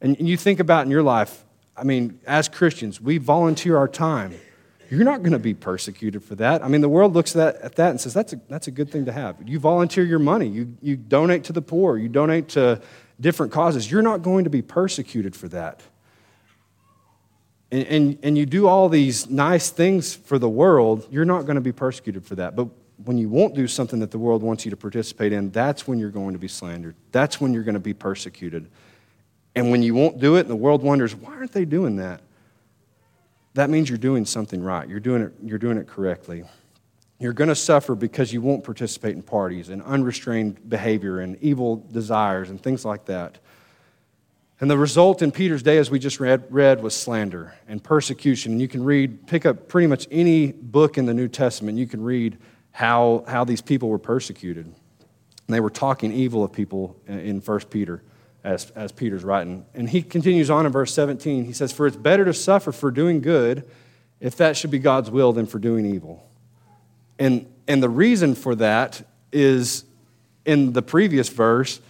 And 0.00 0.16
you 0.18 0.36
think 0.36 0.58
about 0.58 0.84
in 0.84 0.90
your 0.90 1.02
life, 1.02 1.44
I 1.76 1.84
mean, 1.84 2.20
as 2.26 2.48
Christians, 2.48 3.00
we 3.00 3.18
volunteer 3.18 3.76
our 3.76 3.88
time. 3.88 4.34
You're 4.90 5.04
not 5.04 5.22
going 5.22 5.32
to 5.32 5.38
be 5.38 5.52
persecuted 5.52 6.22
for 6.22 6.34
that. 6.36 6.64
I 6.64 6.68
mean, 6.68 6.80
the 6.80 6.88
world 6.88 7.12
looks 7.12 7.36
at 7.36 7.54
that, 7.54 7.62
at 7.62 7.76
that 7.76 7.90
and 7.90 8.00
says, 8.00 8.14
that's 8.14 8.32
a, 8.32 8.40
that's 8.48 8.68
a 8.68 8.70
good 8.70 8.90
thing 8.90 9.04
to 9.06 9.12
have. 9.12 9.36
You 9.46 9.58
volunteer 9.58 10.04
your 10.04 10.18
money, 10.18 10.46
you, 10.46 10.76
you 10.80 10.96
donate 10.96 11.44
to 11.44 11.52
the 11.52 11.62
poor, 11.62 11.98
you 11.98 12.08
donate 12.08 12.48
to 12.50 12.80
different 13.20 13.52
causes. 13.52 13.90
You're 13.90 14.02
not 14.02 14.22
going 14.22 14.44
to 14.44 14.50
be 14.50 14.62
persecuted 14.62 15.34
for 15.34 15.48
that. 15.48 15.82
And, 17.76 17.86
and, 17.88 18.18
and 18.22 18.38
you 18.38 18.46
do 18.46 18.66
all 18.66 18.88
these 18.88 19.28
nice 19.28 19.68
things 19.68 20.14
for 20.14 20.38
the 20.38 20.48
world, 20.48 21.06
you're 21.10 21.26
not 21.26 21.42
going 21.42 21.56
to 21.56 21.60
be 21.60 21.72
persecuted 21.72 22.24
for 22.24 22.34
that. 22.36 22.56
But 22.56 22.68
when 23.04 23.18
you 23.18 23.28
won't 23.28 23.54
do 23.54 23.68
something 23.68 24.00
that 24.00 24.10
the 24.10 24.18
world 24.18 24.42
wants 24.42 24.64
you 24.64 24.70
to 24.70 24.78
participate 24.78 25.30
in, 25.30 25.50
that's 25.50 25.86
when 25.86 25.98
you're 25.98 26.10
going 26.10 26.32
to 26.32 26.38
be 26.38 26.48
slandered. 26.48 26.94
That's 27.12 27.38
when 27.38 27.52
you're 27.52 27.64
going 27.64 27.74
to 27.74 27.80
be 27.80 27.92
persecuted. 27.92 28.70
And 29.54 29.70
when 29.70 29.82
you 29.82 29.94
won't 29.94 30.18
do 30.18 30.36
it 30.36 30.40
and 30.40 30.50
the 30.50 30.56
world 30.56 30.82
wonders, 30.82 31.14
why 31.14 31.34
aren't 31.34 31.52
they 31.52 31.66
doing 31.66 31.96
that? 31.96 32.22
That 33.52 33.68
means 33.68 33.90
you're 33.90 33.98
doing 33.98 34.24
something 34.24 34.62
right. 34.62 34.88
You're 34.88 35.00
doing 35.00 35.20
it, 35.20 35.34
you're 35.42 35.58
doing 35.58 35.76
it 35.76 35.86
correctly. 35.86 36.44
You're 37.18 37.34
going 37.34 37.48
to 37.48 37.54
suffer 37.54 37.94
because 37.94 38.32
you 38.32 38.40
won't 38.40 38.64
participate 38.64 39.16
in 39.16 39.22
parties 39.22 39.68
and 39.68 39.82
unrestrained 39.82 40.66
behavior 40.66 41.20
and 41.20 41.36
evil 41.42 41.76
desires 41.92 42.48
and 42.48 42.62
things 42.62 42.86
like 42.86 43.04
that. 43.06 43.38
And 44.60 44.70
the 44.70 44.78
result 44.78 45.20
in 45.20 45.32
Peter's 45.32 45.62
day, 45.62 45.76
as 45.76 45.90
we 45.90 45.98
just 45.98 46.18
read, 46.18 46.44
read 46.48 46.82
was 46.82 46.94
slander 46.94 47.54
and 47.68 47.82
persecution. 47.82 48.52
And 48.52 48.60
you 48.60 48.68
can 48.68 48.82
read, 48.82 49.26
pick 49.26 49.44
up 49.44 49.68
pretty 49.68 49.86
much 49.86 50.08
any 50.10 50.52
book 50.52 50.96
in 50.96 51.04
the 51.04 51.12
New 51.12 51.28
Testament, 51.28 51.76
you 51.76 51.86
can 51.86 52.02
read 52.02 52.38
how, 52.72 53.24
how 53.28 53.44
these 53.44 53.60
people 53.60 53.88
were 53.88 53.98
persecuted. 53.98 54.66
And 54.66 55.54
they 55.54 55.60
were 55.60 55.70
talking 55.70 56.12
evil 56.12 56.42
of 56.42 56.52
people 56.52 56.96
in 57.06 57.40
1 57.40 57.60
Peter, 57.70 58.02
as, 58.44 58.70
as 58.70 58.92
Peter's 58.92 59.24
writing. 59.24 59.66
And 59.74 59.88
he 59.88 60.02
continues 60.02 60.50
on 60.50 60.66
in 60.66 60.72
verse 60.72 60.92
17. 60.92 61.44
He 61.44 61.52
says, 61.52 61.72
For 61.72 61.86
it's 61.86 61.96
better 61.96 62.24
to 62.24 62.34
suffer 62.34 62.72
for 62.72 62.90
doing 62.90 63.20
good, 63.20 63.68
if 64.20 64.36
that 64.36 64.56
should 64.56 64.70
be 64.70 64.78
God's 64.78 65.10
will, 65.10 65.32
than 65.32 65.46
for 65.46 65.58
doing 65.58 65.86
evil. 65.86 66.28
And, 67.18 67.46
and 67.68 67.82
the 67.82 67.88
reason 67.88 68.34
for 68.34 68.54
that 68.56 69.06
is 69.32 69.84
in 70.44 70.72
the 70.72 70.82
previous 70.82 71.28
verse 71.28 71.80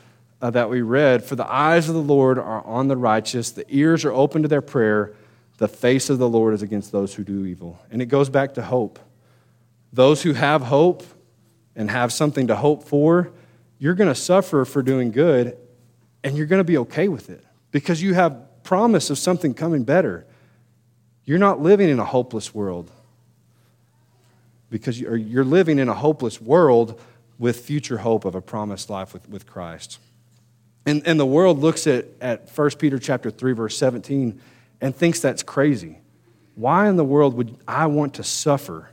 uh, 0.40 0.50
that 0.50 0.70
we 0.70 0.82
read 0.82 1.24
For 1.24 1.36
the 1.36 1.50
eyes 1.50 1.88
of 1.88 1.94
the 1.94 2.02
Lord 2.02 2.38
are 2.38 2.64
on 2.64 2.88
the 2.88 2.96
righteous, 2.96 3.50
the 3.50 3.64
ears 3.68 4.04
are 4.04 4.12
open 4.12 4.42
to 4.42 4.48
their 4.48 4.62
prayer, 4.62 5.14
the 5.58 5.68
face 5.68 6.10
of 6.10 6.18
the 6.18 6.28
Lord 6.28 6.54
is 6.54 6.62
against 6.62 6.92
those 6.92 7.14
who 7.14 7.24
do 7.24 7.46
evil. 7.46 7.78
And 7.90 8.02
it 8.02 8.06
goes 8.06 8.28
back 8.28 8.54
to 8.54 8.62
hope. 8.62 8.98
Those 9.92 10.22
who 10.22 10.34
have 10.34 10.62
hope 10.62 11.02
and 11.74 11.90
have 11.90 12.12
something 12.12 12.48
to 12.48 12.56
hope 12.56 12.84
for, 12.84 13.32
you're 13.78 13.94
going 13.94 14.08
to 14.08 14.14
suffer 14.14 14.64
for 14.64 14.82
doing 14.82 15.10
good 15.10 15.56
and 16.22 16.36
you're 16.36 16.46
going 16.46 16.60
to 16.60 16.64
be 16.64 16.78
okay 16.78 17.08
with 17.08 17.30
it 17.30 17.44
because 17.70 18.02
you 18.02 18.14
have 18.14 18.42
promise 18.62 19.10
of 19.10 19.18
something 19.18 19.54
coming 19.54 19.84
better. 19.84 20.26
You're 21.24 21.38
not 21.38 21.60
living 21.60 21.88
in 21.88 21.98
a 21.98 22.04
hopeless 22.04 22.54
world 22.54 22.90
because 24.68 25.00
you're 25.00 25.44
living 25.44 25.78
in 25.78 25.88
a 25.88 25.94
hopeless 25.94 26.40
world 26.40 27.00
with 27.38 27.60
future 27.60 27.98
hope 27.98 28.24
of 28.24 28.34
a 28.34 28.40
promised 28.40 28.90
life 28.90 29.12
with, 29.12 29.28
with 29.28 29.46
Christ. 29.46 29.98
And, 30.86 31.04
and 31.04 31.18
the 31.18 31.26
world 31.26 31.58
looks 31.58 31.88
at, 31.88 32.06
at 32.20 32.48
1 32.48 32.70
Peter 32.78 32.98
chapter 32.98 33.30
3, 33.30 33.52
verse 33.52 33.76
17, 33.76 34.40
and 34.80 34.94
thinks 34.94 35.20
that's 35.20 35.42
crazy. 35.42 35.98
Why 36.54 36.88
in 36.88 36.96
the 36.96 37.04
world 37.04 37.34
would 37.34 37.58
I 37.66 37.86
want 37.86 38.14
to 38.14 38.22
suffer 38.22 38.90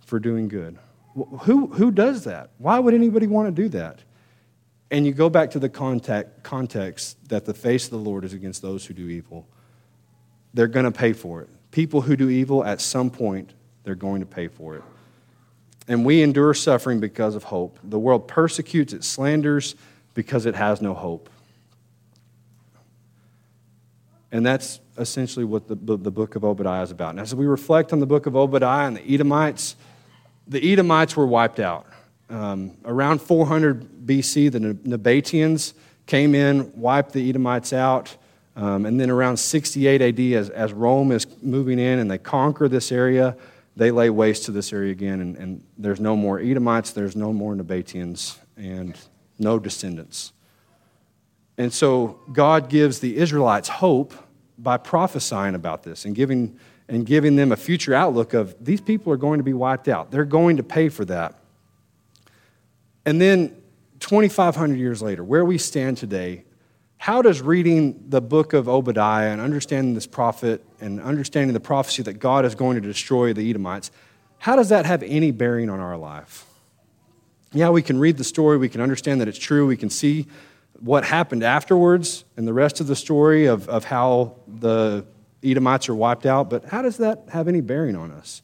for 0.00 0.18
doing 0.18 0.48
good? 0.48 0.76
Who, 1.42 1.68
who 1.68 1.92
does 1.92 2.24
that? 2.24 2.50
Why 2.58 2.80
would 2.80 2.92
anybody 2.92 3.28
want 3.28 3.54
to 3.54 3.62
do 3.62 3.68
that? 3.70 4.00
And 4.90 5.06
you 5.06 5.12
go 5.12 5.30
back 5.30 5.52
to 5.52 5.58
the 5.60 5.68
context, 5.68 6.42
context 6.42 7.28
that 7.28 7.44
the 7.44 7.54
face 7.54 7.84
of 7.84 7.92
the 7.92 7.98
Lord 7.98 8.24
is 8.24 8.32
against 8.32 8.60
those 8.60 8.84
who 8.84 8.94
do 8.94 9.08
evil. 9.08 9.46
They're 10.52 10.66
going 10.66 10.84
to 10.84 10.92
pay 10.92 11.12
for 11.12 11.40
it. 11.40 11.48
People 11.70 12.00
who 12.00 12.16
do 12.16 12.28
evil, 12.28 12.64
at 12.64 12.80
some 12.80 13.10
point, 13.10 13.52
they're 13.84 13.94
going 13.94 14.20
to 14.20 14.26
pay 14.26 14.48
for 14.48 14.76
it. 14.76 14.82
And 15.86 16.04
we 16.04 16.22
endure 16.22 16.54
suffering 16.54 17.00
because 17.00 17.34
of 17.34 17.44
hope. 17.44 17.78
The 17.84 17.98
world 17.98 18.26
persecutes, 18.26 18.92
it 18.92 19.04
slanders 19.04 19.74
because 20.14 20.46
it 20.46 20.54
has 20.54 20.80
no 20.80 20.94
hope. 20.94 21.28
And 24.32 24.44
that's 24.44 24.80
essentially 24.98 25.44
what 25.44 25.68
the, 25.68 25.76
the 25.76 26.10
book 26.10 26.34
of 26.34 26.44
Obadiah 26.44 26.82
is 26.82 26.90
about. 26.90 27.10
And 27.10 27.20
as 27.20 27.34
we 27.34 27.46
reflect 27.46 27.92
on 27.92 28.00
the 28.00 28.06
book 28.06 28.26
of 28.26 28.34
Obadiah 28.34 28.86
and 28.86 28.96
the 28.96 29.14
Edomites, 29.14 29.76
the 30.48 30.72
Edomites 30.72 31.16
were 31.16 31.26
wiped 31.26 31.60
out. 31.60 31.86
Um, 32.30 32.76
around 32.84 33.20
400 33.20 34.06
BC, 34.06 34.50
the 34.50 34.58
Nabateans 34.58 35.74
came 36.06 36.34
in, 36.34 36.72
wiped 36.74 37.12
the 37.12 37.28
Edomites 37.28 37.72
out. 37.72 38.16
Um, 38.56 38.86
and 38.86 39.00
then 39.00 39.10
around 39.10 39.36
68 39.36 40.02
AD, 40.02 40.20
as, 40.38 40.50
as 40.50 40.72
Rome 40.72 41.12
is 41.12 41.26
moving 41.42 41.78
in 41.78 41.98
and 41.98 42.10
they 42.10 42.18
conquer 42.18 42.68
this 42.68 42.92
area, 42.92 43.36
they 43.76 43.90
lay 43.90 44.10
waste 44.10 44.44
to 44.44 44.52
this 44.52 44.72
area 44.72 44.92
again, 44.92 45.20
and, 45.20 45.36
and 45.36 45.64
there's 45.76 45.98
no 45.98 46.14
more 46.14 46.38
Edomites, 46.38 46.92
there's 46.92 47.16
no 47.16 47.32
more 47.32 47.54
Nabateans, 47.54 48.38
and 48.56 48.96
no 49.38 49.58
descendants. 49.58 50.32
And 51.56 51.72
so 51.72 52.20
God 52.32 52.68
gives 52.68 53.00
the 53.00 53.16
Israelites 53.16 53.68
hope 53.68 54.12
by 54.58 54.76
prophesying 54.76 55.54
about 55.54 55.82
this 55.82 56.04
and 56.04 56.14
giving, 56.14 56.58
and 56.88 57.06
giving 57.06 57.36
them 57.36 57.52
a 57.52 57.56
future 57.56 57.94
outlook 57.94 58.34
of 58.34 58.54
these 58.64 58.80
people 58.80 59.12
are 59.12 59.16
going 59.16 59.38
to 59.38 59.44
be 59.44 59.52
wiped 59.52 59.88
out. 59.88 60.10
They're 60.10 60.24
going 60.24 60.56
to 60.56 60.62
pay 60.62 60.88
for 60.88 61.04
that. 61.06 61.38
And 63.06 63.20
then 63.20 63.56
2,500 64.00 64.78
years 64.78 65.02
later, 65.02 65.22
where 65.22 65.44
we 65.44 65.58
stand 65.58 65.96
today, 65.96 66.44
how 66.98 67.22
does 67.22 67.42
reading 67.42 68.04
the 68.08 68.20
book 68.20 68.52
of 68.52 68.68
Obadiah 68.68 69.30
and 69.30 69.40
understanding 69.40 69.94
this 69.94 70.06
prophet 70.06 70.64
and 70.80 71.00
understanding 71.00 71.52
the 71.52 71.60
prophecy 71.60 72.02
that 72.02 72.14
God 72.14 72.44
is 72.44 72.54
going 72.54 72.80
to 72.80 72.80
destroy 72.80 73.32
the 73.32 73.48
Edomites, 73.48 73.90
how 74.38 74.56
does 74.56 74.70
that 74.70 74.86
have 74.86 75.02
any 75.02 75.30
bearing 75.30 75.68
on 75.68 75.80
our 75.80 75.96
life? 75.96 76.46
Yeah, 77.54 77.70
we 77.70 77.82
can 77.82 78.00
read 78.00 78.16
the 78.16 78.24
story, 78.24 78.58
we 78.58 78.68
can 78.68 78.80
understand 78.80 79.20
that 79.20 79.28
it's 79.28 79.38
true, 79.38 79.64
we 79.64 79.76
can 79.76 79.88
see 79.88 80.26
what 80.80 81.04
happened 81.04 81.44
afterwards 81.44 82.24
and 82.36 82.48
the 82.48 82.52
rest 82.52 82.80
of 82.80 82.88
the 82.88 82.96
story 82.96 83.46
of, 83.46 83.68
of 83.68 83.84
how 83.84 84.34
the 84.48 85.06
Edomites 85.42 85.88
are 85.88 85.94
wiped 85.94 86.26
out, 86.26 86.50
but 86.50 86.64
how 86.64 86.82
does 86.82 86.96
that 86.96 87.26
have 87.30 87.46
any 87.46 87.60
bearing 87.60 87.94
on 87.94 88.10
us? 88.10 88.42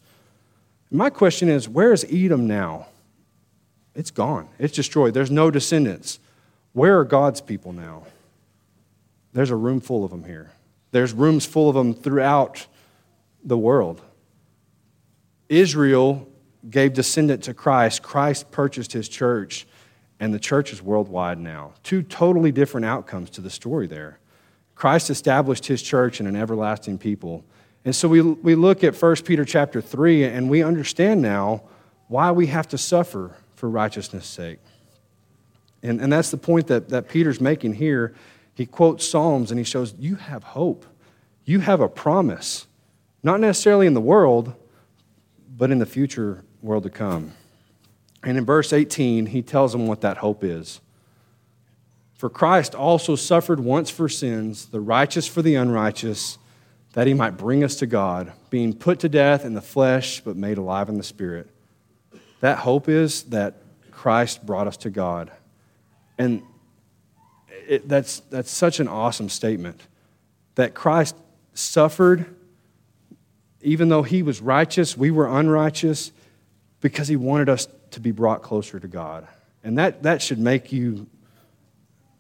My 0.92 1.10
question 1.10 1.48
is 1.48 1.68
where 1.68 1.92
is 1.92 2.06
Edom 2.08 2.46
now? 2.46 2.86
It's 3.96 4.12
gone, 4.12 4.48
it's 4.60 4.74
destroyed, 4.74 5.12
there's 5.12 5.30
no 5.30 5.50
descendants. 5.50 6.20
Where 6.72 7.00
are 7.00 7.04
God's 7.04 7.40
people 7.40 7.72
now? 7.72 8.04
There's 9.32 9.50
a 9.50 9.56
room 9.56 9.80
full 9.80 10.04
of 10.04 10.12
them 10.12 10.22
here. 10.22 10.52
There's 10.92 11.12
rooms 11.12 11.46
full 11.46 11.68
of 11.68 11.74
them 11.74 11.94
throughout 11.94 12.64
the 13.42 13.58
world. 13.58 14.00
Israel 15.48 16.29
gave 16.68 16.92
descendant 16.92 17.44
to 17.44 17.54
Christ. 17.54 18.02
Christ 18.02 18.50
purchased 18.50 18.92
his 18.92 19.08
church, 19.08 19.66
and 20.18 20.34
the 20.34 20.38
church 20.38 20.72
is 20.72 20.82
worldwide 20.82 21.38
now. 21.38 21.72
Two 21.82 22.02
totally 22.02 22.52
different 22.52 22.84
outcomes 22.84 23.30
to 23.30 23.40
the 23.40 23.50
story 23.50 23.86
there. 23.86 24.18
Christ 24.74 25.10
established 25.10 25.66
his 25.66 25.82
church 25.82 26.20
and 26.20 26.28
an 26.28 26.36
everlasting 26.36 26.98
people. 26.98 27.44
And 27.84 27.94
so 27.94 28.08
we, 28.08 28.20
we 28.20 28.54
look 28.54 28.84
at 28.84 29.00
1 29.00 29.16
Peter 29.24 29.44
chapter 29.44 29.80
3, 29.80 30.24
and 30.24 30.50
we 30.50 30.62
understand 30.62 31.22
now 31.22 31.62
why 32.08 32.30
we 32.32 32.46
have 32.48 32.68
to 32.68 32.78
suffer 32.78 33.36
for 33.54 33.68
righteousness' 33.70 34.26
sake. 34.26 34.58
And, 35.82 36.00
and 36.00 36.12
that's 36.12 36.30
the 36.30 36.36
point 36.36 36.66
that, 36.66 36.90
that 36.90 37.08
Peter's 37.08 37.40
making 37.40 37.74
here 37.74 38.14
he 38.60 38.66
quotes 38.66 39.08
Psalms 39.08 39.50
and 39.50 39.58
he 39.58 39.64
shows 39.64 39.94
you 39.98 40.16
have 40.16 40.42
hope. 40.42 40.84
You 41.46 41.60
have 41.60 41.80
a 41.80 41.88
promise, 41.88 42.66
not 43.22 43.40
necessarily 43.40 43.86
in 43.86 43.94
the 43.94 44.02
world, 44.02 44.54
but 45.56 45.70
in 45.70 45.78
the 45.78 45.86
future 45.86 46.44
world 46.62 46.82
to 46.84 46.90
come. 46.90 47.32
And 48.22 48.36
in 48.36 48.44
verse 48.44 48.72
18, 48.72 49.26
he 49.26 49.42
tells 49.42 49.72
them 49.72 49.86
what 49.86 50.02
that 50.02 50.18
hope 50.18 50.44
is. 50.44 50.80
For 52.14 52.28
Christ 52.28 52.74
also 52.74 53.16
suffered 53.16 53.60
once 53.60 53.88
for 53.88 54.08
sins, 54.08 54.66
the 54.66 54.80
righteous 54.80 55.26
for 55.26 55.40
the 55.40 55.54
unrighteous, 55.54 56.36
that 56.92 57.06
he 57.06 57.14
might 57.14 57.36
bring 57.36 57.64
us 57.64 57.76
to 57.76 57.86
God, 57.86 58.32
being 58.50 58.74
put 58.74 59.00
to 59.00 59.08
death 59.08 59.44
in 59.44 59.54
the 59.54 59.62
flesh, 59.62 60.20
but 60.20 60.36
made 60.36 60.58
alive 60.58 60.88
in 60.88 60.98
the 60.98 61.02
spirit. 61.02 61.48
That 62.40 62.58
hope 62.58 62.88
is 62.88 63.22
that 63.24 63.54
Christ 63.90 64.44
brought 64.44 64.66
us 64.66 64.76
to 64.78 64.90
God. 64.90 65.30
And 66.18 66.42
it, 67.66 67.88
that's, 67.88 68.20
that's 68.30 68.50
such 68.50 68.80
an 68.80 68.88
awesome 68.88 69.28
statement 69.28 69.80
that 70.56 70.74
Christ 70.74 71.16
suffered, 71.54 72.26
even 73.62 73.88
though 73.88 74.02
he 74.02 74.22
was 74.22 74.40
righteous, 74.40 74.96
we 74.96 75.10
were 75.10 75.26
unrighteous, 75.26 76.12
because 76.80 77.08
he 77.08 77.16
wanted 77.16 77.48
us 77.48 77.68
to 77.92 78.00
be 78.00 78.10
brought 78.10 78.42
closer 78.42 78.80
to 78.80 78.88
God. 78.88 79.26
And 79.62 79.76
that, 79.78 80.02
that 80.02 80.22
should 80.22 80.38
make 80.38 80.72
you, 80.72 81.06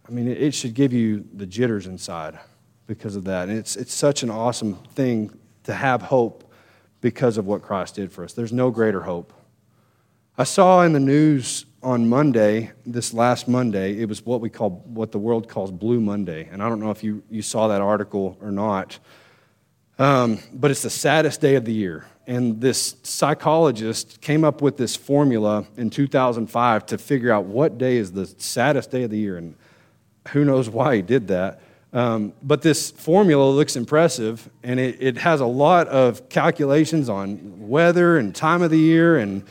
I 0.06 0.12
mean, 0.12 0.28
it 0.28 0.54
should 0.54 0.74
give 0.74 0.92
you 0.92 1.26
the 1.32 1.46
jitters 1.46 1.86
inside 1.86 2.38
because 2.86 3.16
of 3.16 3.24
that. 3.24 3.48
And 3.48 3.56
it's, 3.56 3.76
it's 3.76 3.94
such 3.94 4.22
an 4.22 4.30
awesome 4.30 4.74
thing 4.94 5.36
to 5.64 5.72
have 5.72 6.02
hope 6.02 6.52
because 7.00 7.38
of 7.38 7.46
what 7.46 7.62
Christ 7.62 7.94
did 7.94 8.12
for 8.12 8.24
us. 8.24 8.32
There's 8.32 8.52
no 8.52 8.70
greater 8.70 9.00
hope. 9.00 9.32
I 10.36 10.44
saw 10.44 10.82
in 10.82 10.92
the 10.92 11.00
news 11.00 11.66
on 11.82 12.08
Monday, 12.08 12.72
this 12.84 13.14
last 13.14 13.48
Monday, 13.48 13.98
it 13.98 14.08
was 14.08 14.24
what 14.24 14.40
we 14.40 14.50
call, 14.50 14.82
what 14.86 15.12
the 15.12 15.18
world 15.18 15.48
calls 15.48 15.70
Blue 15.70 16.00
Monday. 16.00 16.48
And 16.50 16.62
I 16.62 16.68
don't 16.68 16.80
know 16.80 16.90
if 16.90 17.02
you, 17.02 17.22
you 17.30 17.42
saw 17.42 17.68
that 17.68 17.80
article 17.80 18.36
or 18.40 18.50
not, 18.50 18.98
um, 19.98 20.38
but 20.52 20.70
it's 20.70 20.82
the 20.82 20.90
saddest 20.90 21.40
day 21.40 21.54
of 21.56 21.64
the 21.64 21.72
year. 21.72 22.06
And 22.26 22.60
this 22.60 22.96
psychologist 23.02 24.20
came 24.20 24.44
up 24.44 24.62
with 24.62 24.76
this 24.76 24.94
formula 24.94 25.66
in 25.76 25.90
2005 25.90 26.86
to 26.86 26.98
figure 26.98 27.32
out 27.32 27.44
what 27.46 27.76
day 27.76 27.96
is 27.96 28.12
the 28.12 28.26
saddest 28.26 28.90
day 28.90 29.02
of 29.02 29.10
the 29.10 29.18
year. 29.18 29.36
And 29.36 29.56
who 30.28 30.44
knows 30.44 30.68
why 30.68 30.96
he 30.96 31.02
did 31.02 31.28
that. 31.28 31.60
Um, 31.92 32.32
but 32.42 32.62
this 32.62 32.92
formula 32.92 33.50
looks 33.50 33.74
impressive, 33.74 34.48
and 34.62 34.78
it, 34.78 34.96
it, 35.00 35.16
has 35.18 35.40
a 35.40 35.46
lot 35.46 35.88
of 35.88 36.28
calculations 36.28 37.08
on 37.08 37.68
weather 37.68 38.16
and 38.16 38.32
time 38.32 38.62
of 38.62 38.70
the 38.70 38.78
year 38.78 39.18
and 39.18 39.42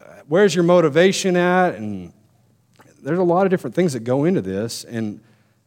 uh, 0.00 0.04
where's 0.28 0.54
your 0.54 0.62
motivation 0.62 1.36
at. 1.36 1.74
And 1.74 2.12
there's 3.02 3.18
a 3.18 3.24
lot 3.24 3.44
of 3.44 3.50
different 3.50 3.74
things 3.74 3.94
that 3.94 4.04
go 4.04 4.24
into 4.24 4.40
this. 4.40 4.84
And 4.84 5.20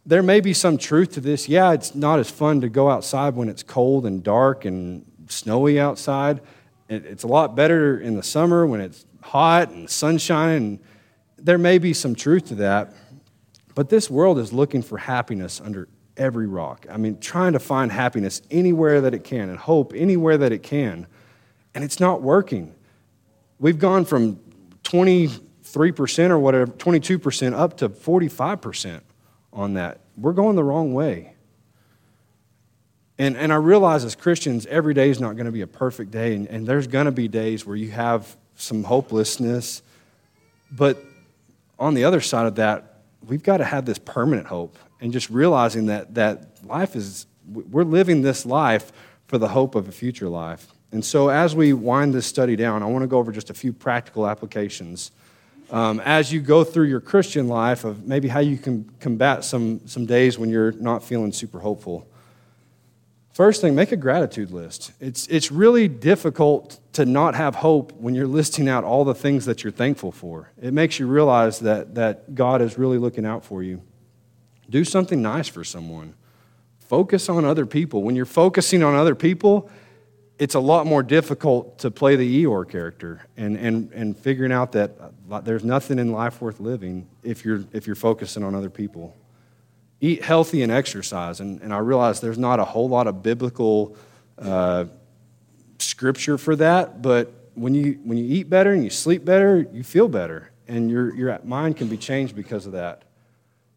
there 0.05 0.23
may 0.23 0.41
be 0.41 0.53
some 0.53 0.77
truth 0.77 1.13
to 1.13 1.21
this. 1.21 1.47
Yeah, 1.47 1.71
it's 1.71 1.95
not 1.95 2.19
as 2.19 2.29
fun 2.29 2.61
to 2.61 2.69
go 2.69 2.89
outside 2.89 3.35
when 3.35 3.47
it's 3.47 3.63
cold 3.63 4.05
and 4.05 4.21
dark 4.23 4.65
and 4.65 5.05
snowy 5.27 5.79
outside. 5.79 6.41
It's 6.89 7.23
a 7.23 7.27
lot 7.27 7.55
better 7.55 7.99
in 7.99 8.15
the 8.15 8.23
summer 8.23 8.67
when 8.67 8.81
it's 8.81 9.05
hot 9.21 9.69
and 9.69 9.89
sunshine. 9.89 10.51
And 10.51 10.79
There 11.37 11.57
may 11.57 11.77
be 11.77 11.93
some 11.93 12.15
truth 12.15 12.47
to 12.47 12.55
that. 12.55 12.93
But 13.75 13.89
this 13.89 14.09
world 14.09 14.37
is 14.37 14.53
looking 14.53 14.81
for 14.81 14.97
happiness 14.97 15.61
under 15.61 15.87
every 16.17 16.47
rock. 16.47 16.85
I 16.91 16.97
mean, 16.97 17.19
trying 17.19 17.53
to 17.53 17.59
find 17.59 17.91
happiness 17.91 18.41
anywhere 18.51 19.01
that 19.01 19.13
it 19.13 19.23
can 19.23 19.49
and 19.49 19.57
hope 19.57 19.93
anywhere 19.95 20.37
that 20.37 20.51
it 20.51 20.61
can. 20.61 21.07
And 21.73 21.83
it's 21.83 21.99
not 21.99 22.21
working. 22.21 22.75
We've 23.57 23.79
gone 23.79 24.05
from 24.05 24.39
23% 24.83 26.29
or 26.29 26.37
whatever, 26.37 26.67
22% 26.67 27.53
up 27.53 27.77
to 27.77 27.89
45% 27.89 29.01
on 29.53 29.75
that. 29.75 29.99
We're 30.17 30.33
going 30.33 30.55
the 30.55 30.63
wrong 30.63 30.93
way. 30.93 31.33
And, 33.17 33.37
and 33.37 33.53
I 33.53 33.57
realize 33.57 34.03
as 34.03 34.15
Christians, 34.15 34.65
every 34.65 34.93
day 34.93 35.09
is 35.09 35.19
not 35.19 35.35
going 35.35 35.45
to 35.45 35.51
be 35.51 35.61
a 35.61 35.67
perfect 35.67 36.11
day, 36.11 36.35
and, 36.35 36.47
and 36.47 36.67
there's 36.67 36.87
going 36.87 37.05
to 37.05 37.11
be 37.11 37.27
days 37.27 37.65
where 37.65 37.75
you 37.75 37.91
have 37.91 38.35
some 38.55 38.83
hopelessness. 38.83 39.81
But 40.71 40.97
on 41.77 41.93
the 41.93 42.03
other 42.03 42.21
side 42.21 42.47
of 42.47 42.55
that, 42.55 43.01
we've 43.27 43.43
got 43.43 43.57
to 43.57 43.63
have 43.63 43.85
this 43.85 43.99
permanent 43.99 44.47
hope 44.47 44.77
and 44.99 45.13
just 45.13 45.29
realizing 45.29 45.87
that, 45.87 46.15
that 46.15 46.65
life 46.65 46.95
is, 46.95 47.27
we're 47.47 47.83
living 47.83 48.21
this 48.21 48.45
life 48.45 48.91
for 49.27 49.37
the 49.37 49.49
hope 49.49 49.75
of 49.75 49.87
a 49.87 49.91
future 49.91 50.29
life. 50.29 50.67
And 50.91 51.03
so, 51.03 51.29
as 51.29 51.55
we 51.55 51.73
wind 51.73 52.13
this 52.13 52.27
study 52.27 52.55
down, 52.55 52.83
I 52.83 52.85
want 52.85 53.01
to 53.01 53.07
go 53.07 53.17
over 53.17 53.31
just 53.31 53.49
a 53.49 53.53
few 53.53 53.73
practical 53.73 54.27
applications. 54.27 55.11
Um, 55.73 55.99
as 56.01 56.31
you 56.31 56.39
go 56.39 56.63
through 56.63 56.85
your 56.85 57.01
Christian 57.01 57.47
life, 57.47 57.83
of 57.83 58.05
maybe 58.05 58.27
how 58.27 58.41
you 58.41 58.59
can 58.59 58.87
combat 58.99 59.43
some, 59.43 59.81
some 59.87 60.05
days 60.05 60.37
when 60.37 60.51
you're 60.51 60.71
not 60.73 61.03
feeling 61.03 61.31
super 61.31 61.59
hopeful. 61.61 62.07
First 63.33 63.61
thing, 63.61 63.73
make 63.73 63.91
a 63.91 63.97
gratitude 63.97 64.51
list. 64.51 64.91
It's, 64.99 65.25
it's 65.29 65.51
really 65.51 65.87
difficult 65.87 66.79
to 66.93 67.07
not 67.07 67.33
have 67.33 67.55
hope 67.55 67.91
when 67.93 68.13
you're 68.13 68.27
listing 68.27 68.69
out 68.69 68.83
all 68.83 69.03
the 69.03 69.15
things 69.15 69.45
that 69.45 69.63
you're 69.63 69.73
thankful 69.73 70.11
for. 70.11 70.51
It 70.61 70.73
makes 70.73 70.99
you 70.99 71.07
realize 71.07 71.57
that, 71.61 71.95
that 71.95 72.35
God 72.35 72.61
is 72.61 72.77
really 72.77 72.99
looking 72.99 73.25
out 73.25 73.43
for 73.43 73.63
you. 73.63 73.81
Do 74.69 74.85
something 74.85 75.23
nice 75.23 75.47
for 75.47 75.63
someone. 75.63 76.13
Focus 76.81 77.29
on 77.29 77.45
other 77.45 77.65
people. 77.65 78.03
When 78.03 78.15
you're 78.15 78.25
focusing 78.27 78.83
on 78.83 78.93
other 78.93 79.15
people, 79.15 79.71
it's 80.39 80.55
a 80.55 80.59
lot 80.59 80.85
more 80.85 81.03
difficult 81.03 81.79
to 81.79 81.91
play 81.91 82.15
the 82.15 82.43
Eeyore 82.43 82.67
character 82.67 83.25
and, 83.37 83.55
and, 83.55 83.91
and 83.93 84.17
figuring 84.17 84.51
out 84.51 84.71
that 84.73 84.91
there's 85.45 85.63
nothing 85.63 85.99
in 85.99 86.11
life 86.11 86.41
worth 86.41 86.59
living 86.59 87.07
if 87.23 87.45
you're, 87.45 87.63
if 87.71 87.85
you're 87.87 87.95
focusing 87.95 88.43
on 88.43 88.55
other 88.55 88.69
people 88.69 89.15
eat 90.03 90.21
healthy 90.21 90.61
and 90.63 90.71
exercise. 90.71 91.39
And, 91.39 91.61
and 91.61 91.73
I 91.73 91.77
realize 91.77 92.19
there's 92.19 92.37
not 92.37 92.59
a 92.59 92.65
whole 92.65 92.89
lot 92.89 93.07
of 93.07 93.23
biblical 93.23 93.95
uh, 94.37 94.85
scripture 95.79 96.37
for 96.37 96.57
that, 96.57 97.01
but 97.01 97.31
when 97.53 97.73
you, 97.73 97.99
when 98.03 98.17
you 98.17 98.25
eat 98.25 98.49
better 98.49 98.73
and 98.73 98.83
you 98.83 98.89
sleep 98.89 99.23
better, 99.23 99.65
you 99.71 99.81
feel 99.81 100.09
better, 100.09 100.51
and 100.67 100.91
your, 100.91 101.15
your 101.15 101.39
mind 101.45 101.77
can 101.77 101.87
be 101.87 101.95
changed 101.95 102.35
because 102.35 102.65
of 102.65 102.73
that. 102.73 103.03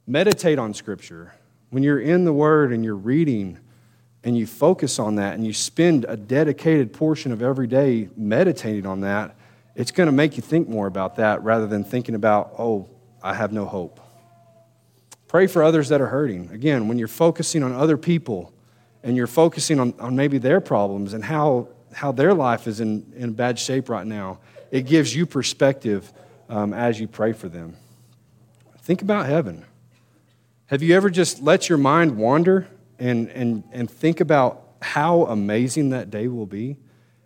Meditate 0.08 0.58
on 0.58 0.74
scripture. 0.74 1.32
When 1.70 1.84
you're 1.84 2.00
in 2.00 2.24
the 2.24 2.32
Word 2.32 2.72
and 2.72 2.84
you're 2.84 2.96
reading, 2.96 3.60
and 4.26 4.36
you 4.36 4.44
focus 4.44 4.98
on 4.98 5.14
that 5.14 5.34
and 5.34 5.46
you 5.46 5.52
spend 5.52 6.04
a 6.08 6.16
dedicated 6.16 6.92
portion 6.92 7.30
of 7.30 7.40
every 7.40 7.68
day 7.68 8.08
meditating 8.16 8.84
on 8.84 9.02
that, 9.02 9.36
it's 9.76 9.92
going 9.92 10.08
to 10.08 10.12
make 10.12 10.36
you 10.36 10.42
think 10.42 10.68
more 10.68 10.88
about 10.88 11.14
that 11.14 11.44
rather 11.44 11.68
than 11.68 11.84
thinking 11.84 12.16
about, 12.16 12.52
oh, 12.58 12.88
I 13.22 13.34
have 13.34 13.52
no 13.52 13.64
hope. 13.64 14.00
Pray 15.28 15.46
for 15.46 15.62
others 15.62 15.90
that 15.90 16.00
are 16.00 16.08
hurting. 16.08 16.50
Again, 16.50 16.88
when 16.88 16.98
you're 16.98 17.06
focusing 17.06 17.62
on 17.62 17.72
other 17.72 17.96
people 17.96 18.52
and 19.04 19.16
you're 19.16 19.28
focusing 19.28 19.78
on, 19.78 19.94
on 20.00 20.16
maybe 20.16 20.38
their 20.38 20.60
problems 20.60 21.12
and 21.12 21.22
how, 21.22 21.68
how 21.94 22.10
their 22.10 22.34
life 22.34 22.66
is 22.66 22.80
in, 22.80 23.12
in 23.14 23.32
bad 23.32 23.60
shape 23.60 23.88
right 23.88 24.08
now, 24.08 24.40
it 24.72 24.86
gives 24.86 25.14
you 25.14 25.24
perspective 25.24 26.12
um, 26.48 26.74
as 26.74 26.98
you 26.98 27.06
pray 27.06 27.32
for 27.32 27.48
them. 27.48 27.76
Think 28.80 29.02
about 29.02 29.26
heaven. 29.26 29.64
Have 30.66 30.82
you 30.82 30.96
ever 30.96 31.10
just 31.10 31.42
let 31.42 31.68
your 31.68 31.78
mind 31.78 32.16
wander 32.16 32.66
and, 32.98 33.28
and, 33.30 33.64
and 33.72 33.90
think 33.90 34.20
about 34.20 34.62
how 34.82 35.24
amazing 35.24 35.90
that 35.90 36.10
day 36.10 36.28
will 36.28 36.46
be? 36.46 36.76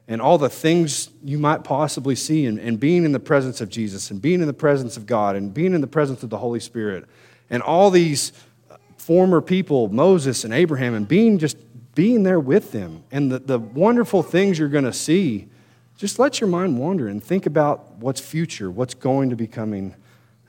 And 0.08 0.20
all 0.20 0.38
the 0.38 0.48
things 0.48 1.10
you 1.22 1.38
might 1.38 1.62
possibly 1.62 2.16
see, 2.16 2.46
and, 2.46 2.58
and 2.58 2.80
being 2.80 3.04
in 3.04 3.12
the 3.12 3.20
presence 3.20 3.60
of 3.60 3.68
Jesus, 3.68 4.10
and 4.10 4.20
being 4.20 4.40
in 4.40 4.46
the 4.46 4.52
presence 4.52 4.96
of 4.96 5.06
God, 5.06 5.36
and 5.36 5.54
being 5.54 5.72
in 5.72 5.80
the 5.80 5.86
presence 5.86 6.22
of 6.22 6.30
the 6.30 6.38
Holy 6.38 6.58
Spirit, 6.58 7.04
and 7.48 7.62
all 7.62 7.90
these 7.90 8.32
former 8.96 9.40
people, 9.40 9.88
Moses 9.88 10.44
and 10.44 10.52
Abraham, 10.52 10.94
and 10.94 11.06
being 11.06 11.38
just 11.38 11.56
being 11.94 12.22
there 12.22 12.40
with 12.40 12.72
them 12.72 13.02
and 13.10 13.30
the, 13.30 13.38
the 13.38 13.58
wonderful 13.58 14.22
things 14.22 14.58
you're 14.58 14.68
going 14.68 14.84
to 14.84 14.92
see, 14.92 15.48
just 15.96 16.18
let 16.18 16.40
your 16.40 16.48
mind 16.48 16.78
wander 16.78 17.08
and 17.08 17.22
think 17.22 17.46
about 17.46 17.96
what's 17.96 18.20
future, 18.20 18.70
what's 18.70 18.94
going 18.94 19.30
to 19.30 19.36
be 19.36 19.46
coming 19.46 19.94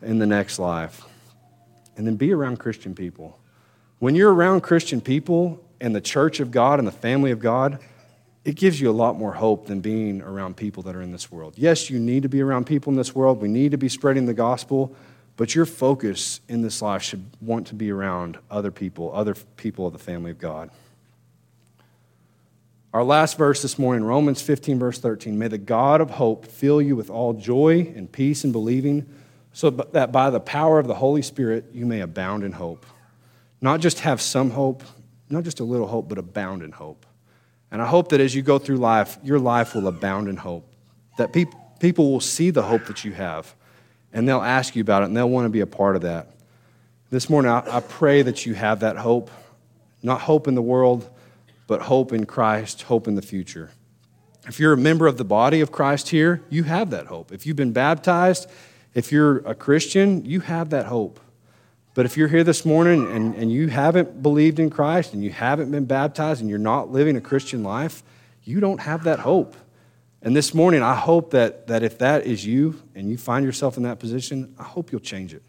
in 0.01 0.19
the 0.19 0.25
next 0.25 0.59
life. 0.59 1.03
And 1.97 2.07
then 2.07 2.15
be 2.15 2.31
around 2.31 2.57
Christian 2.57 2.95
people. 2.95 3.37
When 4.01 4.15
you're 4.15 4.33
around 4.33 4.61
Christian 4.61 4.99
people 4.99 5.63
and 5.79 5.95
the 5.95 6.01
church 6.01 6.39
of 6.39 6.49
God 6.49 6.79
and 6.79 6.87
the 6.87 6.91
family 6.91 7.29
of 7.29 7.37
God, 7.37 7.77
it 8.43 8.55
gives 8.55 8.81
you 8.81 8.89
a 8.89 8.91
lot 8.91 9.15
more 9.15 9.33
hope 9.33 9.67
than 9.67 9.79
being 9.79 10.23
around 10.23 10.57
people 10.57 10.81
that 10.83 10.95
are 10.95 11.03
in 11.03 11.11
this 11.11 11.31
world. 11.31 11.53
Yes, 11.55 11.87
you 11.87 11.99
need 11.99 12.23
to 12.23 12.27
be 12.29 12.41
around 12.41 12.65
people 12.65 12.89
in 12.89 12.97
this 12.97 13.13
world. 13.13 13.39
We 13.39 13.47
need 13.47 13.69
to 13.69 13.77
be 13.77 13.89
spreading 13.89 14.25
the 14.25 14.33
gospel, 14.33 14.95
but 15.37 15.53
your 15.53 15.67
focus 15.67 16.41
in 16.49 16.63
this 16.63 16.81
life 16.81 17.03
should 17.03 17.23
want 17.41 17.67
to 17.67 17.75
be 17.75 17.91
around 17.91 18.39
other 18.49 18.71
people, 18.71 19.11
other 19.13 19.35
people 19.55 19.85
of 19.85 19.93
the 19.93 19.99
family 19.99 20.31
of 20.31 20.39
God. 20.39 20.71
Our 22.95 23.03
last 23.03 23.37
verse 23.37 23.61
this 23.61 23.77
morning, 23.77 24.03
Romans 24.03 24.41
15, 24.41 24.79
verse 24.79 24.97
13. 24.97 25.37
May 25.37 25.47
the 25.47 25.59
God 25.59 26.01
of 26.01 26.09
hope 26.09 26.47
fill 26.47 26.81
you 26.81 26.95
with 26.95 27.11
all 27.11 27.33
joy 27.33 27.93
and 27.95 28.11
peace 28.11 28.43
in 28.43 28.51
believing, 28.51 29.07
so 29.53 29.69
that 29.69 30.11
by 30.11 30.31
the 30.31 30.39
power 30.39 30.79
of 30.79 30.87
the 30.87 30.95
Holy 30.95 31.21
Spirit 31.21 31.65
you 31.71 31.85
may 31.85 31.99
abound 31.99 32.43
in 32.43 32.53
hope. 32.53 32.83
Not 33.61 33.79
just 33.79 33.99
have 34.01 34.21
some 34.21 34.49
hope, 34.49 34.83
not 35.29 35.43
just 35.43 35.59
a 35.59 35.63
little 35.63 35.87
hope, 35.87 36.09
but 36.09 36.17
abound 36.17 36.63
in 36.63 36.71
hope. 36.71 37.05
And 37.71 37.81
I 37.81 37.85
hope 37.85 38.09
that 38.09 38.19
as 38.19 38.35
you 38.35 38.41
go 38.41 38.59
through 38.59 38.77
life, 38.77 39.17
your 39.23 39.39
life 39.39 39.75
will 39.75 39.87
abound 39.87 40.27
in 40.27 40.35
hope, 40.35 40.67
that 41.17 41.31
people 41.31 42.11
will 42.11 42.19
see 42.19 42.49
the 42.49 42.63
hope 42.63 42.85
that 42.87 43.05
you 43.05 43.13
have 43.13 43.55
and 44.13 44.27
they'll 44.27 44.41
ask 44.41 44.75
you 44.75 44.81
about 44.81 45.03
it 45.03 45.05
and 45.05 45.17
they'll 45.17 45.29
want 45.29 45.45
to 45.45 45.49
be 45.49 45.61
a 45.61 45.67
part 45.67 45.95
of 45.95 46.01
that. 46.03 46.27
This 47.09 47.29
morning, 47.29 47.51
I, 47.51 47.77
I 47.77 47.79
pray 47.81 48.21
that 48.21 48.45
you 48.45 48.53
have 48.53 48.81
that 48.81 48.97
hope, 48.97 49.29
not 50.01 50.21
hope 50.21 50.47
in 50.47 50.55
the 50.55 50.61
world, 50.61 51.09
but 51.67 51.81
hope 51.83 52.13
in 52.13 52.25
Christ, 52.25 52.83
hope 52.83 53.07
in 53.07 53.15
the 53.15 53.21
future. 53.21 53.71
If 54.47 54.59
you're 54.59 54.73
a 54.73 54.77
member 54.77 55.07
of 55.07 55.17
the 55.17 55.23
body 55.23 55.61
of 55.61 55.71
Christ 55.71 56.09
here, 56.09 56.41
you 56.49 56.63
have 56.63 56.89
that 56.91 57.07
hope. 57.07 57.31
If 57.31 57.45
you've 57.45 57.55
been 57.55 57.73
baptized, 57.73 58.49
if 58.93 59.11
you're 59.11 59.37
a 59.39 59.55
Christian, 59.55 60.25
you 60.25 60.39
have 60.41 60.71
that 60.71 60.87
hope. 60.87 61.19
But 61.93 62.05
if 62.05 62.15
you're 62.15 62.29
here 62.29 62.43
this 62.43 62.65
morning 62.65 63.11
and, 63.11 63.35
and 63.35 63.51
you 63.51 63.67
haven't 63.67 64.23
believed 64.23 64.59
in 64.59 64.69
Christ 64.69 65.13
and 65.13 65.23
you 65.23 65.29
haven't 65.29 65.71
been 65.71 65.85
baptized 65.85 66.41
and 66.41 66.49
you're 66.49 66.59
not 66.59 66.91
living 66.91 67.17
a 67.17 67.21
Christian 67.21 67.63
life, 67.63 68.01
you 68.43 68.59
don't 68.59 68.79
have 68.79 69.03
that 69.03 69.19
hope. 69.19 69.55
And 70.21 70.35
this 70.35 70.53
morning, 70.53 70.83
I 70.83 70.95
hope 70.95 71.31
that, 71.31 71.67
that 71.67 71.83
if 71.83 71.97
that 71.97 72.25
is 72.25 72.45
you 72.45 72.81
and 72.95 73.09
you 73.09 73.17
find 73.17 73.43
yourself 73.43 73.75
in 73.75 73.83
that 73.83 73.99
position, 73.99 74.55
I 74.57 74.63
hope 74.63 74.91
you'll 74.91 75.01
change 75.01 75.33
it. 75.33 75.43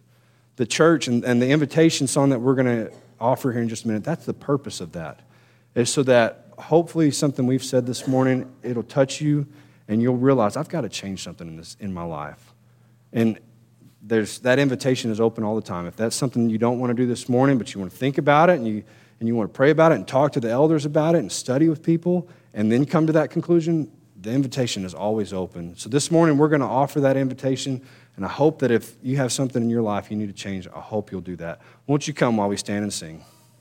The 0.56 0.66
church 0.66 1.08
and, 1.08 1.24
and 1.24 1.40
the 1.40 1.50
invitation 1.50 2.06
song 2.06 2.30
that 2.30 2.40
we're 2.40 2.54
going 2.54 2.86
to 2.86 2.92
offer 3.20 3.52
here 3.52 3.62
in 3.62 3.68
just 3.68 3.84
a 3.84 3.88
minute, 3.88 4.02
that's 4.02 4.26
the 4.26 4.34
purpose 4.34 4.80
of 4.80 4.92
that. 4.92 5.20
Is 5.74 5.90
so 5.90 6.02
that 6.04 6.48
hopefully 6.58 7.10
something 7.10 7.46
we've 7.46 7.64
said 7.64 7.86
this 7.86 8.08
morning, 8.08 8.50
it'll 8.62 8.82
touch 8.82 9.20
you 9.20 9.46
and 9.88 10.02
you'll 10.02 10.16
realize 10.16 10.56
I've 10.56 10.68
got 10.68 10.82
to 10.82 10.88
change 10.88 11.22
something 11.22 11.46
in, 11.46 11.56
this, 11.56 11.76
in 11.80 11.92
my 11.92 12.04
life. 12.04 12.52
And 13.12 13.38
there's, 14.02 14.40
that 14.40 14.58
invitation 14.58 15.10
is 15.10 15.20
open 15.20 15.44
all 15.44 15.54
the 15.54 15.62
time. 15.62 15.86
If 15.86 15.96
that's 15.96 16.16
something 16.16 16.50
you 16.50 16.58
don't 16.58 16.78
want 16.80 16.90
to 16.90 16.94
do 16.94 17.06
this 17.06 17.28
morning, 17.28 17.56
but 17.56 17.72
you 17.72 17.80
want 17.80 17.92
to 17.92 17.96
think 17.96 18.18
about 18.18 18.50
it 18.50 18.54
and 18.54 18.66
you, 18.66 18.82
and 19.20 19.28
you 19.28 19.36
want 19.36 19.52
to 19.52 19.56
pray 19.56 19.70
about 19.70 19.92
it 19.92 19.94
and 19.94 20.08
talk 20.08 20.32
to 20.32 20.40
the 20.40 20.50
elders 20.50 20.84
about 20.84 21.14
it 21.14 21.18
and 21.18 21.30
study 21.30 21.68
with 21.68 21.82
people 21.82 22.28
and 22.52 22.70
then 22.70 22.84
come 22.84 23.06
to 23.06 23.12
that 23.12 23.30
conclusion, 23.30 23.90
the 24.20 24.30
invitation 24.30 24.84
is 24.84 24.94
always 24.94 25.32
open. 25.32 25.76
So 25.76 25.88
this 25.88 26.10
morning, 26.10 26.36
we're 26.36 26.48
going 26.48 26.60
to 26.60 26.66
offer 26.66 27.00
that 27.00 27.16
invitation. 27.16 27.80
And 28.16 28.24
I 28.24 28.28
hope 28.28 28.58
that 28.58 28.70
if 28.70 28.96
you 29.02 29.16
have 29.16 29.32
something 29.32 29.62
in 29.62 29.70
your 29.70 29.82
life 29.82 30.10
you 30.10 30.16
need 30.16 30.26
to 30.26 30.32
change, 30.32 30.68
I 30.68 30.80
hope 30.80 31.10
you'll 31.10 31.20
do 31.20 31.36
that. 31.36 31.60
Won't 31.86 32.06
you 32.06 32.14
come 32.14 32.36
while 32.36 32.48
we 32.48 32.56
stand 32.56 32.82
and 32.82 32.92
sing? 32.92 33.24